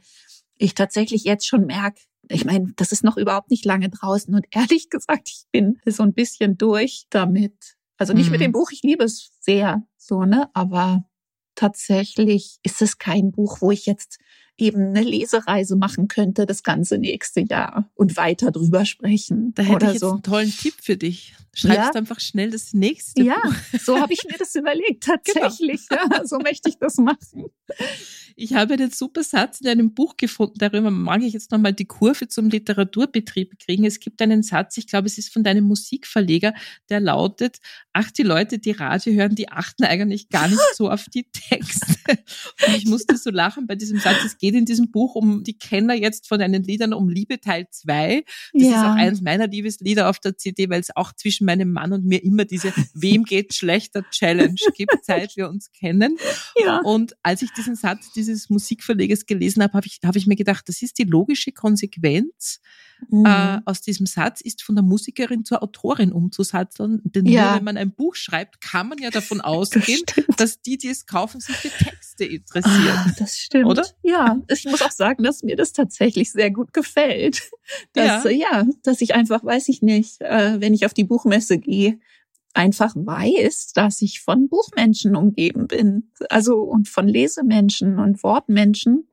ich 0.57 0.75
tatsächlich 0.75 1.23
jetzt 1.23 1.47
schon 1.47 1.65
merke, 1.65 2.01
ich 2.29 2.45
meine, 2.45 2.73
das 2.75 2.91
ist 2.91 3.03
noch 3.03 3.17
überhaupt 3.17 3.49
nicht 3.49 3.65
lange 3.65 3.89
draußen 3.89 4.33
und 4.33 4.45
ehrlich 4.51 4.89
gesagt, 4.89 5.29
ich 5.29 5.45
bin 5.51 5.79
so 5.85 6.03
ein 6.03 6.13
bisschen 6.13 6.57
durch 6.57 7.05
damit. 7.09 7.75
Also 7.97 8.13
nicht 8.13 8.27
mhm. 8.27 8.31
mit 8.33 8.41
dem 8.41 8.51
Buch, 8.53 8.71
ich 8.71 8.81
liebe 8.83 9.03
es 9.03 9.31
sehr, 9.41 9.83
so, 9.97 10.23
ne, 10.23 10.49
aber 10.53 11.03
tatsächlich 11.55 12.59
ist 12.63 12.81
es 12.81 12.97
kein 12.97 13.31
Buch, 13.31 13.57
wo 13.59 13.71
ich 13.71 13.85
jetzt 13.85 14.19
eben 14.59 14.89
eine 14.95 15.01
Lesereise 15.01 15.75
machen 15.75 16.07
könnte 16.07 16.45
das 16.45 16.63
ganze 16.63 16.97
nächste 16.97 17.41
Jahr 17.41 17.89
und 17.95 18.17
weiter 18.17 18.51
drüber 18.51 18.85
sprechen. 18.85 19.53
Da 19.55 19.63
hätte 19.63 19.85
ich 19.87 19.91
jetzt 19.93 20.01
so. 20.01 20.11
einen 20.11 20.23
tollen 20.23 20.51
Tipp 20.51 20.75
für 20.81 20.97
dich. 20.97 21.35
Schreibst 21.59 21.93
ja. 21.93 21.95
einfach 21.95 22.19
schnell 22.19 22.51
das 22.51 22.73
nächste. 22.73 23.21
Ja, 23.21 23.41
Buch. 23.43 23.79
so 23.83 23.99
habe 23.99 24.13
ich 24.13 24.23
mir 24.29 24.37
das 24.37 24.55
überlegt, 24.55 25.05
genau. 25.05 25.17
tatsächlich. 25.17 25.87
Genau. 25.89 26.17
Ja, 26.17 26.25
so 26.25 26.39
möchte 26.39 26.69
ich 26.69 26.77
das 26.77 26.97
machen. 26.97 27.45
Ich 28.35 28.53
habe 28.53 28.75
einen 28.75 28.89
super 28.89 29.21
Satz 29.23 29.59
in 29.59 29.67
einem 29.67 29.93
Buch 29.93 30.15
gefunden, 30.15 30.53
darüber 30.57 30.89
mag 30.91 31.21
ich 31.23 31.33
jetzt 31.33 31.51
nochmal 31.51 31.73
die 31.73 31.85
Kurve 31.85 32.29
zum 32.29 32.49
Literaturbetrieb 32.49 33.59
kriegen. 33.59 33.83
Es 33.83 33.99
gibt 33.99 34.21
einen 34.21 34.43
Satz, 34.43 34.77
ich 34.77 34.87
glaube, 34.87 35.07
es 35.07 35.17
ist 35.17 35.33
von 35.33 35.43
deinem 35.43 35.65
Musikverleger, 35.65 36.53
der 36.89 37.01
lautet, 37.01 37.57
ach, 37.91 38.09
die 38.11 38.23
Leute, 38.23 38.57
die 38.57 38.71
Radio 38.71 39.13
hören, 39.13 39.35
die 39.35 39.49
achten 39.49 39.83
eigentlich 39.83 40.29
gar 40.29 40.47
nicht 40.47 40.61
so 40.75 40.89
auf 40.89 41.05
die 41.13 41.29
Texte. 41.29 42.17
Und 42.65 42.77
ich 42.77 42.85
musste 42.85 43.17
so 43.17 43.29
lachen 43.29 43.67
bei 43.67 43.75
diesem 43.75 43.99
Satz. 43.99 44.23
Es 44.25 44.37
geht 44.37 44.55
in 44.55 44.63
diesem 44.63 44.89
Buch 44.89 45.15
um 45.15 45.43
die 45.43 45.57
Kenner 45.57 45.93
jetzt 45.93 46.27
von 46.27 46.39
deinen 46.39 46.63
Liedern 46.63 46.93
um 46.93 47.09
Liebe 47.09 47.41
Teil 47.41 47.67
2. 47.69 48.23
Das 48.53 48.63
ja. 48.63 48.69
ist 48.69 48.77
auch 48.77 48.95
eines 48.95 49.21
meiner 49.21 49.47
Liebeslieder 49.47 50.09
auf 50.09 50.19
der 50.19 50.37
CD, 50.37 50.69
weil 50.69 50.79
es 50.79 50.95
auch 50.95 51.11
zwischen 51.13 51.45
meinem 51.49 51.71
Mann 51.73 51.91
und 51.91 52.05
mir 52.05 52.23
immer 52.23 52.45
diese 52.45 52.71
Wem 52.93 53.25
geht 53.25 53.53
schlechter 53.53 54.03
Challenge 54.11 54.55
gibt, 54.75 54.97
seit 55.03 55.35
wir 55.35 55.49
uns 55.49 55.71
kennen. 55.71 56.17
Ja. 56.55 56.79
Und 56.83 57.15
als 57.21 57.41
ich 57.41 57.51
diesen 57.51 57.75
Satz, 57.75 58.11
diese 58.13 58.29
dieses 58.29 58.49
Musikverleges 58.49 59.25
gelesen 59.25 59.63
habe, 59.63 59.73
habe 59.73 59.87
ich, 59.87 59.99
hab 60.03 60.15
ich 60.15 60.27
mir 60.27 60.35
gedacht, 60.35 60.69
das 60.69 60.81
ist 60.81 60.97
die 60.99 61.03
logische 61.03 61.51
Konsequenz 61.51 62.59
mhm. 63.07 63.25
äh, 63.25 63.61
aus 63.65 63.81
diesem 63.81 64.05
Satz, 64.05 64.41
ist 64.41 64.61
von 64.61 64.75
der 64.75 64.83
Musikerin 64.83 65.45
zur 65.45 65.63
Autorin 65.63 66.11
umzusatteln. 66.11 67.01
Denn 67.05 67.25
ja. 67.25 67.45
nur 67.45 67.55
wenn 67.57 67.63
man 67.63 67.77
ein 67.77 67.91
Buch 67.91 68.15
schreibt, 68.15 68.61
kann 68.61 68.89
man 68.89 68.97
ja 68.97 69.09
davon 69.09 69.39
ausgehen, 69.41 70.01
das 70.35 70.49
dass 70.49 70.61
die, 70.61 70.77
die 70.77 70.89
es 70.89 71.05
kaufen, 71.05 71.39
sich 71.39 71.55
für 71.55 71.69
Texte 71.69 72.25
interessieren. 72.25 72.97
Ah, 72.97 73.11
das 73.17 73.37
stimmt. 73.37 73.65
Oder? 73.65 73.85
Ja, 74.01 74.41
ich 74.47 74.65
muss 74.65 74.81
auch 74.81 74.91
sagen, 74.91 75.23
dass 75.23 75.43
mir 75.43 75.55
das 75.55 75.73
tatsächlich 75.73 76.31
sehr 76.31 76.51
gut 76.51 76.73
gefällt. 76.73 77.41
Dass, 77.93 78.23
ja. 78.23 78.31
ja, 78.31 78.65
dass 78.83 78.99
ich 79.01 79.13
einfach, 79.13 79.43
weiß 79.43 79.69
ich 79.69 79.83
nicht, 79.83 80.21
äh, 80.21 80.59
wenn 80.59 80.73
ich 80.73 80.87
auf 80.87 80.93
die 80.95 81.03
Buchmesse 81.03 81.59
gehe, 81.59 81.99
einfach 82.53 82.95
weiß, 82.95 83.73
dass 83.73 84.01
ich 84.01 84.21
von 84.21 84.49
Buchmenschen 84.49 85.15
umgeben 85.15 85.67
bin, 85.67 86.11
also 86.29 86.61
und 86.61 86.89
von 86.89 87.07
Lesemenschen 87.07 87.99
und 87.99 88.23
Wortmenschen. 88.23 89.07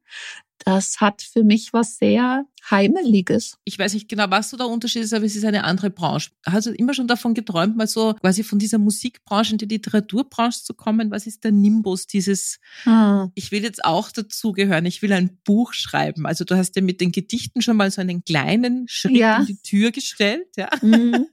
Das 0.59 1.01
hat 1.01 1.23
für 1.23 1.45
mich 1.45 1.73
was 1.73 1.99
sehr 1.99 2.45
Heimeliges. 2.71 3.59
Ich 3.65 3.79
weiß 3.79 3.95
nicht 3.95 4.09
genau, 4.09 4.25
was 4.29 4.51
so 4.51 4.57
der 4.57 4.67
Unterschied 4.67 5.03
ist, 5.03 5.15
aber 5.15 5.25
es 5.25 5.37
ist 5.37 5.45
eine 5.45 5.65
andere 5.65 5.91
Branche. 5.91 6.31
Hast 6.45 6.67
du 6.67 6.73
immer 6.73 6.95
schon 6.95 7.07
davon 7.07 7.35
geträumt, 7.35 7.77
mal 7.77 7.87
so 7.87 8.15
quasi 8.15 8.43
von 8.43 8.59
dieser 8.59 8.79
Musikbranche 8.79 9.53
in 9.53 9.59
die 9.59 9.67
Literaturbranche 9.67 10.65
zu 10.65 10.75
kommen? 10.75 11.11
Was 11.11 11.27
ist 11.27 11.45
der 11.45 11.53
Nimbus 11.53 12.07
dieses, 12.07 12.59
hm. 12.83 13.31
ich 13.35 13.53
will 13.53 13.63
jetzt 13.63 13.85
auch 13.85 14.11
dazugehören, 14.11 14.87
ich 14.87 15.03
will 15.03 15.13
ein 15.13 15.39
Buch 15.45 15.73
schreiben. 15.73 16.27
Also 16.27 16.45
du 16.45 16.57
hast 16.57 16.75
ja 16.75 16.83
mit 16.83 17.01
den 17.01 17.13
Gedichten 17.13 17.63
schon 17.63 17.77
mal 17.77 17.91
so 17.91 18.01
einen 18.01 18.25
kleinen 18.25 18.87
Schritt 18.89 19.17
ja. 19.17 19.39
in 19.39 19.47
die 19.47 19.63
Tür 19.63 19.93
gestellt, 19.93 20.49
ja. 20.57 20.69
Mhm. 20.83 21.27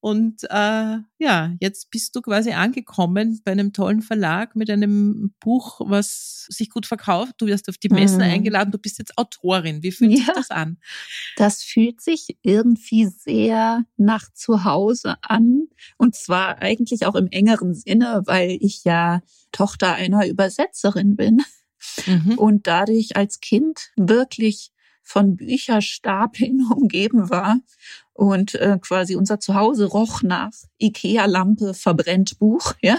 Und 0.00 0.44
äh, 0.44 0.98
ja, 1.18 1.54
jetzt 1.60 1.90
bist 1.90 2.14
du 2.14 2.20
quasi 2.20 2.52
angekommen 2.52 3.40
bei 3.44 3.52
einem 3.52 3.72
tollen 3.72 4.00
Verlag 4.00 4.54
mit 4.54 4.70
einem 4.70 5.34
Buch, 5.40 5.80
was 5.84 6.46
sich 6.48 6.70
gut 6.70 6.86
verkauft. 6.86 7.34
Du 7.38 7.46
wirst 7.46 7.68
auf 7.68 7.78
die 7.78 7.88
Messen 7.88 8.18
mhm. 8.18 8.24
eingeladen, 8.24 8.70
du 8.70 8.78
bist 8.78 8.98
jetzt 8.98 9.18
Autorin. 9.18 9.82
Wie 9.82 9.90
fühlt 9.90 10.12
ja. 10.12 10.18
sich 10.18 10.34
das 10.34 10.50
an? 10.50 10.78
Das 11.36 11.62
fühlt 11.62 12.00
sich 12.00 12.38
irgendwie 12.42 13.06
sehr 13.06 13.84
nach 13.96 14.32
Zuhause 14.32 15.16
an. 15.22 15.66
Und 15.96 16.14
zwar 16.14 16.62
eigentlich 16.62 17.06
auch 17.06 17.16
im 17.16 17.28
engeren 17.28 17.74
Sinne, 17.74 18.22
weil 18.26 18.56
ich 18.60 18.84
ja 18.84 19.20
Tochter 19.52 19.94
einer 19.94 20.26
Übersetzerin 20.26 21.16
bin. 21.16 21.42
Mhm. 22.06 22.38
Und 22.38 22.66
dadurch 22.66 23.16
als 23.16 23.40
Kind 23.40 23.90
wirklich 23.96 24.70
von 25.08 25.36
Bücherstapeln 25.36 26.66
umgeben 26.74 27.30
war 27.30 27.60
und 28.18 28.56
äh, 28.56 28.78
quasi 28.80 29.14
unser 29.14 29.38
Zuhause 29.38 29.84
roch 29.84 30.22
nach 30.22 30.50
Ikea-Lampe, 30.82 31.72
verbrennt 31.72 32.36
Buch, 32.40 32.74
ja. 32.82 32.98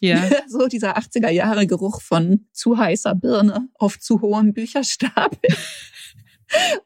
Ja. 0.00 0.28
so 0.48 0.66
dieser 0.66 0.98
80er 0.98 1.30
Jahre 1.30 1.68
Geruch 1.68 2.02
von 2.02 2.46
zu 2.52 2.76
heißer 2.76 3.14
Birne 3.14 3.68
auf 3.74 4.00
zu 4.00 4.20
hohem 4.20 4.52
Bücherstapel. 4.52 5.38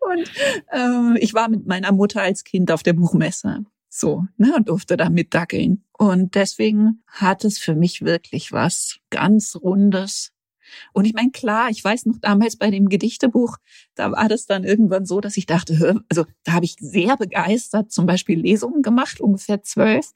und 0.01 0.31
äh, 0.73 1.19
ich 1.21 1.33
war 1.33 1.49
mit 1.49 1.67
meiner 1.67 1.91
Mutter 1.93 2.21
als 2.21 2.45
Kind 2.45 2.71
auf 2.71 2.83
der 2.83 2.93
Buchmesse. 2.93 3.65
So, 3.89 4.27
ne, 4.37 4.55
und 4.55 4.69
durfte 4.69 4.99
da 4.99 5.09
mitdackeln. 5.09 5.83
Und 5.97 6.35
deswegen 6.35 7.03
hat 7.07 7.47
es 7.47 7.59
für 7.59 7.75
mich 7.75 8.03
wirklich 8.03 8.53
was 8.53 8.99
ganz 9.09 9.57
Rundes, 9.57 10.33
und 10.93 11.05
ich 11.05 11.15
meine, 11.15 11.31
klar, 11.31 11.71
ich 11.71 11.83
weiß 11.83 12.07
noch 12.07 12.19
damals 12.21 12.57
bei 12.57 12.71
dem 12.71 12.89
Gedichtebuch, 12.89 13.57
da 13.95 14.13
war 14.13 14.29
das 14.29 14.47
dann 14.47 14.65
irgendwann 14.65 15.07
so, 15.07 15.21
dass 15.21 15.37
ich 15.37 15.47
dachte, 15.47 16.01
also 16.09 16.27
da 16.45 16.53
habe 16.53 16.65
ich 16.65 16.77
sehr 16.79 17.17
begeistert 17.17 17.93
zum 17.93 18.07
Beispiel 18.07 18.41
Lesungen 18.41 18.83
gemacht, 18.83 19.21
ungefähr 19.21 19.63
zwölf 19.63 20.11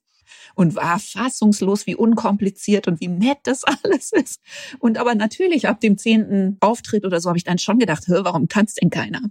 und 0.55 0.77
war 0.77 0.99
fassungslos, 0.99 1.87
wie 1.87 1.95
unkompliziert 1.95 2.89
und 2.89 3.01
wie 3.01 3.09
nett 3.09 3.39
das 3.45 3.65
alles 3.83 4.13
ist. 4.13 4.41
Und 4.79 4.99
aber 4.99 5.15
natürlich 5.15 5.69
ab 5.69 5.81
dem 5.81 5.99
zehnten 5.99 6.57
Auftritt 6.61 7.05
oder 7.05 7.21
so 7.21 7.29
habe 7.29 7.39
ich 7.39 7.45
dann 7.45 7.59
schon 7.59 7.79
gedacht, 7.79 8.05
warum 8.09 8.49
kann 8.49 8.67
es 8.67 8.75
denn 8.75 8.91
keiner? 8.91 9.23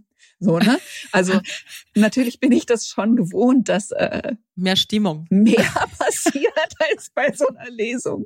So, 0.43 0.59
ne? 0.59 0.77
Also 1.11 1.39
natürlich 1.95 2.39
bin 2.39 2.51
ich 2.51 2.65
das 2.65 2.87
schon 2.87 3.15
gewohnt, 3.15 3.69
dass 3.69 3.91
äh, 3.91 4.35
mehr 4.55 4.75
Stimmung, 4.75 5.25
mehr 5.29 5.55
passiert 5.97 6.53
als 6.91 7.09
bei 7.09 7.31
so 7.33 7.47
einer 7.47 7.69
Lesung. 7.69 8.25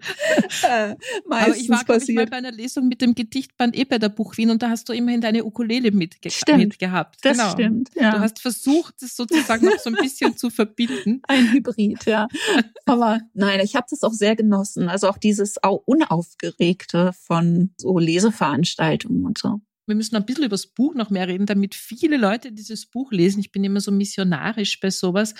Äh, 0.63 0.95
Aber 1.29 1.55
ich 1.55 1.69
war 1.69 1.83
passiert. 1.85 2.09
Ich 2.09 2.15
mal 2.15 2.25
bei 2.27 2.37
einer 2.37 2.51
Lesung 2.51 2.87
mit 2.87 3.01
dem 3.01 3.15
Gedichtband 3.15 3.77
eh 3.77 3.85
bei 3.85 3.97
der 3.97 4.09
Buch 4.09 4.35
Wien 4.37 4.49
und 4.49 4.61
da 4.61 4.69
hast 4.69 4.89
du 4.89 4.93
immerhin 4.93 5.21
deine 5.21 5.45
Ukulele 5.45 5.91
mitge 5.91 6.29
stimmt, 6.29 6.59
mitgehabt. 6.59 7.17
Das 7.21 7.37
genau. 7.37 7.51
stimmt. 7.51 7.89
Ja. 7.95 8.11
Du 8.11 8.19
hast 8.19 8.39
versucht, 8.39 8.95
es 9.01 9.15
sozusagen 9.15 9.65
noch 9.65 9.79
so 9.79 9.89
ein 9.89 9.95
bisschen 9.95 10.35
zu 10.37 10.49
verbinden. 10.49 11.21
Ein 11.27 11.51
Hybrid, 11.51 12.05
ja. 12.05 12.27
Aber 12.85 13.21
nein, 13.33 13.59
ich 13.61 13.75
habe 13.75 13.87
das 13.89 14.03
auch 14.03 14.13
sehr 14.13 14.35
genossen. 14.35 14.89
Also 14.89 15.09
auch 15.09 15.17
dieses 15.17 15.55
unaufgeregte 15.85 17.13
von 17.13 17.73
so 17.77 17.99
Leseveranstaltungen 17.99 19.25
und 19.25 19.37
so 19.37 19.61
wir 19.87 19.95
müssen 19.95 20.15
ein 20.15 20.25
bisschen 20.25 20.43
über 20.43 20.53
das 20.53 20.67
Buch 20.67 20.93
noch 20.93 21.09
mehr 21.09 21.27
reden, 21.27 21.45
damit 21.45 21.73
viele 21.73 22.17
Leute 22.17 22.51
dieses 22.51 22.85
Buch 22.85 23.11
lesen. 23.11 23.39
Ich 23.39 23.51
bin 23.51 23.63
immer 23.63 23.79
so 23.79 23.91
missionarisch 23.91 24.79
bei 24.79 24.89
sowas. 24.89 25.33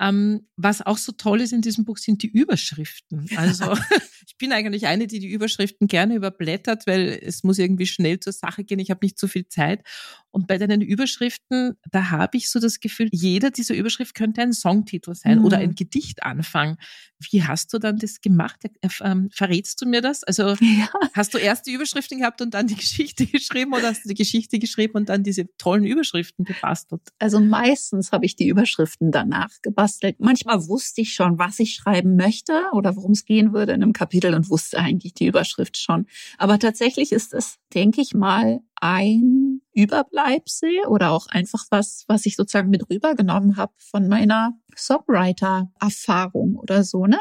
Ähm, 0.00 0.46
was 0.56 0.86
auch 0.86 0.98
so 0.98 1.12
toll 1.12 1.40
ist 1.40 1.52
in 1.52 1.62
diesem 1.62 1.84
Buch 1.84 1.98
sind 1.98 2.22
die 2.22 2.28
Überschriften. 2.28 3.28
Also 3.36 3.76
Ich 4.28 4.36
bin 4.36 4.52
eigentlich 4.52 4.86
eine, 4.86 5.06
die 5.06 5.20
die 5.20 5.32
Überschriften 5.32 5.88
gerne 5.88 6.14
überblättert, 6.14 6.86
weil 6.86 7.18
es 7.22 7.44
muss 7.44 7.58
irgendwie 7.58 7.86
schnell 7.86 8.20
zur 8.20 8.34
Sache 8.34 8.62
gehen. 8.62 8.78
Ich 8.78 8.90
habe 8.90 9.00
nicht 9.02 9.18
so 9.18 9.26
viel 9.26 9.48
Zeit. 9.48 9.82
Und 10.30 10.46
bei 10.46 10.58
deinen 10.58 10.82
Überschriften, 10.82 11.78
da 11.90 12.10
habe 12.10 12.36
ich 12.36 12.50
so 12.50 12.60
das 12.60 12.78
Gefühl, 12.78 13.08
jeder 13.10 13.50
dieser 13.50 13.74
Überschrift 13.74 14.14
könnte 14.14 14.42
ein 14.42 14.52
Songtitel 14.52 15.14
sein 15.14 15.38
mhm. 15.38 15.46
oder 15.46 15.56
ein 15.56 15.74
Gedichtanfang. 15.74 16.76
Wie 17.18 17.42
hast 17.42 17.72
du 17.72 17.78
dann 17.78 17.96
das 17.96 18.20
gemacht? 18.20 18.60
Ähm, 19.00 19.30
verrätst 19.32 19.80
du 19.80 19.86
mir 19.86 20.02
das? 20.02 20.24
Also 20.24 20.48
ja. 20.60 20.90
hast 21.14 21.32
du 21.32 21.38
erst 21.38 21.66
die 21.66 21.72
Überschriften 21.72 22.18
gehabt 22.18 22.42
und 22.42 22.52
dann 22.52 22.66
die 22.66 22.74
Geschichte 22.76 23.24
geschrieben 23.24 23.72
oder 23.72 23.88
hast 23.88 24.04
du 24.04 24.10
die 24.10 24.14
Geschichte 24.14 24.58
geschrieben 24.58 24.92
und 24.94 25.08
dann 25.08 25.22
diese 25.22 25.46
tollen 25.56 25.84
Überschriften 25.84 26.44
gebastelt? 26.44 27.00
Also 27.18 27.40
meistens 27.40 28.12
habe 28.12 28.26
ich 28.26 28.36
die 28.36 28.48
Überschriften 28.48 29.10
danach 29.10 29.50
gebastelt. 29.62 30.16
Manchmal 30.20 30.68
wusste 30.68 31.00
ich 31.00 31.14
schon, 31.14 31.38
was 31.38 31.58
ich 31.60 31.74
schreiben 31.74 32.16
möchte 32.16 32.52
oder 32.74 32.94
worum 32.94 33.12
es 33.12 33.24
gehen 33.24 33.54
würde 33.54 33.72
in 33.72 33.82
einem 33.82 33.94
Kapitel 33.94 34.17
und 34.26 34.50
wusste 34.50 34.78
eigentlich 34.78 35.14
die 35.14 35.26
Überschrift 35.26 35.76
schon. 35.76 36.06
Aber 36.38 36.58
tatsächlich 36.58 37.12
ist 37.12 37.34
es, 37.34 37.58
denke 37.74 38.00
ich 38.00 38.14
mal, 38.14 38.60
ein 38.80 39.60
Überbleibsel 39.72 40.86
oder 40.88 41.10
auch 41.10 41.26
einfach 41.28 41.66
was, 41.70 42.04
was 42.08 42.26
ich 42.26 42.36
sozusagen 42.36 42.70
mit 42.70 42.88
rübergenommen 42.90 43.56
habe 43.56 43.72
von 43.76 44.08
meiner 44.08 44.58
Songwriter-Erfahrung 44.76 46.56
oder 46.56 46.84
so. 46.84 47.06
Ne? 47.06 47.18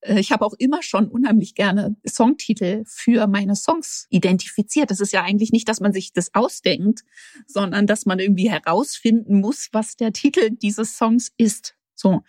Äh, 0.00 0.20
ich 0.20 0.32
habe 0.32 0.44
auch 0.44 0.54
immer 0.58 0.82
schon 0.82 1.08
unheimlich 1.08 1.54
gerne 1.54 1.96
Songtitel 2.06 2.84
für 2.86 3.26
meine 3.26 3.56
Songs 3.56 4.06
identifiziert. 4.10 4.90
Das 4.90 5.00
ist 5.00 5.12
ja 5.12 5.22
eigentlich 5.22 5.52
nicht, 5.52 5.68
dass 5.68 5.80
man 5.80 5.92
sich 5.92 6.12
das 6.12 6.34
ausdenkt, 6.34 7.02
sondern 7.46 7.86
dass 7.86 8.06
man 8.06 8.18
irgendwie 8.18 8.50
herausfinden 8.50 9.40
muss, 9.40 9.68
was 9.72 9.96
der 9.96 10.12
Titel 10.12 10.50
dieses 10.50 10.96
Songs 10.96 11.32
ist. 11.36 11.74
So. 11.94 12.22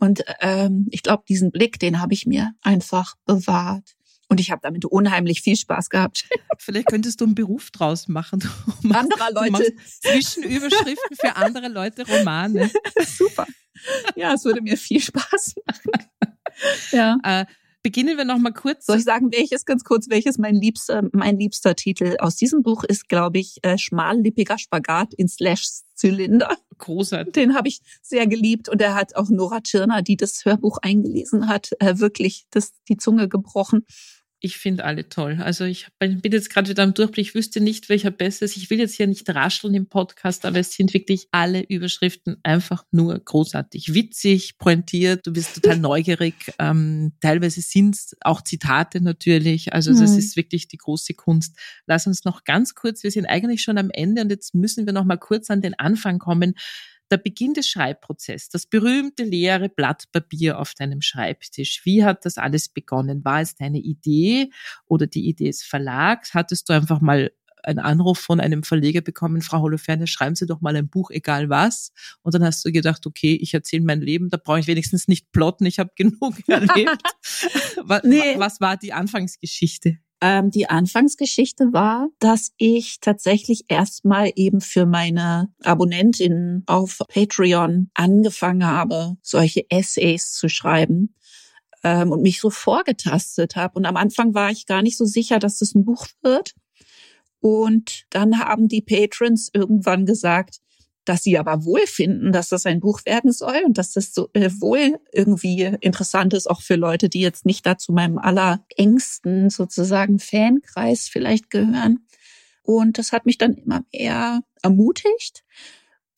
Und 0.00 0.24
ähm, 0.40 0.86
ich 0.90 1.02
glaube, 1.02 1.24
diesen 1.28 1.52
Blick, 1.52 1.78
den 1.78 2.00
habe 2.00 2.14
ich 2.14 2.26
mir 2.26 2.52
einfach 2.62 3.16
bewahrt. 3.26 3.96
Und 4.28 4.40
ich 4.40 4.50
habe 4.50 4.60
damit 4.62 4.84
unheimlich 4.84 5.42
viel 5.42 5.56
Spaß 5.56 5.90
gehabt. 5.90 6.24
Vielleicht 6.58 6.86
könntest 6.86 7.20
du 7.20 7.26
einen 7.26 7.34
Beruf 7.34 7.70
draus 7.70 8.08
machen. 8.08 8.40
Du 8.82 8.94
Anderer 8.94 9.30
Leute. 9.32 9.74
Zwischenüberschriften 10.00 11.16
für 11.20 11.36
andere 11.36 11.68
Leute 11.68 12.06
Romane. 12.08 12.70
Super. 13.06 13.46
Ja, 14.16 14.32
es 14.34 14.44
würde 14.44 14.62
mir 14.62 14.76
viel 14.76 15.00
Spaß 15.00 15.54
machen. 15.66 15.92
Ja. 16.90 17.16
Äh, 17.22 17.46
beginnen 17.82 18.16
wir 18.16 18.24
noch 18.24 18.38
mal 18.38 18.52
kurz. 18.52 18.86
Soll 18.86 18.98
ich 18.98 19.04
sagen, 19.04 19.32
welches 19.32 19.64
ganz 19.64 19.84
kurz, 19.84 20.08
welches 20.10 20.38
mein 20.38 20.54
liebster, 20.54 21.02
mein 21.12 21.38
liebster 21.38 21.74
Titel 21.74 22.16
aus 22.18 22.36
diesem 22.36 22.62
Buch 22.62 22.84
ist, 22.84 23.08
glaube 23.08 23.38
ich, 23.38 23.58
äh, 23.62 23.78
schmallippiger 23.78 24.58
Spagat 24.58 25.14
in 25.14 25.28
Slash 25.28 25.66
Zylinder. 25.94 26.56
Großartig. 26.78 27.32
Den 27.34 27.54
habe 27.54 27.68
ich 27.68 27.80
sehr 28.02 28.26
geliebt 28.26 28.68
und 28.68 28.80
er 28.80 28.94
hat 28.94 29.16
auch 29.16 29.28
Nora 29.28 29.60
Tschirner, 29.60 30.02
die 30.02 30.16
das 30.16 30.44
Hörbuch 30.44 30.78
eingelesen 30.82 31.46
hat, 31.46 31.70
äh, 31.78 31.98
wirklich 31.98 32.46
das, 32.50 32.72
die 32.88 32.96
Zunge 32.96 33.28
gebrochen 33.28 33.84
ich 34.40 34.56
finde 34.56 34.84
alle 34.84 35.08
toll. 35.08 35.38
Also 35.40 35.64
ich 35.64 35.88
bin 35.98 36.20
jetzt 36.24 36.50
gerade 36.50 36.70
wieder 36.70 36.82
am 36.82 36.94
Durchblick, 36.94 37.26
ich 37.28 37.34
wüsste 37.34 37.60
nicht, 37.60 37.90
welcher 37.90 38.10
besser 38.10 38.46
ist. 38.46 38.56
Ich 38.56 38.70
will 38.70 38.78
jetzt 38.78 38.94
hier 38.94 39.06
nicht 39.06 39.28
rascheln 39.28 39.74
im 39.74 39.86
Podcast, 39.86 40.46
aber 40.46 40.58
es 40.58 40.72
sind 40.72 40.94
wirklich 40.94 41.28
alle 41.30 41.62
Überschriften 41.62 42.38
einfach 42.42 42.84
nur 42.90 43.18
großartig. 43.18 43.92
Witzig, 43.92 44.56
pointiert, 44.58 45.26
du 45.26 45.32
bist 45.32 45.56
total 45.56 45.76
neugierig. 45.78 46.34
Ähm, 46.58 47.12
teilweise 47.20 47.60
sind 47.60 47.94
es 47.94 48.16
auch 48.22 48.42
Zitate 48.42 49.02
natürlich. 49.02 49.74
Also 49.74 49.90
das 49.92 50.12
mhm. 50.12 50.18
ist 50.18 50.36
wirklich 50.36 50.68
die 50.68 50.78
große 50.78 51.14
Kunst. 51.14 51.58
Lass 51.86 52.06
uns 52.06 52.24
noch 52.24 52.44
ganz 52.44 52.74
kurz, 52.74 53.02
wir 53.02 53.10
sind 53.10 53.26
eigentlich 53.26 53.62
schon 53.62 53.76
am 53.76 53.90
Ende 53.90 54.22
und 54.22 54.30
jetzt 54.30 54.54
müssen 54.54 54.86
wir 54.86 54.94
noch 54.94 55.04
mal 55.04 55.18
kurz 55.18 55.50
an 55.50 55.60
den 55.60 55.78
Anfang 55.78 56.18
kommen 56.18 56.54
der 57.10 57.18
Beginn 57.18 57.54
des 57.54 57.68
Schreibprozesses, 57.68 58.48
das 58.48 58.66
berühmte 58.66 59.24
leere 59.24 59.68
Blatt 59.68 60.04
Papier 60.12 60.58
auf 60.58 60.74
deinem 60.74 61.02
Schreibtisch. 61.02 61.82
Wie 61.84 62.04
hat 62.04 62.24
das 62.24 62.38
alles 62.38 62.68
begonnen? 62.68 63.24
War 63.24 63.40
es 63.40 63.54
deine 63.54 63.78
Idee 63.78 64.50
oder 64.86 65.06
die 65.06 65.28
Idee 65.28 65.48
des 65.48 65.62
Verlags? 65.62 66.34
Hattest 66.34 66.68
du 66.68 66.72
einfach 66.72 67.00
mal 67.00 67.30
einen 67.62 67.78
Anruf 67.78 68.18
von 68.18 68.40
einem 68.40 68.62
Verleger 68.62 69.00
bekommen, 69.00 69.42
Frau 69.42 69.60
Holofernes, 69.60 70.10
schreiben 70.10 70.34
Sie 70.34 70.46
doch 70.46 70.60
mal 70.60 70.76
ein 70.76 70.88
Buch, 70.88 71.10
egal 71.10 71.48
was. 71.48 71.92
Und 72.22 72.34
dann 72.34 72.44
hast 72.44 72.64
du 72.64 72.72
gedacht, 72.72 73.06
okay, 73.06 73.34
ich 73.34 73.54
erzähle 73.54 73.84
mein 73.84 74.00
Leben, 74.00 74.30
da 74.30 74.36
brauche 74.36 74.60
ich 74.60 74.66
wenigstens 74.66 75.08
nicht 75.08 75.30
plotten, 75.32 75.66
ich 75.66 75.78
habe 75.78 75.90
genug 75.96 76.36
erlebt. 76.48 77.02
was, 77.84 78.02
nee. 78.04 78.38
was 78.38 78.60
war 78.60 78.76
die 78.76 78.92
Anfangsgeschichte? 78.92 79.98
Ähm, 80.22 80.50
die 80.50 80.68
Anfangsgeschichte 80.68 81.72
war, 81.72 82.08
dass 82.18 82.52
ich 82.58 83.00
tatsächlich 83.00 83.64
erstmal 83.68 84.30
eben 84.36 84.60
für 84.60 84.84
meine 84.84 85.48
Abonnentinnen 85.62 86.62
auf 86.66 86.98
Patreon 87.08 87.90
angefangen 87.94 88.66
habe, 88.66 89.16
solche 89.22 89.64
Essays 89.70 90.32
zu 90.32 90.48
schreiben 90.48 91.14
ähm, 91.82 92.12
und 92.12 92.22
mich 92.22 92.40
so 92.40 92.50
vorgetastet 92.50 93.56
habe. 93.56 93.78
Und 93.78 93.86
am 93.86 93.96
Anfang 93.96 94.34
war 94.34 94.50
ich 94.50 94.66
gar 94.66 94.82
nicht 94.82 94.98
so 94.98 95.06
sicher, 95.06 95.38
dass 95.38 95.58
das 95.58 95.74
ein 95.74 95.84
Buch 95.84 96.06
wird. 96.22 96.54
Und 97.40 98.04
dann 98.10 98.38
haben 98.38 98.68
die 98.68 98.82
Patrons 98.82 99.48
irgendwann 99.54 100.04
gesagt, 100.04 100.58
dass 101.04 101.22
sie 101.22 101.38
aber 101.38 101.64
wohl 101.64 101.86
finden, 101.86 102.32
dass 102.32 102.48
das 102.48 102.66
ein 102.66 102.80
Buch 102.80 103.04
werden 103.04 103.32
soll 103.32 103.62
und 103.64 103.78
dass 103.78 103.92
das 103.92 104.12
so 104.12 104.28
äh, 104.34 104.50
wohl 104.58 104.98
irgendwie 105.12 105.62
interessant 105.80 106.34
ist, 106.34 106.48
auch 106.48 106.60
für 106.62 106.76
Leute, 106.76 107.08
die 107.08 107.20
jetzt 107.20 107.46
nicht 107.46 107.64
dazu 107.66 107.92
meinem 107.92 108.18
allerengsten 108.18 109.50
sozusagen 109.50 110.18
Fankreis 110.18 111.08
vielleicht 111.08 111.50
gehören. 111.50 112.06
Und 112.62 112.98
das 112.98 113.12
hat 113.12 113.26
mich 113.26 113.38
dann 113.38 113.54
immer 113.54 113.82
mehr 113.92 114.42
ermutigt. 114.62 115.44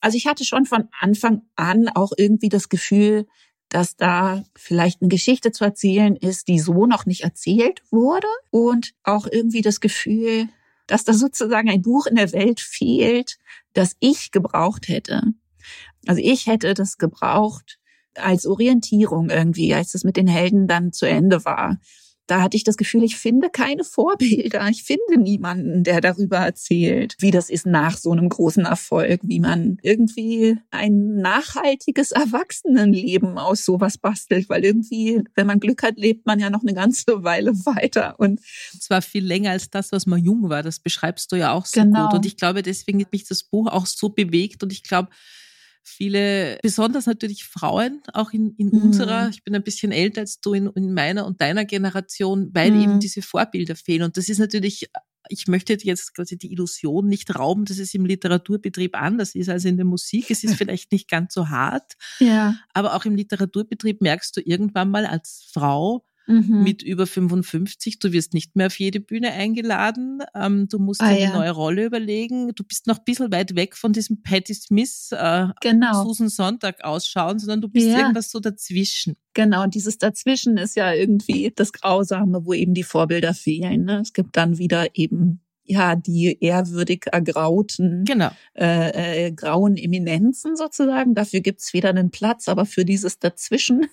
Also 0.00 0.16
ich 0.16 0.26
hatte 0.26 0.44
schon 0.44 0.66
von 0.66 0.88
Anfang 1.00 1.42
an 1.54 1.88
auch 1.88 2.12
irgendwie 2.16 2.48
das 2.48 2.68
Gefühl, 2.68 3.26
dass 3.68 3.96
da 3.96 4.44
vielleicht 4.54 5.00
eine 5.00 5.08
Geschichte 5.08 5.52
zu 5.52 5.64
erzählen 5.64 6.16
ist, 6.16 6.48
die 6.48 6.58
so 6.58 6.86
noch 6.86 7.06
nicht 7.06 7.22
erzählt 7.22 7.82
wurde 7.90 8.26
und 8.50 8.92
auch 9.02 9.26
irgendwie 9.30 9.62
das 9.62 9.80
Gefühl, 9.80 10.48
dass 10.86 11.04
da 11.04 11.12
sozusagen 11.12 11.70
ein 11.70 11.82
Buch 11.82 12.06
in 12.06 12.16
der 12.16 12.32
Welt 12.32 12.60
fehlt, 12.60 13.38
das 13.72 13.96
ich 14.00 14.30
gebraucht 14.30 14.88
hätte. 14.88 15.22
Also 16.06 16.20
ich 16.22 16.46
hätte 16.46 16.74
das 16.74 16.98
gebraucht 16.98 17.78
als 18.14 18.46
Orientierung 18.46 19.30
irgendwie, 19.30 19.74
als 19.74 19.94
es 19.94 20.04
mit 20.04 20.16
den 20.16 20.26
Helden 20.26 20.66
dann 20.66 20.92
zu 20.92 21.06
Ende 21.06 21.44
war 21.44 21.78
da 22.32 22.40
hatte 22.40 22.56
ich 22.56 22.64
das 22.64 22.78
Gefühl, 22.78 23.02
ich 23.02 23.16
finde 23.16 23.50
keine 23.50 23.84
Vorbilder. 23.84 24.66
Ich 24.70 24.84
finde 24.84 25.20
niemanden, 25.20 25.84
der 25.84 26.00
darüber 26.00 26.38
erzählt, 26.38 27.14
wie 27.18 27.30
das 27.30 27.50
ist 27.50 27.66
nach 27.66 27.98
so 27.98 28.10
einem 28.10 28.30
großen 28.30 28.64
Erfolg, 28.64 29.20
wie 29.22 29.38
man 29.38 29.76
irgendwie 29.82 30.56
ein 30.70 31.16
nachhaltiges 31.16 32.10
Erwachsenenleben 32.10 33.36
aus 33.36 33.66
sowas 33.66 33.98
bastelt, 33.98 34.48
weil 34.48 34.64
irgendwie, 34.64 35.22
wenn 35.34 35.46
man 35.46 35.60
Glück 35.60 35.82
hat, 35.82 35.98
lebt 35.98 36.24
man 36.24 36.40
ja 36.40 36.48
noch 36.48 36.62
eine 36.62 36.72
ganze 36.72 37.22
Weile 37.22 37.52
weiter 37.66 38.18
und 38.18 38.40
zwar 38.80 39.02
viel 39.02 39.26
länger 39.26 39.50
als 39.50 39.68
das, 39.68 39.92
was 39.92 40.06
man 40.06 40.18
jung 40.18 40.48
war. 40.48 40.62
Das 40.62 40.80
beschreibst 40.80 41.30
du 41.32 41.36
ja 41.36 41.52
auch 41.52 41.66
so 41.66 41.82
genau. 41.82 42.06
gut. 42.06 42.14
Und 42.14 42.24
ich 42.24 42.38
glaube, 42.38 42.62
deswegen 42.62 43.02
hat 43.02 43.12
mich 43.12 43.28
das 43.28 43.42
Buch 43.42 43.66
auch 43.66 43.84
so 43.84 44.08
bewegt 44.08 44.62
und 44.62 44.72
ich 44.72 44.84
glaube, 44.84 45.10
viele, 45.82 46.58
besonders 46.62 47.06
natürlich 47.06 47.44
Frauen, 47.44 48.02
auch 48.12 48.32
in, 48.32 48.54
in 48.56 48.68
mhm. 48.68 48.82
unserer, 48.82 49.28
ich 49.28 49.44
bin 49.44 49.54
ein 49.54 49.64
bisschen 49.64 49.92
älter 49.92 50.20
als 50.20 50.40
du, 50.40 50.54
in, 50.54 50.68
in 50.74 50.94
meiner 50.94 51.26
und 51.26 51.40
deiner 51.40 51.64
Generation, 51.64 52.50
weil 52.52 52.70
mhm. 52.70 52.82
eben 52.82 53.00
diese 53.00 53.22
Vorbilder 53.22 53.76
fehlen. 53.76 54.02
Und 54.02 54.16
das 54.16 54.28
ist 54.28 54.38
natürlich 54.38 54.88
ich 55.28 55.46
möchte 55.46 55.76
jetzt 55.80 56.14
quasi 56.14 56.36
die 56.36 56.52
Illusion 56.52 57.06
nicht 57.08 57.34
rauben, 57.36 57.64
dass 57.64 57.78
es 57.78 57.94
im 57.94 58.04
Literaturbetrieb 58.04 59.00
anders 59.00 59.34
ist 59.34 59.48
als 59.48 59.64
in 59.64 59.76
der 59.76 59.86
Musik. 59.86 60.30
Es 60.30 60.44
ist 60.44 60.54
vielleicht 60.56 60.92
nicht 60.92 61.08
ganz 61.08 61.34
so 61.34 61.48
hart, 61.48 61.94
ja. 62.18 62.56
aber 62.74 62.94
auch 62.94 63.04
im 63.04 63.14
Literaturbetrieb 63.14 64.00
merkst 64.00 64.36
du 64.36 64.40
irgendwann 64.40 64.90
mal 64.90 65.06
als 65.06 65.48
Frau, 65.52 66.04
mhm. 66.26 66.62
mit 66.62 66.82
über 66.82 67.06
55. 67.06 67.98
Du 67.98 68.12
wirst 68.12 68.34
nicht 68.34 68.56
mehr 68.56 68.66
auf 68.66 68.78
jede 68.78 69.00
Bühne 69.00 69.32
eingeladen. 69.32 70.22
Ähm, 70.34 70.68
du 70.68 70.78
musst 70.78 71.00
ah, 71.00 71.08
dir 71.08 71.16
eine 71.16 71.20
ja. 71.24 71.36
neue 71.36 71.50
Rolle 71.50 71.84
überlegen. 71.84 72.54
Du 72.54 72.64
bist 72.64 72.86
noch 72.86 72.98
ein 72.98 73.04
bisschen 73.04 73.32
weit 73.32 73.54
weg 73.56 73.76
von 73.76 73.92
diesem 73.92 74.22
Patty 74.22 74.54
Smith, 74.54 75.10
äh, 75.12 75.48
genau. 75.60 76.04
Susan 76.04 76.28
Sonntag 76.28 76.84
ausschauen, 76.84 77.38
sondern 77.38 77.60
du 77.60 77.68
bist 77.68 77.88
ja. 77.88 77.98
irgendwas 77.98 78.30
so 78.30 78.40
dazwischen. 78.40 79.16
Genau, 79.34 79.62
und 79.62 79.74
dieses 79.74 79.98
Dazwischen 79.98 80.56
ist 80.56 80.76
ja 80.76 80.92
irgendwie 80.92 81.52
das 81.54 81.72
Grausame, 81.72 82.44
wo 82.44 82.52
eben 82.52 82.74
die 82.74 82.82
Vorbilder 82.82 83.34
fehlen. 83.34 83.84
Ne? 83.84 84.00
Es 84.00 84.12
gibt 84.12 84.36
dann 84.36 84.58
wieder 84.58 84.94
eben 84.94 85.40
ja 85.64 85.96
die 85.96 86.38
ehrwürdig 86.40 87.06
ergrauten 87.10 88.04
genau. 88.04 88.30
äh, 88.54 89.26
äh, 89.26 89.32
grauen 89.32 89.76
Eminenzen 89.76 90.56
sozusagen. 90.56 91.14
Dafür 91.14 91.40
gibt's 91.40 91.72
wieder 91.72 91.90
einen 91.90 92.10
Platz, 92.10 92.48
aber 92.48 92.66
für 92.66 92.84
dieses 92.84 93.18
Dazwischen 93.18 93.86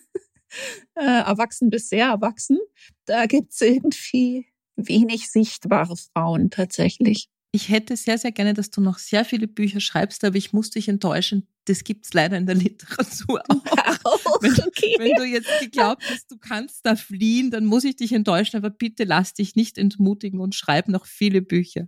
äh, 0.96 1.04
erwachsen 1.04 1.70
bis 1.70 1.90
sehr 1.90 2.08
erwachsen. 2.08 2.60
Da 3.06 3.26
gibt's 3.26 3.62
irgendwie 3.62 4.48
wenig 4.76 5.30
sichtbare 5.30 5.96
Frauen 5.96 6.50
tatsächlich. 6.50 7.30
Ich 7.52 7.70
hätte 7.70 7.98
sehr, 7.98 8.18
sehr 8.18 8.32
gerne, 8.32 8.54
dass 8.54 8.70
du 8.70 8.80
noch 8.82 9.00
sehr 9.00 9.26
viele 9.26 9.48
Bücher 9.48 9.80
schreibst, 9.80 10.24
aber 10.24 10.36
ich 10.36 10.54
muss 10.54 10.70
dich 10.70 10.88
enttäuschen. 10.88 11.48
Das 11.70 11.84
gibt's 11.84 12.14
leider 12.14 12.36
in 12.36 12.48
der 12.48 12.56
Literatur 12.56 13.44
auch. 13.50 14.42
wenn, 14.42 14.54
okay. 14.54 14.96
wenn, 14.98 15.14
du 15.14 15.24
jetzt 15.24 15.50
geglaubt 15.60 16.04
hast, 16.10 16.32
du 16.32 16.38
kannst 16.40 16.84
da 16.84 16.96
fliehen, 16.96 17.52
dann 17.52 17.66
muss 17.66 17.84
ich 17.84 17.96
dich 17.96 18.12
enttäuschen, 18.12 18.58
aber 18.58 18.72
bitte 18.72 19.04
lass 19.04 19.36
dich 19.36 19.56
nicht 19.56 19.78
entmutigen 19.78 20.40
und 20.40 20.56
schreib 20.56 20.88
noch 20.88 21.06
viele 21.06 21.44
Bücher. 21.44 21.88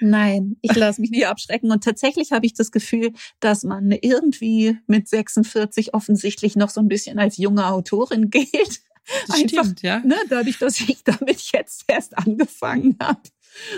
Nein, 0.00 0.56
ich 0.62 0.74
lasse 0.74 1.02
mich 1.02 1.10
nicht 1.10 1.26
abschrecken. 1.26 1.70
Und 1.70 1.84
tatsächlich 1.84 2.32
habe 2.32 2.46
ich 2.46 2.54
das 2.54 2.70
Gefühl, 2.70 3.12
dass 3.40 3.64
man 3.64 3.90
irgendwie 3.90 4.78
mit 4.86 5.08
46 5.08 5.92
offensichtlich 5.92 6.56
noch 6.56 6.70
so 6.70 6.80
ein 6.80 6.88
bisschen 6.88 7.18
als 7.18 7.36
junge 7.36 7.66
Autorin 7.66 8.30
gilt. 8.30 8.80
Das 9.26 9.36
Einfach, 9.36 9.64
stimmt, 9.64 9.82
ja. 9.82 10.00
Ne, 10.00 10.16
dadurch, 10.30 10.58
dass 10.58 10.80
ich 10.80 11.04
damit 11.04 11.40
jetzt 11.52 11.84
erst 11.86 12.16
angefangen 12.16 12.96
habe. 13.00 13.20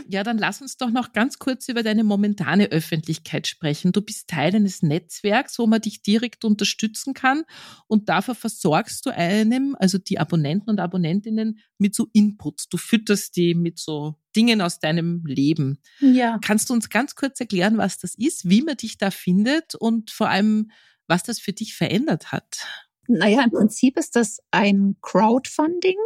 Ja, 0.08 0.22
dann 0.22 0.38
lass 0.38 0.60
uns 0.60 0.76
doch 0.76 0.90
noch 0.90 1.12
ganz 1.12 1.38
kurz 1.38 1.68
über 1.68 1.82
deine 1.82 2.04
momentane 2.04 2.70
Öffentlichkeit 2.70 3.46
sprechen. 3.46 3.92
Du 3.92 4.02
bist 4.02 4.28
Teil 4.28 4.54
eines 4.54 4.82
Netzwerks, 4.82 5.58
wo 5.58 5.66
man 5.66 5.80
dich 5.80 6.02
direkt 6.02 6.44
unterstützen 6.44 7.14
kann 7.14 7.44
und 7.86 8.08
dafür 8.08 8.34
versorgst 8.34 9.06
du 9.06 9.10
einem, 9.10 9.76
also 9.78 9.98
die 9.98 10.18
Abonnenten 10.18 10.70
und 10.70 10.80
Abonnentinnen, 10.80 11.60
mit 11.78 11.94
so 11.94 12.08
Inputs. 12.12 12.68
Du 12.68 12.76
fütterst 12.76 13.36
die 13.36 13.54
mit 13.54 13.78
so 13.78 14.16
Dingen 14.36 14.60
aus 14.60 14.78
deinem 14.78 15.24
Leben. 15.24 15.78
Ja. 16.00 16.38
Kannst 16.42 16.70
du 16.70 16.74
uns 16.74 16.88
ganz 16.88 17.14
kurz 17.14 17.40
erklären, 17.40 17.78
was 17.78 17.98
das 17.98 18.14
ist, 18.14 18.48
wie 18.48 18.62
man 18.62 18.76
dich 18.76 18.98
da 18.98 19.10
findet 19.10 19.74
und 19.74 20.10
vor 20.10 20.28
allem, 20.28 20.70
was 21.06 21.22
das 21.22 21.40
für 21.40 21.52
dich 21.52 21.74
verändert 21.74 22.32
hat? 22.32 22.66
Naja, 23.08 23.42
im 23.42 23.50
Prinzip 23.50 23.98
ist 23.98 24.14
das 24.14 24.38
ein 24.52 24.96
Crowdfunding, 25.02 25.96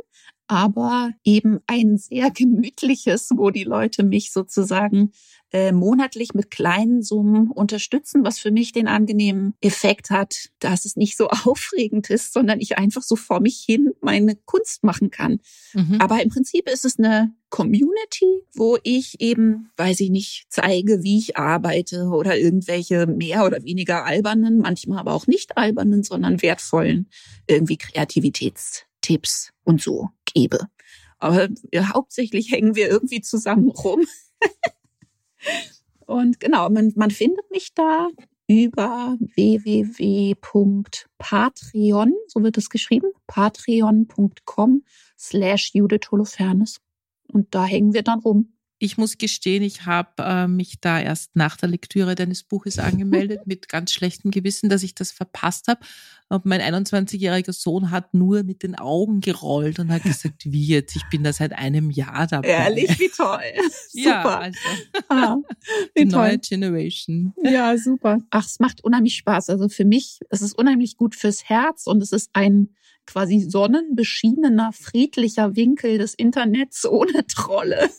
aber 0.46 1.12
eben 1.24 1.60
ein 1.66 1.96
sehr 1.96 2.30
gemütliches, 2.30 3.30
wo 3.34 3.50
die 3.50 3.64
Leute 3.64 4.02
mich 4.02 4.32
sozusagen 4.32 5.12
äh, 5.52 5.70
monatlich 5.70 6.34
mit 6.34 6.50
kleinen 6.50 7.02
Summen 7.02 7.50
unterstützen, 7.50 8.24
was 8.24 8.40
für 8.40 8.50
mich 8.50 8.72
den 8.72 8.88
angenehmen 8.88 9.54
Effekt 9.60 10.10
hat, 10.10 10.50
dass 10.58 10.84
es 10.84 10.96
nicht 10.96 11.16
so 11.16 11.28
aufregend 11.44 12.10
ist, 12.10 12.32
sondern 12.32 12.60
ich 12.60 12.76
einfach 12.76 13.02
so 13.02 13.14
vor 13.14 13.40
mich 13.40 13.62
hin 13.64 13.92
meine 14.00 14.34
Kunst 14.34 14.82
machen 14.82 15.10
kann. 15.10 15.38
Mhm. 15.72 16.00
Aber 16.00 16.22
im 16.22 16.28
Prinzip 16.28 16.68
ist 16.68 16.84
es 16.84 16.98
eine 16.98 17.32
Community, 17.50 18.42
wo 18.54 18.78
ich 18.82 19.20
eben, 19.20 19.70
weiß 19.76 20.00
ich 20.00 20.10
nicht, 20.10 20.46
zeige, 20.48 21.04
wie 21.04 21.18
ich 21.18 21.36
arbeite 21.36 22.06
oder 22.06 22.36
irgendwelche 22.36 23.06
mehr 23.06 23.46
oder 23.46 23.62
weniger 23.62 24.04
albernen, 24.04 24.58
manchmal 24.58 24.98
aber 24.98 25.14
auch 25.14 25.28
nicht 25.28 25.56
albernen, 25.56 26.02
sondern 26.02 26.42
wertvollen 26.42 27.08
irgendwie 27.46 27.78
Kreativitätstipps 29.04 29.52
und 29.64 29.82
so 29.82 30.10
gebe. 30.24 30.68
Aber 31.18 31.48
ja, 31.72 31.92
hauptsächlich 31.94 32.50
hängen 32.50 32.74
wir 32.74 32.88
irgendwie 32.88 33.20
zusammen 33.20 33.70
rum. 33.70 34.04
und 36.06 36.40
genau, 36.40 36.68
man, 36.70 36.92
man 36.96 37.10
findet 37.10 37.50
mich 37.50 37.72
da 37.74 38.08
über 38.46 39.16
www.patreon, 39.34 39.72
so 42.26 42.42
wird 42.42 42.58
es 42.58 42.68
geschrieben, 42.68 43.12
patreon.com 43.26 44.84
slash 45.18 45.70
Judith 45.72 46.10
Holofernes. 46.10 46.80
Und 47.32 47.54
da 47.54 47.64
hängen 47.64 47.94
wir 47.94 48.02
dann 48.02 48.18
rum. 48.20 48.52
Ich 48.78 48.98
muss 48.98 49.18
gestehen, 49.18 49.62
ich 49.62 49.86
habe 49.86 50.10
äh, 50.18 50.46
mich 50.48 50.80
da 50.80 51.00
erst 51.00 51.36
nach 51.36 51.56
der 51.56 51.68
Lektüre 51.68 52.14
deines 52.16 52.42
Buches 52.42 52.78
angemeldet, 52.78 53.40
mit 53.46 53.68
ganz 53.68 53.92
schlechtem 53.92 54.30
Gewissen, 54.30 54.68
dass 54.68 54.82
ich 54.82 54.94
das 54.94 55.12
verpasst 55.12 55.68
habe. 55.68 55.80
Und 56.28 56.44
mein 56.46 56.60
21-jähriger 56.60 57.52
Sohn 57.52 57.90
hat 57.90 58.12
nur 58.14 58.42
mit 58.42 58.62
den 58.62 58.74
Augen 58.74 59.20
gerollt 59.20 59.78
und 59.78 59.92
hat 59.92 60.02
gesagt, 60.02 60.44
wie 60.44 60.66
jetzt? 60.66 60.96
Ich 60.96 61.04
bin 61.10 61.22
da 61.22 61.32
seit 61.32 61.52
einem 61.52 61.90
Jahr 61.90 62.26
dabei. 62.26 62.48
Ehrlich, 62.48 62.98
wie 62.98 63.08
toll. 63.16 63.40
ja, 63.92 64.22
super. 64.22 64.40
also 64.40 64.58
Ah, 65.08 65.36
die 65.96 66.00
wie 66.00 66.04
neue 66.06 66.30
toll. 66.32 66.40
Generation. 66.48 67.32
Ja, 67.44 67.76
super. 67.78 68.18
Ach, 68.30 68.44
es 68.46 68.58
macht 68.58 68.82
unheimlich 68.82 69.16
Spaß. 69.16 69.50
Also 69.50 69.68
für 69.68 69.84
mich, 69.84 70.18
es 70.30 70.42
ist 70.42 70.58
unheimlich 70.58 70.96
gut 70.96 71.14
fürs 71.14 71.44
Herz 71.44 71.86
und 71.86 72.02
es 72.02 72.10
ist 72.12 72.30
ein 72.32 72.70
quasi 73.06 73.40
sonnenbeschienener, 73.40 74.72
friedlicher 74.72 75.56
Winkel 75.56 75.98
des 75.98 76.14
Internets 76.14 76.86
ohne 76.86 77.26
Trolle. 77.26 77.90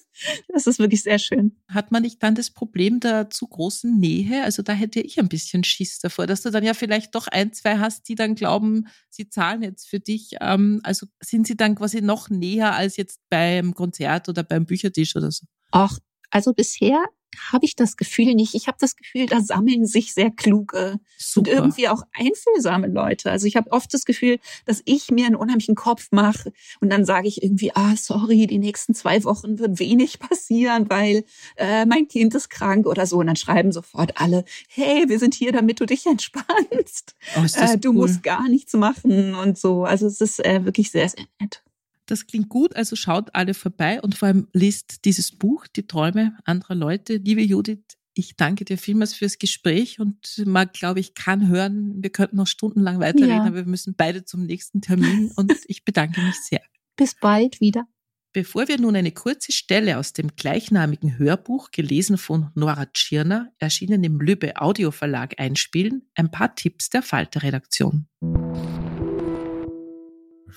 Das 0.48 0.66
ist 0.66 0.80
wirklich 0.80 1.04
sehr 1.04 1.20
schön. 1.20 1.58
Hat 1.68 1.92
man 1.92 2.04
nicht 2.04 2.24
dann 2.24 2.36
das 2.36 2.50
Problem 2.50 3.00
der 3.00 3.30
zu 3.30 3.48
großen 3.48 4.00
Nähe? 4.00 4.44
Also 4.44 4.64
da 4.64 4.74
hätte 4.74 5.02
ich 5.02 5.20
ein 5.20 5.28
bisschen 5.28 5.64
Schiss 5.64 6.00
davor, 6.00 6.26
dass 6.26 6.42
du 6.42 6.52
dann 6.52 6.64
ja 6.64 6.74
vielleicht 6.74 7.16
doch 7.16 7.28
ein, 7.28 7.52
zwei 7.52 7.80
hast, 7.80 8.08
die 8.08 8.16
dann 8.16 8.36
glauben, 8.36 8.88
sie 9.10 9.30
zahlen 9.30 9.62
jetzt 9.62 9.90
für 9.90 10.00
dich. 10.00 10.38
Ähm, 10.40 10.80
also 10.84 11.08
sind 11.22 11.48
sie 11.48 11.58
dann 11.58 11.76
quasi 11.76 12.02
noch 12.02 12.30
näher 12.30 12.76
als 12.76 12.98
jetzt 12.98 13.20
beim 13.30 13.74
Konzert 13.74 14.30
oder 14.30 14.44
beim 14.44 14.66
Büchertisch 14.66 15.16
oder 15.16 15.32
so? 15.32 15.46
Ach, 15.72 16.00
also 16.30 16.54
bisher 16.54 17.04
habe 17.52 17.66
ich 17.66 17.76
das 17.76 17.98
Gefühl 17.98 18.34
nicht. 18.34 18.56
Ich 18.56 18.68
habe 18.68 18.78
das 18.80 18.96
Gefühl, 18.96 19.26
da 19.26 19.42
sammeln 19.42 19.86
sich 19.86 20.14
sehr 20.14 20.32
kluge 20.32 21.00
Super. 21.18 21.52
und 21.52 21.56
irgendwie 21.58 21.90
auch 21.90 22.02
einfühlsame 22.14 22.88
Leute. 22.88 23.30
Also 23.30 23.46
ich 23.46 23.58
habe 23.58 23.72
oft 23.74 23.94
das 23.94 24.06
Gefühl, 24.06 24.40
dass 24.66 24.82
ich 24.86 25.12
mir 25.12 25.26
einen 25.26 25.36
unheimlichen 25.36 25.76
Kopf 25.76 26.08
mache 26.12 26.54
und 26.80 26.90
dann 26.90 27.04
sage 27.04 27.28
ich 27.28 27.44
irgendwie, 27.44 27.76
ah, 27.76 27.96
sorry, 27.98 28.48
die 28.48 28.58
nächsten 28.60 28.94
zwei 28.94 29.24
Wochen 29.26 29.60
wird 29.60 29.80
wenig 29.80 30.20
passieren, 30.20 30.90
weil 30.90 31.26
äh, 31.58 31.86
mein 31.86 32.08
Kind 32.08 32.34
ist 32.36 32.50
krank 32.50 32.86
oder 32.88 33.06
so. 33.06 33.18
Und 33.18 33.28
dann 33.28 33.36
schreiben 33.36 33.74
sofort 33.74 34.14
alle, 34.16 34.46
hey, 34.70 35.10
wir 35.10 35.20
sind 35.20 35.34
hier, 35.34 35.52
damit 35.52 35.82
du 35.82 35.86
dich 35.86 36.06
entspannst. 36.06 37.16
Oh, 37.38 37.42
Äh, 37.60 37.78
du 37.78 37.90
cool. 37.90 37.96
musst 37.96 38.24
gar 38.24 38.48
nichts 38.48 38.72
machen 38.74 39.36
und 39.36 39.58
so. 39.58 39.84
Also 39.84 40.08
es 40.08 40.22
ist 40.22 40.44
äh, 40.46 40.64
wirklich 40.64 40.90
sehr, 40.92 41.10
sehr 41.10 41.26
nett. 41.42 41.65
Das 42.08 42.28
klingt 42.28 42.50
gut, 42.50 42.76
also 42.76 42.96
schaut 42.96 43.34
alle 43.34 43.54
vorbei 43.54 44.02
und 44.02 44.16
vor 44.16 44.28
allem 44.28 44.48
liest 44.54 45.06
dieses 45.06 45.32
Buch, 45.32 45.66
Die 45.68 45.88
Träume 45.88 46.38
anderer 46.46 46.76
Leute. 46.76 47.16
Liebe 47.18 47.42
Judith, 47.42 47.80
ich 48.14 48.36
danke 48.36 48.64
dir 48.64 48.78
vielmals 48.78 49.14
fürs 49.14 49.38
Gespräch 49.40 50.00
und 50.00 50.44
man, 50.46 50.70
glaube 50.72 51.00
ich, 51.00 51.16
kann 51.16 51.48
hören, 51.48 52.02
wir 52.02 52.12
könnten 52.12 52.38
noch 52.38 52.48
stundenlang 52.48 53.00
weiterreden, 53.00 53.30
Ja. 53.38 53.44
aber 53.46 53.56
wir 53.58 53.66
müssen 53.66 53.96
beide 53.98 54.24
zum 54.24 54.46
nächsten 54.46 54.82
Termin 54.82 55.32
und 55.36 55.52
ich 55.68 55.84
bedanke 55.84 56.22
mich 56.22 56.36
sehr. 56.36 56.62
Bis 56.96 57.16
bald 57.16 57.60
wieder. 57.60 57.86
Bevor 58.32 58.68
wir 58.68 58.80
nun 58.80 58.96
eine 58.98 59.12
kurze 59.12 59.52
Stelle 59.54 59.98
aus 59.98 60.12
dem 60.12 60.36
gleichnamigen 60.36 61.18
Hörbuch, 61.18 61.72
gelesen 61.72 62.18
von 62.18 62.52
Nora 62.54 62.86
Tschirner, 62.88 63.52
erschienen 63.60 64.04
im 64.04 64.20
Lübbe 64.20 64.62
Audio 64.62 64.92
Verlag, 64.92 65.40
einspielen, 65.40 66.10
ein 66.16 66.32
paar 66.32 66.54
Tipps 66.54 66.90
der 66.90 67.02
Falter-Redaktion. 67.02 68.08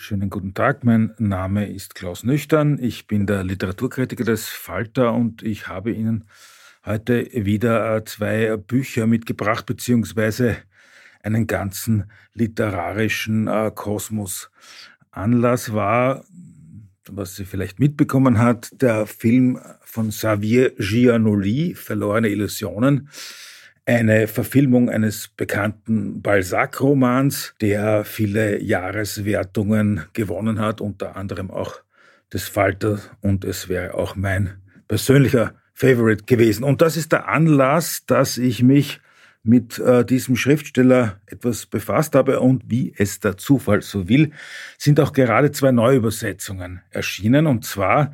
Schönen 0.00 0.30
guten 0.30 0.54
Tag, 0.54 0.84
mein 0.84 1.12
Name 1.18 1.68
ist 1.68 1.96
Klaus 1.96 2.22
Nüchtern. 2.22 2.78
Ich 2.80 3.08
bin 3.08 3.26
der 3.26 3.42
Literaturkritiker 3.42 4.22
des 4.22 4.46
Falter 4.48 5.12
und 5.12 5.42
ich 5.42 5.66
habe 5.66 5.90
Ihnen 5.90 6.28
heute 6.86 7.28
wieder 7.32 7.96
äh, 7.96 8.04
zwei 8.04 8.56
Bücher 8.56 9.08
mitgebracht, 9.08 9.66
beziehungsweise 9.66 10.56
einen 11.24 11.48
ganzen 11.48 12.12
literarischen 12.32 13.48
äh, 13.48 13.72
Kosmos. 13.74 14.52
Anlass 15.10 15.72
war, 15.72 16.24
was 17.08 17.34
sie 17.34 17.44
vielleicht 17.44 17.80
mitbekommen 17.80 18.38
hat, 18.38 18.70
der 18.80 19.04
Film 19.04 19.58
von 19.82 20.10
Xavier 20.10 20.76
Giannoli, 20.78 21.74
Verlorene 21.74 22.28
Illusionen, 22.28 23.08
eine 23.88 24.28
Verfilmung 24.28 24.90
eines 24.90 25.28
bekannten 25.28 26.20
Balzac-Romans, 26.20 27.54
der 27.62 28.04
viele 28.04 28.62
Jahreswertungen 28.62 30.04
gewonnen 30.12 30.60
hat, 30.60 30.82
unter 30.82 31.16
anderem 31.16 31.50
auch 31.50 31.80
des 32.30 32.48
Falter 32.48 33.00
und 33.22 33.46
es 33.46 33.70
wäre 33.70 33.94
auch 33.94 34.14
mein 34.14 34.58
persönlicher 34.88 35.54
Favorite 35.72 36.24
gewesen. 36.24 36.64
Und 36.64 36.82
das 36.82 36.98
ist 36.98 37.12
der 37.12 37.28
Anlass, 37.28 38.04
dass 38.04 38.36
ich 38.36 38.62
mich 38.62 39.00
mit 39.42 39.78
äh, 39.78 40.04
diesem 40.04 40.36
Schriftsteller 40.36 41.20
etwas 41.24 41.64
befasst 41.64 42.14
habe 42.14 42.40
und 42.40 42.64
wie 42.66 42.92
es 42.94 43.20
der 43.20 43.38
Zufall 43.38 43.80
so 43.80 44.06
will, 44.06 44.32
sind 44.76 45.00
auch 45.00 45.14
gerade 45.14 45.50
zwei 45.50 45.72
Neuübersetzungen 45.72 46.82
erschienen 46.90 47.46
und 47.46 47.64
zwar 47.64 48.12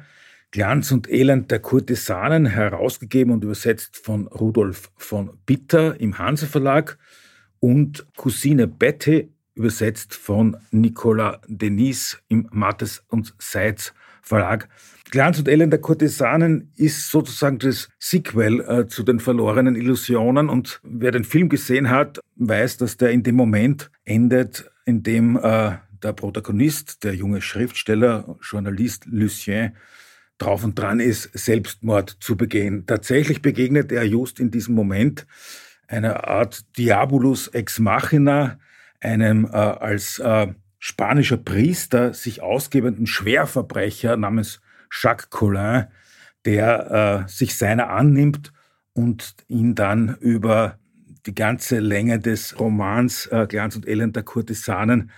Glanz 0.54 0.92
und 0.92 1.10
Elend 1.10 1.50
der 1.50 1.58
Kurtisanen, 1.58 2.46
herausgegeben 2.46 3.32
und 3.32 3.42
übersetzt 3.42 3.96
von 3.96 4.28
Rudolf 4.28 4.92
von 4.96 5.36
Bitter 5.46 6.00
im 6.00 6.16
Hanse 6.16 6.46
Verlag 6.46 6.96
und 7.58 8.06
Cousine 8.16 8.68
Betty, 8.68 9.32
übersetzt 9.56 10.14
von 10.14 10.56
Nicolas 10.70 11.40
Denis 11.48 12.22
im 12.28 12.46
Mattes 12.52 13.02
und 13.08 13.34
Seitz 13.40 13.94
Verlag. 14.22 14.68
Glanz 15.10 15.40
und 15.40 15.48
Elend 15.48 15.72
der 15.72 15.80
Kurtisanen 15.80 16.70
ist 16.76 17.10
sozusagen 17.10 17.58
das 17.58 17.88
Sequel 17.98 18.60
äh, 18.60 18.86
zu 18.86 19.02
den 19.02 19.18
verlorenen 19.18 19.74
Illusionen 19.74 20.48
und 20.48 20.78
wer 20.84 21.10
den 21.10 21.24
Film 21.24 21.48
gesehen 21.48 21.90
hat, 21.90 22.20
weiß, 22.36 22.76
dass 22.76 22.96
der 22.96 23.10
in 23.10 23.24
dem 23.24 23.34
Moment 23.34 23.90
endet, 24.04 24.70
in 24.84 25.02
dem 25.02 25.36
äh, 25.36 25.72
der 26.00 26.12
Protagonist, 26.12 27.02
der 27.02 27.16
junge 27.16 27.42
Schriftsteller, 27.42 28.36
Journalist 28.40 29.06
Lucien, 29.06 29.72
drauf 30.44 30.64
und 30.64 30.78
dran 30.78 31.00
ist, 31.00 31.30
Selbstmord 31.33 32.16
zu 32.20 32.37
begehen. 32.37 32.85
Tatsächlich 32.87 33.40
begegnet 33.40 33.92
er 33.92 34.04
just 34.04 34.40
in 34.40 34.50
diesem 34.50 34.74
Moment 34.74 35.26
einer 35.88 36.28
Art 36.28 36.64
Diabolus 36.76 37.48
ex 37.48 37.78
machina, 37.78 38.59
einem 39.00 39.46
äh, 39.46 39.57
als 39.57 40.18
äh, 40.18 40.48
spanischer 40.78 41.38
Priester 41.38 42.12
sich 42.12 42.42
ausgebenden 42.42 43.07
Schwerverbrecher 43.07 44.16
namens 44.16 44.61
Jacques 44.90 45.30
Collin, 45.30 45.87
der 46.44 47.24
äh, 47.26 47.30
sich 47.30 47.57
seiner 47.57 47.88
annimmt 47.90 48.52
und 48.92 49.35
ihn 49.48 49.74
dann 49.74 50.16
über 50.20 50.79
die 51.27 51.35
ganze 51.35 51.79
Länge 51.79 52.18
des 52.18 52.58
Romans 52.60 53.27
äh, 53.27 53.46
Glanz 53.48 53.77
und 53.77 53.88
Elend 53.88 54.14
der 54.14 54.25
Kurtisanen 54.25 55.10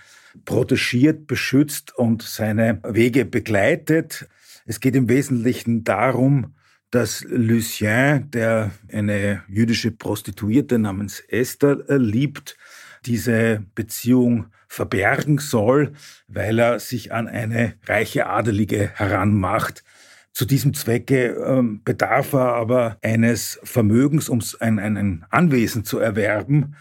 protegiert, 0.45 1.27
beschützt 1.27 1.95
und 1.97 2.21
seine 2.21 2.79
Wege 2.83 3.25
begleitet. 3.25 4.27
Es 4.69 4.81
geht 4.81 4.97
im 4.97 5.07
Wesentlichen 5.07 5.85
darum, 5.85 6.53
dass 6.91 7.23
Lucien, 7.23 8.29
der 8.31 8.71
eine 8.91 9.41
jüdische 9.47 9.91
Prostituierte 9.91 10.77
namens 10.77 11.21
Esther 11.21 11.89
äh, 11.89 11.95
liebt, 11.95 12.57
diese 13.05 13.63
Beziehung 13.75 14.47
verbergen 14.67 15.37
soll, 15.37 15.93
weil 16.27 16.59
er 16.59 16.81
sich 16.81 17.13
an 17.13 17.29
eine 17.29 17.75
reiche 17.85 18.27
Adelige 18.27 18.91
heranmacht. 18.93 19.85
Zu 20.33 20.43
diesem 20.43 20.73
Zwecke 20.73 21.27
ähm, 21.27 21.81
bedarf 21.85 22.33
er 22.33 22.53
aber 22.53 22.97
eines 23.01 23.61
Vermögens, 23.63 24.27
um 24.27 24.41
ein, 24.59 24.79
ein 24.79 25.25
Anwesen 25.29 25.85
zu 25.85 25.97
erwerben. 25.99 26.75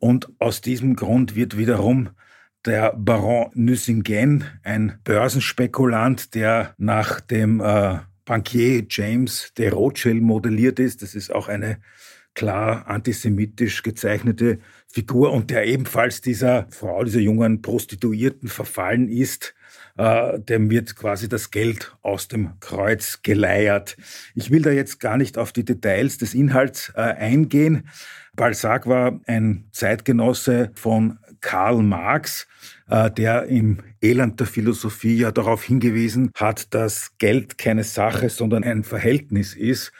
Und 0.00 0.28
aus 0.40 0.62
diesem 0.62 0.96
Grund 0.96 1.36
wird 1.36 1.56
wiederum 1.56 2.10
der 2.66 2.92
Baron 2.96 3.50
Nucingen, 3.54 4.44
ein 4.62 4.98
Börsenspekulant, 5.04 6.34
der 6.34 6.74
nach 6.78 7.20
dem 7.20 7.60
äh, 7.60 7.98
Bankier 8.24 8.84
James 8.88 9.52
de 9.56 9.70
Rothschild 9.70 10.22
modelliert 10.22 10.78
ist. 10.78 11.02
Das 11.02 11.14
ist 11.14 11.32
auch 11.32 11.48
eine 11.48 11.78
klar 12.34 12.86
antisemitisch 12.86 13.82
gezeichnete 13.82 14.58
Figur 14.86 15.32
und 15.32 15.50
der 15.50 15.66
ebenfalls 15.66 16.20
dieser 16.20 16.66
Frau, 16.70 17.04
dieser 17.04 17.20
jungen 17.20 17.62
Prostituierten 17.62 18.48
verfallen 18.48 19.08
ist, 19.08 19.54
äh, 19.96 20.38
dem 20.38 20.70
wird 20.70 20.96
quasi 20.96 21.28
das 21.28 21.50
Geld 21.50 21.96
aus 22.02 22.28
dem 22.28 22.58
Kreuz 22.60 23.22
geleiert. 23.22 23.96
Ich 24.34 24.50
will 24.50 24.62
da 24.62 24.70
jetzt 24.70 25.00
gar 25.00 25.16
nicht 25.16 25.38
auf 25.38 25.52
die 25.52 25.64
Details 25.64 26.18
des 26.18 26.34
Inhalts 26.34 26.92
äh, 26.94 27.00
eingehen. 27.00 27.88
Balzac 28.34 28.86
war 28.86 29.20
ein 29.26 29.68
Zeitgenosse 29.72 30.70
von 30.74 31.18
Karl 31.40 31.82
Marx, 31.82 32.46
äh, 32.88 33.10
der 33.10 33.44
im 33.46 33.78
Elend 34.00 34.40
der 34.40 34.46
Philosophie 34.46 35.16
ja 35.16 35.32
darauf 35.32 35.64
hingewiesen 35.64 36.30
hat, 36.34 36.74
dass 36.74 37.16
Geld 37.18 37.58
keine 37.58 37.84
Sache, 37.84 38.28
sondern 38.30 38.64
ein 38.64 38.84
Verhältnis 38.84 39.54
ist. 39.54 39.92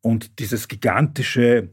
Und 0.00 0.38
dieses 0.38 0.68
gigantische 0.68 1.70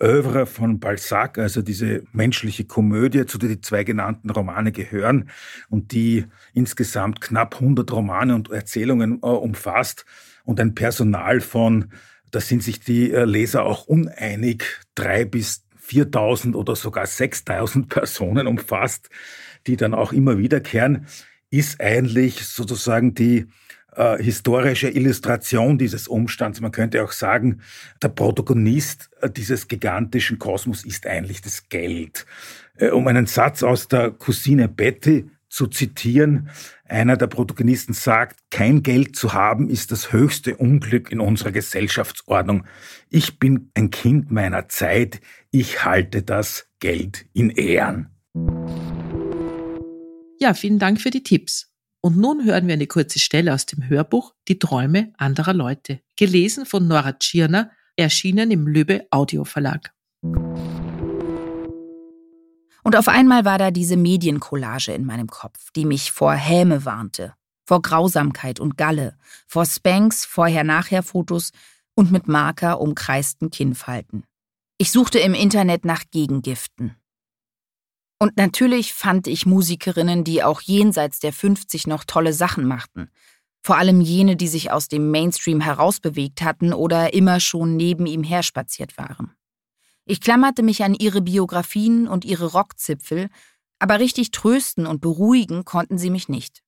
Oeuvre 0.00 0.46
von 0.46 0.80
Balzac, 0.80 1.38
also 1.38 1.62
diese 1.62 2.02
menschliche 2.12 2.64
Komödie, 2.64 3.26
zu 3.26 3.38
der 3.38 3.48
die 3.48 3.60
zwei 3.60 3.84
genannten 3.84 4.28
Romane 4.30 4.72
gehören 4.72 5.30
und 5.70 5.92
die 5.92 6.26
insgesamt 6.52 7.20
knapp 7.20 7.54
100 7.54 7.90
Romane 7.92 8.34
und 8.34 8.50
Erzählungen 8.50 9.20
äh, 9.22 9.26
umfasst 9.26 10.04
und 10.44 10.60
ein 10.60 10.74
Personal 10.74 11.40
von, 11.40 11.92
da 12.32 12.40
sind 12.40 12.62
sich 12.62 12.80
die 12.80 13.12
äh, 13.12 13.24
Leser 13.24 13.64
auch 13.64 13.86
uneinig, 13.86 14.64
drei 14.96 15.24
bis 15.24 15.63
4000 15.84 16.56
oder 16.56 16.76
sogar 16.76 17.06
6000 17.06 17.88
Personen 17.88 18.46
umfasst, 18.46 19.10
die 19.66 19.76
dann 19.76 19.94
auch 19.94 20.12
immer 20.12 20.38
wiederkehren, 20.38 21.06
ist 21.50 21.80
eigentlich 21.80 22.46
sozusagen 22.46 23.14
die 23.14 23.46
äh, 23.94 24.20
historische 24.22 24.88
Illustration 24.88 25.78
dieses 25.78 26.08
Umstands. 26.08 26.60
Man 26.60 26.72
könnte 26.72 27.04
auch 27.04 27.12
sagen, 27.12 27.60
der 28.02 28.08
Protagonist 28.08 29.10
äh, 29.20 29.30
dieses 29.30 29.68
gigantischen 29.68 30.38
Kosmos 30.38 30.84
ist 30.84 31.06
eigentlich 31.06 31.42
das 31.42 31.68
Geld. 31.68 32.26
Äh, 32.76 32.88
um 32.88 33.06
einen 33.06 33.26
Satz 33.26 33.62
aus 33.62 33.86
der 33.86 34.10
Cousine 34.10 34.68
Betty 34.68 35.30
zu 35.54 35.68
zitieren, 35.68 36.50
einer 36.84 37.16
der 37.16 37.28
Protagonisten 37.28 37.92
sagt, 37.92 38.40
kein 38.50 38.82
Geld 38.82 39.14
zu 39.14 39.34
haben 39.34 39.70
ist 39.70 39.92
das 39.92 40.12
höchste 40.12 40.56
Unglück 40.56 41.12
in 41.12 41.20
unserer 41.20 41.52
Gesellschaftsordnung. 41.52 42.66
Ich 43.08 43.38
bin 43.38 43.70
ein 43.74 43.90
Kind 43.90 44.32
meiner 44.32 44.68
Zeit, 44.68 45.20
ich 45.52 45.84
halte 45.84 46.22
das 46.22 46.66
Geld 46.80 47.26
in 47.32 47.50
Ehren. 47.50 48.08
Ja, 50.40 50.54
vielen 50.54 50.80
Dank 50.80 51.00
für 51.00 51.10
die 51.10 51.22
Tipps. 51.22 51.70
Und 52.00 52.18
nun 52.18 52.44
hören 52.44 52.66
wir 52.66 52.74
eine 52.74 52.88
kurze 52.88 53.20
Stelle 53.20 53.54
aus 53.54 53.64
dem 53.64 53.88
Hörbuch 53.88 54.34
Die 54.48 54.58
Träume 54.58 55.12
anderer 55.16 55.54
Leute, 55.54 56.00
gelesen 56.16 56.66
von 56.66 56.88
Nora 56.88 57.12
Tschirner, 57.12 57.70
erschienen 57.96 58.50
im 58.50 58.66
Lübbe 58.66 59.06
Audio 59.10 59.44
Verlag. 59.44 59.92
Und 62.84 62.96
auf 62.96 63.08
einmal 63.08 63.46
war 63.46 63.56
da 63.56 63.70
diese 63.70 63.96
Mediencollage 63.96 64.92
in 64.92 65.06
meinem 65.06 65.28
Kopf, 65.28 65.70
die 65.74 65.86
mich 65.86 66.12
vor 66.12 66.34
Häme 66.34 66.84
warnte, 66.84 67.34
vor 67.66 67.80
Grausamkeit 67.80 68.60
und 68.60 68.76
Galle, 68.76 69.16
vor 69.46 69.64
Spanks, 69.64 70.26
Vorher-Nachher-Fotos 70.26 71.50
und 71.94 72.12
mit 72.12 72.28
Marker 72.28 72.80
umkreisten 72.80 73.50
Kinnfalten. 73.50 74.24
Ich 74.76 74.92
suchte 74.92 75.18
im 75.18 75.32
Internet 75.32 75.86
nach 75.86 76.04
Gegengiften. 76.10 76.94
Und 78.18 78.36
natürlich 78.36 78.92
fand 78.92 79.28
ich 79.28 79.46
Musikerinnen, 79.46 80.22
die 80.22 80.42
auch 80.42 80.60
jenseits 80.60 81.20
der 81.20 81.32
50 81.32 81.86
noch 81.86 82.04
tolle 82.04 82.34
Sachen 82.34 82.66
machten. 82.66 83.08
Vor 83.62 83.78
allem 83.78 84.02
jene, 84.02 84.36
die 84.36 84.48
sich 84.48 84.70
aus 84.70 84.88
dem 84.88 85.10
Mainstream 85.10 85.62
herausbewegt 85.62 86.42
hatten 86.42 86.74
oder 86.74 87.14
immer 87.14 87.40
schon 87.40 87.76
neben 87.76 88.04
ihm 88.04 88.22
herspaziert 88.22 88.98
waren. 88.98 89.34
Ich 90.06 90.20
klammerte 90.20 90.62
mich 90.62 90.84
an 90.84 90.94
ihre 90.94 91.22
Biografien 91.22 92.08
und 92.08 92.24
ihre 92.24 92.52
Rockzipfel, 92.52 93.28
aber 93.78 93.98
richtig 94.00 94.30
trösten 94.30 94.86
und 94.86 95.00
beruhigen 95.00 95.64
konnten 95.64 95.98
sie 95.98 96.10
mich 96.10 96.28
nicht. 96.28 96.62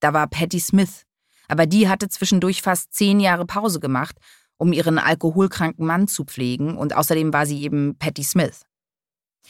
Da 0.00 0.12
war 0.14 0.26
Patti 0.28 0.60
Smith, 0.60 1.04
aber 1.48 1.66
die 1.66 1.88
hatte 1.88 2.08
zwischendurch 2.08 2.62
fast 2.62 2.94
zehn 2.94 3.20
Jahre 3.20 3.46
Pause 3.46 3.80
gemacht, 3.80 4.16
um 4.56 4.72
ihren 4.72 4.98
alkoholkranken 4.98 5.86
Mann 5.86 6.08
zu 6.08 6.24
pflegen, 6.24 6.76
und 6.76 6.94
außerdem 6.96 7.32
war 7.32 7.46
sie 7.46 7.62
eben 7.62 7.96
Patti 7.98 8.24
Smith. 8.24 8.64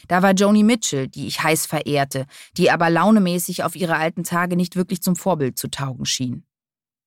Da 0.07 0.23
war 0.23 0.33
Joni 0.33 0.63
Mitchell, 0.63 1.09
die 1.09 1.27
ich 1.27 1.43
heiß 1.43 1.67
verehrte, 1.67 2.27
die 2.57 2.71
aber 2.71 2.91
launemäßig 2.91 3.65
auf 3.65 3.75
ihre 3.75 3.97
alten 3.97 4.23
Tage 4.23 4.57
nicht 4.57 4.77
wirklich 4.77 5.03
zum 5.03 5.17
Vorbild 5.17 5.59
zu 5.59 5.69
taugen 5.69 6.05
schien. 6.05 6.45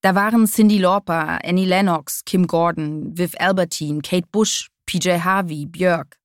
Da 0.02 0.16
waren 0.16 0.48
Cindy 0.48 0.80
Lauper, 0.80 1.40
Annie 1.46 1.66
Lennox, 1.66 2.26
Kim 2.26 2.48
Gordon, 2.48 3.18
Viv 3.18 3.36
Albertine, 3.38 4.02
Kate 4.02 4.28
Bush, 4.32 4.71
PJ 4.92 5.24
Harvey, 5.24 5.66
Björk. 5.68 6.20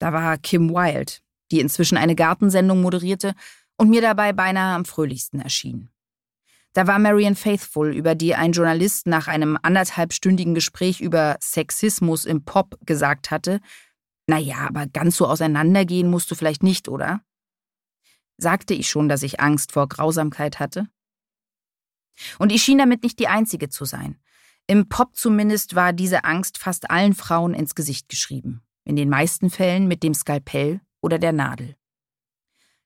Da 0.00 0.12
war 0.12 0.38
Kim 0.38 0.70
Wilde, 0.70 1.12
die 1.52 1.60
inzwischen 1.60 1.96
eine 1.96 2.16
Gartensendung 2.16 2.80
moderierte 2.80 3.34
und 3.76 3.90
mir 3.90 4.00
dabei 4.00 4.32
beinahe 4.32 4.74
am 4.74 4.84
fröhlichsten 4.84 5.40
erschien. 5.40 5.88
Da 6.72 6.88
war 6.88 6.98
Marian 6.98 7.36
Faithful, 7.36 7.94
über 7.94 8.16
die 8.16 8.34
ein 8.34 8.50
Journalist 8.50 9.06
nach 9.06 9.28
einem 9.28 9.56
anderthalbstündigen 9.62 10.54
Gespräch 10.54 11.00
über 11.00 11.36
Sexismus 11.40 12.24
im 12.24 12.44
Pop 12.44 12.76
gesagt 12.84 13.30
hatte, 13.30 13.60
naja, 14.26 14.66
aber 14.68 14.86
ganz 14.86 15.16
so 15.16 15.26
auseinandergehen 15.26 16.10
musst 16.10 16.28
du 16.30 16.34
vielleicht 16.34 16.64
nicht, 16.64 16.88
oder? 16.88 17.20
Sagte 18.36 18.74
ich 18.74 18.90
schon, 18.90 19.08
dass 19.08 19.22
ich 19.22 19.38
Angst 19.38 19.70
vor 19.70 19.88
Grausamkeit 19.88 20.58
hatte? 20.58 20.88
Und 22.40 22.50
ich 22.50 22.62
schien 22.62 22.78
damit 22.78 23.04
nicht 23.04 23.20
die 23.20 23.28
Einzige 23.28 23.68
zu 23.68 23.84
sein. 23.84 24.18
Im 24.70 24.90
Pop 24.90 25.16
zumindest 25.16 25.74
war 25.74 25.94
diese 25.94 26.24
Angst 26.24 26.58
fast 26.58 26.90
allen 26.90 27.14
Frauen 27.14 27.54
ins 27.54 27.74
Gesicht 27.74 28.10
geschrieben, 28.10 28.60
in 28.84 28.96
den 28.96 29.08
meisten 29.08 29.48
Fällen 29.48 29.88
mit 29.88 30.02
dem 30.02 30.12
Skalpell 30.12 30.82
oder 31.00 31.18
der 31.18 31.32
Nadel. 31.32 31.74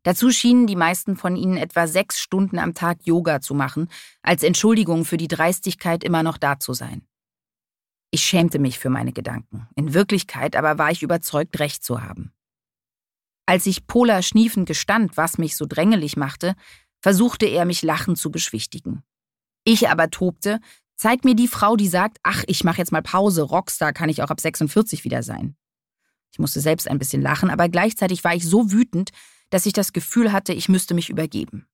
Dazu 0.05 0.30
schienen 0.30 0.68
die 0.68 0.76
meisten 0.76 1.16
von 1.16 1.35
ihnen 1.35 1.57
etwa 1.57 1.89
sechs 1.89 2.20
Stunden 2.20 2.61
am 2.61 2.74
Tag 2.74 3.05
Yoga 3.05 3.41
zu 3.41 3.55
machen, 3.55 3.89
als 4.22 4.45
Entschuldigung 4.45 5.05
für 5.05 5.16
die 5.16 5.26
Dreistigkeit 5.26 6.05
immer 6.05 6.22
noch 6.22 6.39
da 6.39 6.61
zu 6.61 6.72
sein. 6.72 7.05
Ich 8.12 8.24
schämte 8.24 8.61
mich 8.61 8.78
für 8.78 8.91
meine 8.91 9.12
Gedanken. 9.12 9.68
In 9.74 9.93
Wirklichkeit 9.93 10.55
aber 10.55 10.78
war 10.78 10.93
ich 10.93 11.03
überzeugt, 11.03 11.59
recht 11.59 11.83
zu 11.83 12.01
haben. 12.01 12.33
Als 13.45 13.66
ich 13.66 13.89
Pola 13.89 14.22
schniefend 14.22 14.68
gestand, 14.68 15.16
was 15.16 15.37
mich 15.37 15.57
so 15.57 15.66
drängelig 15.66 16.16
machte, 16.16 16.55
versuchte 17.01 17.47
er 17.47 17.64
mich 17.64 17.83
lachend 17.83 18.18
zu 18.18 18.30
beschwichtigen. 18.30 19.03
Ich 19.64 19.89
aber 19.89 20.11
tobte, 20.11 20.61
Zeig 20.97 21.24
mir 21.24 21.34
die 21.34 21.49
Frau, 21.49 21.76
die 21.76 21.88
sagt, 21.88 22.18
ach, 22.22 22.45
ich 22.47 22.64
mache 22.64 22.78
jetzt 22.78 22.93
mal 22.93 23.03
Pause, 23.03 23.43
Rockstar 23.43 23.93
kann 23.93 24.09
ich 24.09 24.22
auch 24.22 24.30
ab 24.30 24.40
46 24.40 25.05
wieder 25.05 25.22
sein. 25.22 25.57
Ich 26.32 26.38
musste 26.38 26.61
selbst 26.61 26.88
ein 26.88 26.99
bisschen 26.99 27.22
lachen, 27.22 27.51
aber 27.51 27.68
gleichzeitig 27.68 28.24
war 28.24 28.34
ich 28.34 28.47
so 28.49 28.72
wütend, 28.72 29.11
dass 29.51 29.66
ich 29.66 29.72
das 29.72 29.93
Gefühl 29.93 30.32
hatte, 30.32 30.53
ich 30.53 30.68
müsste 30.68 30.95
mich 30.95 31.11
übergeben. 31.11 31.66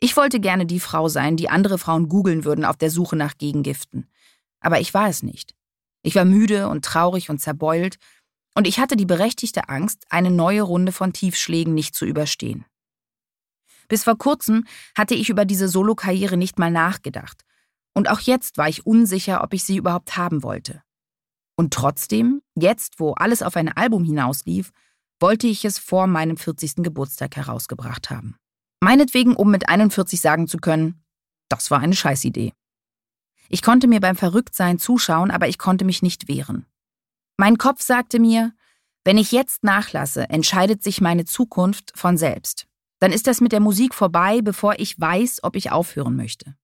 Ich 0.00 0.16
wollte 0.16 0.40
gerne 0.40 0.66
die 0.66 0.80
Frau 0.80 1.08
sein, 1.08 1.36
die 1.36 1.50
andere 1.50 1.78
Frauen 1.78 2.08
googeln 2.08 2.44
würden 2.44 2.64
auf 2.64 2.76
der 2.76 2.90
Suche 2.90 3.16
nach 3.16 3.36
Gegengiften. 3.36 4.10
Aber 4.60 4.80
ich 4.80 4.94
war 4.94 5.08
es 5.08 5.22
nicht. 5.22 5.54
Ich 6.02 6.14
war 6.14 6.24
müde 6.24 6.68
und 6.68 6.84
traurig 6.84 7.30
und 7.30 7.38
zerbeult, 7.38 7.96
und 8.54 8.66
ich 8.66 8.78
hatte 8.78 8.96
die 8.96 9.06
berechtigte 9.06 9.70
Angst, 9.70 10.04
eine 10.10 10.30
neue 10.30 10.62
Runde 10.62 10.92
von 10.92 11.14
Tiefschlägen 11.14 11.72
nicht 11.72 11.94
zu 11.94 12.04
überstehen. 12.04 12.66
Bis 13.88 14.04
vor 14.04 14.18
kurzem 14.18 14.66
hatte 14.94 15.14
ich 15.14 15.30
über 15.30 15.44
diese 15.44 15.68
Solokarriere 15.68 16.36
nicht 16.36 16.58
mal 16.58 16.70
nachgedacht 16.70 17.44
und 17.94 18.08
auch 18.08 18.20
jetzt 18.20 18.58
war 18.58 18.68
ich 18.68 18.86
unsicher, 18.86 19.42
ob 19.42 19.54
ich 19.54 19.64
sie 19.64 19.76
überhaupt 19.76 20.16
haben 20.16 20.42
wollte. 20.42 20.82
Und 21.56 21.74
trotzdem, 21.74 22.42
jetzt, 22.54 22.98
wo 22.98 23.12
alles 23.12 23.42
auf 23.42 23.56
ein 23.56 23.68
Album 23.68 24.04
hinauslief, 24.04 24.72
wollte 25.20 25.46
ich 25.46 25.64
es 25.64 25.78
vor 25.78 26.06
meinem 26.06 26.36
40. 26.36 26.76
Geburtstag 26.76 27.36
herausgebracht 27.36 28.10
haben. 28.10 28.36
Meinetwegen, 28.80 29.36
um 29.36 29.50
mit 29.50 29.68
41 29.68 30.20
sagen 30.20 30.48
zu 30.48 30.58
können, 30.58 31.04
das 31.48 31.70
war 31.70 31.80
eine 31.80 31.94
Scheißidee. 31.94 32.52
Ich 33.48 33.62
konnte 33.62 33.86
mir 33.86 34.00
beim 34.00 34.16
Verrücktsein 34.16 34.78
zuschauen, 34.78 35.30
aber 35.30 35.46
ich 35.46 35.58
konnte 35.58 35.84
mich 35.84 36.02
nicht 36.02 36.26
wehren. 36.26 36.66
Mein 37.36 37.58
Kopf 37.58 37.82
sagte 37.82 38.18
mir, 38.18 38.52
wenn 39.04 39.18
ich 39.18 39.32
jetzt 39.32 39.62
nachlasse, 39.62 40.28
entscheidet 40.30 40.82
sich 40.82 41.00
meine 41.00 41.24
Zukunft 41.24 41.92
von 41.94 42.16
selbst. 42.16 42.66
Dann 42.98 43.12
ist 43.12 43.26
das 43.26 43.40
mit 43.40 43.52
der 43.52 43.60
Musik 43.60 43.94
vorbei, 43.94 44.40
bevor 44.42 44.78
ich 44.78 44.98
weiß, 44.98 45.40
ob 45.42 45.56
ich 45.56 45.70
aufhören 45.70 46.16
möchte. 46.16 46.56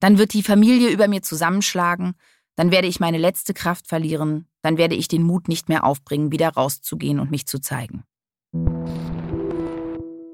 Dann 0.00 0.18
wird 0.18 0.34
die 0.34 0.42
Familie 0.42 0.90
über 0.90 1.08
mir 1.08 1.22
zusammenschlagen, 1.22 2.14
dann 2.56 2.70
werde 2.70 2.88
ich 2.88 3.00
meine 3.00 3.18
letzte 3.18 3.54
Kraft 3.54 3.86
verlieren, 3.86 4.48
dann 4.62 4.78
werde 4.78 4.94
ich 4.94 5.08
den 5.08 5.22
Mut 5.22 5.48
nicht 5.48 5.68
mehr 5.68 5.84
aufbringen, 5.84 6.32
wieder 6.32 6.48
rauszugehen 6.48 7.20
und 7.20 7.30
mich 7.30 7.46
zu 7.46 7.60
zeigen. 7.60 8.04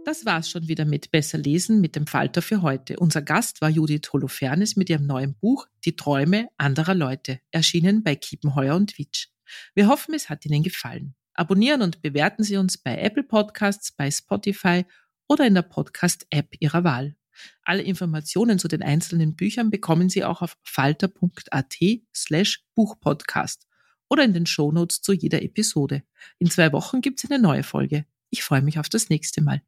Das 0.05 0.27
war's 0.27 0.51
schon 0.51 0.69
wieder 0.69 0.85
mit 0.85 1.11
Besser 1.11 1.39
lesen 1.39 1.81
mit 1.81 1.97
dem 1.97 2.07
Falter 2.07 2.43
für 2.43 2.63
heute. 2.63 2.99
Unser 2.99 3.23
Gast 3.23 3.61
war 3.61 3.71
Judith 3.71 4.13
Holofernes 4.13 4.77
mit 4.77 4.91
ihrem 4.91 5.07
neuen 5.07 5.35
Buch 5.35 5.67
Die 5.85 5.97
Träume 5.97 6.49
anderer 6.59 6.95
Leute, 6.95 7.41
erschienen 7.51 8.03
bei 8.03 8.15
Kiepenheuer 8.17 8.77
und 8.77 8.99
Witsch. 8.99 9.29
Wir 9.75 9.89
hoffen, 9.89 10.15
es 10.15 10.29
hat 10.29 10.45
Ihnen 10.45 10.63
gefallen. 10.63 11.15
Abonnieren 11.35 11.83
und 11.83 12.03
bewerten 12.03 12.43
Sie 12.43 12.57
uns 12.57 12.79
bei 12.79 12.99
Apple 12.99 13.23
Podcasts, 13.23 13.93
bei 13.93 14.11
Spotify 14.11 14.85
oder 15.29 15.47
in 15.47 15.55
der 15.55 15.63
Podcast-App 15.63 16.57
Ihrer 16.61 16.85
Wahl. 16.85 17.17
Alle 17.65 17.83
Informationen 17.83 18.59
zu 18.59 18.69
den 18.69 18.83
einzelnen 18.83 19.37
Büchern 19.37 19.71
bekommen 19.71 20.09
Sie 20.09 20.25
auch 20.25 20.43
auf 20.43 20.57
falter.at 20.63 21.77
slash 22.15 22.65
Buchpodcast 22.75 23.67
oder 24.09 24.25
in 24.25 24.33
den 24.33 24.47
Shownotes 24.47 25.01
zu 25.01 25.13
jeder 25.13 25.43
Episode. 25.43 26.03
In 26.39 26.51
zwei 26.51 26.73
Wochen 26.73 27.01
gibt 27.01 27.23
es 27.23 27.31
eine 27.31 27.41
neue 27.41 27.63
Folge. 27.63 28.05
Ich 28.31 28.43
freue 28.43 28.63
mich 28.63 28.79
auf 28.79 28.89
das 28.89 29.09
nächste 29.09 29.43
Mal. 29.43 29.63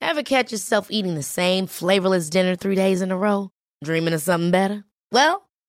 Ever 0.00 0.22
catch 0.22 0.52
yourself 0.52 0.90
eating 0.90 1.14
the 1.14 1.22
same 1.22 1.66
flavorless 1.66 2.28
dinner 2.28 2.54
three 2.54 2.74
days 2.74 3.00
in 3.00 3.10
a 3.10 3.16
row? 3.16 3.50
Dreaming 3.82 4.12
of 4.12 4.20
something 4.20 4.50
better? 4.50 4.84
Well, 5.10 5.48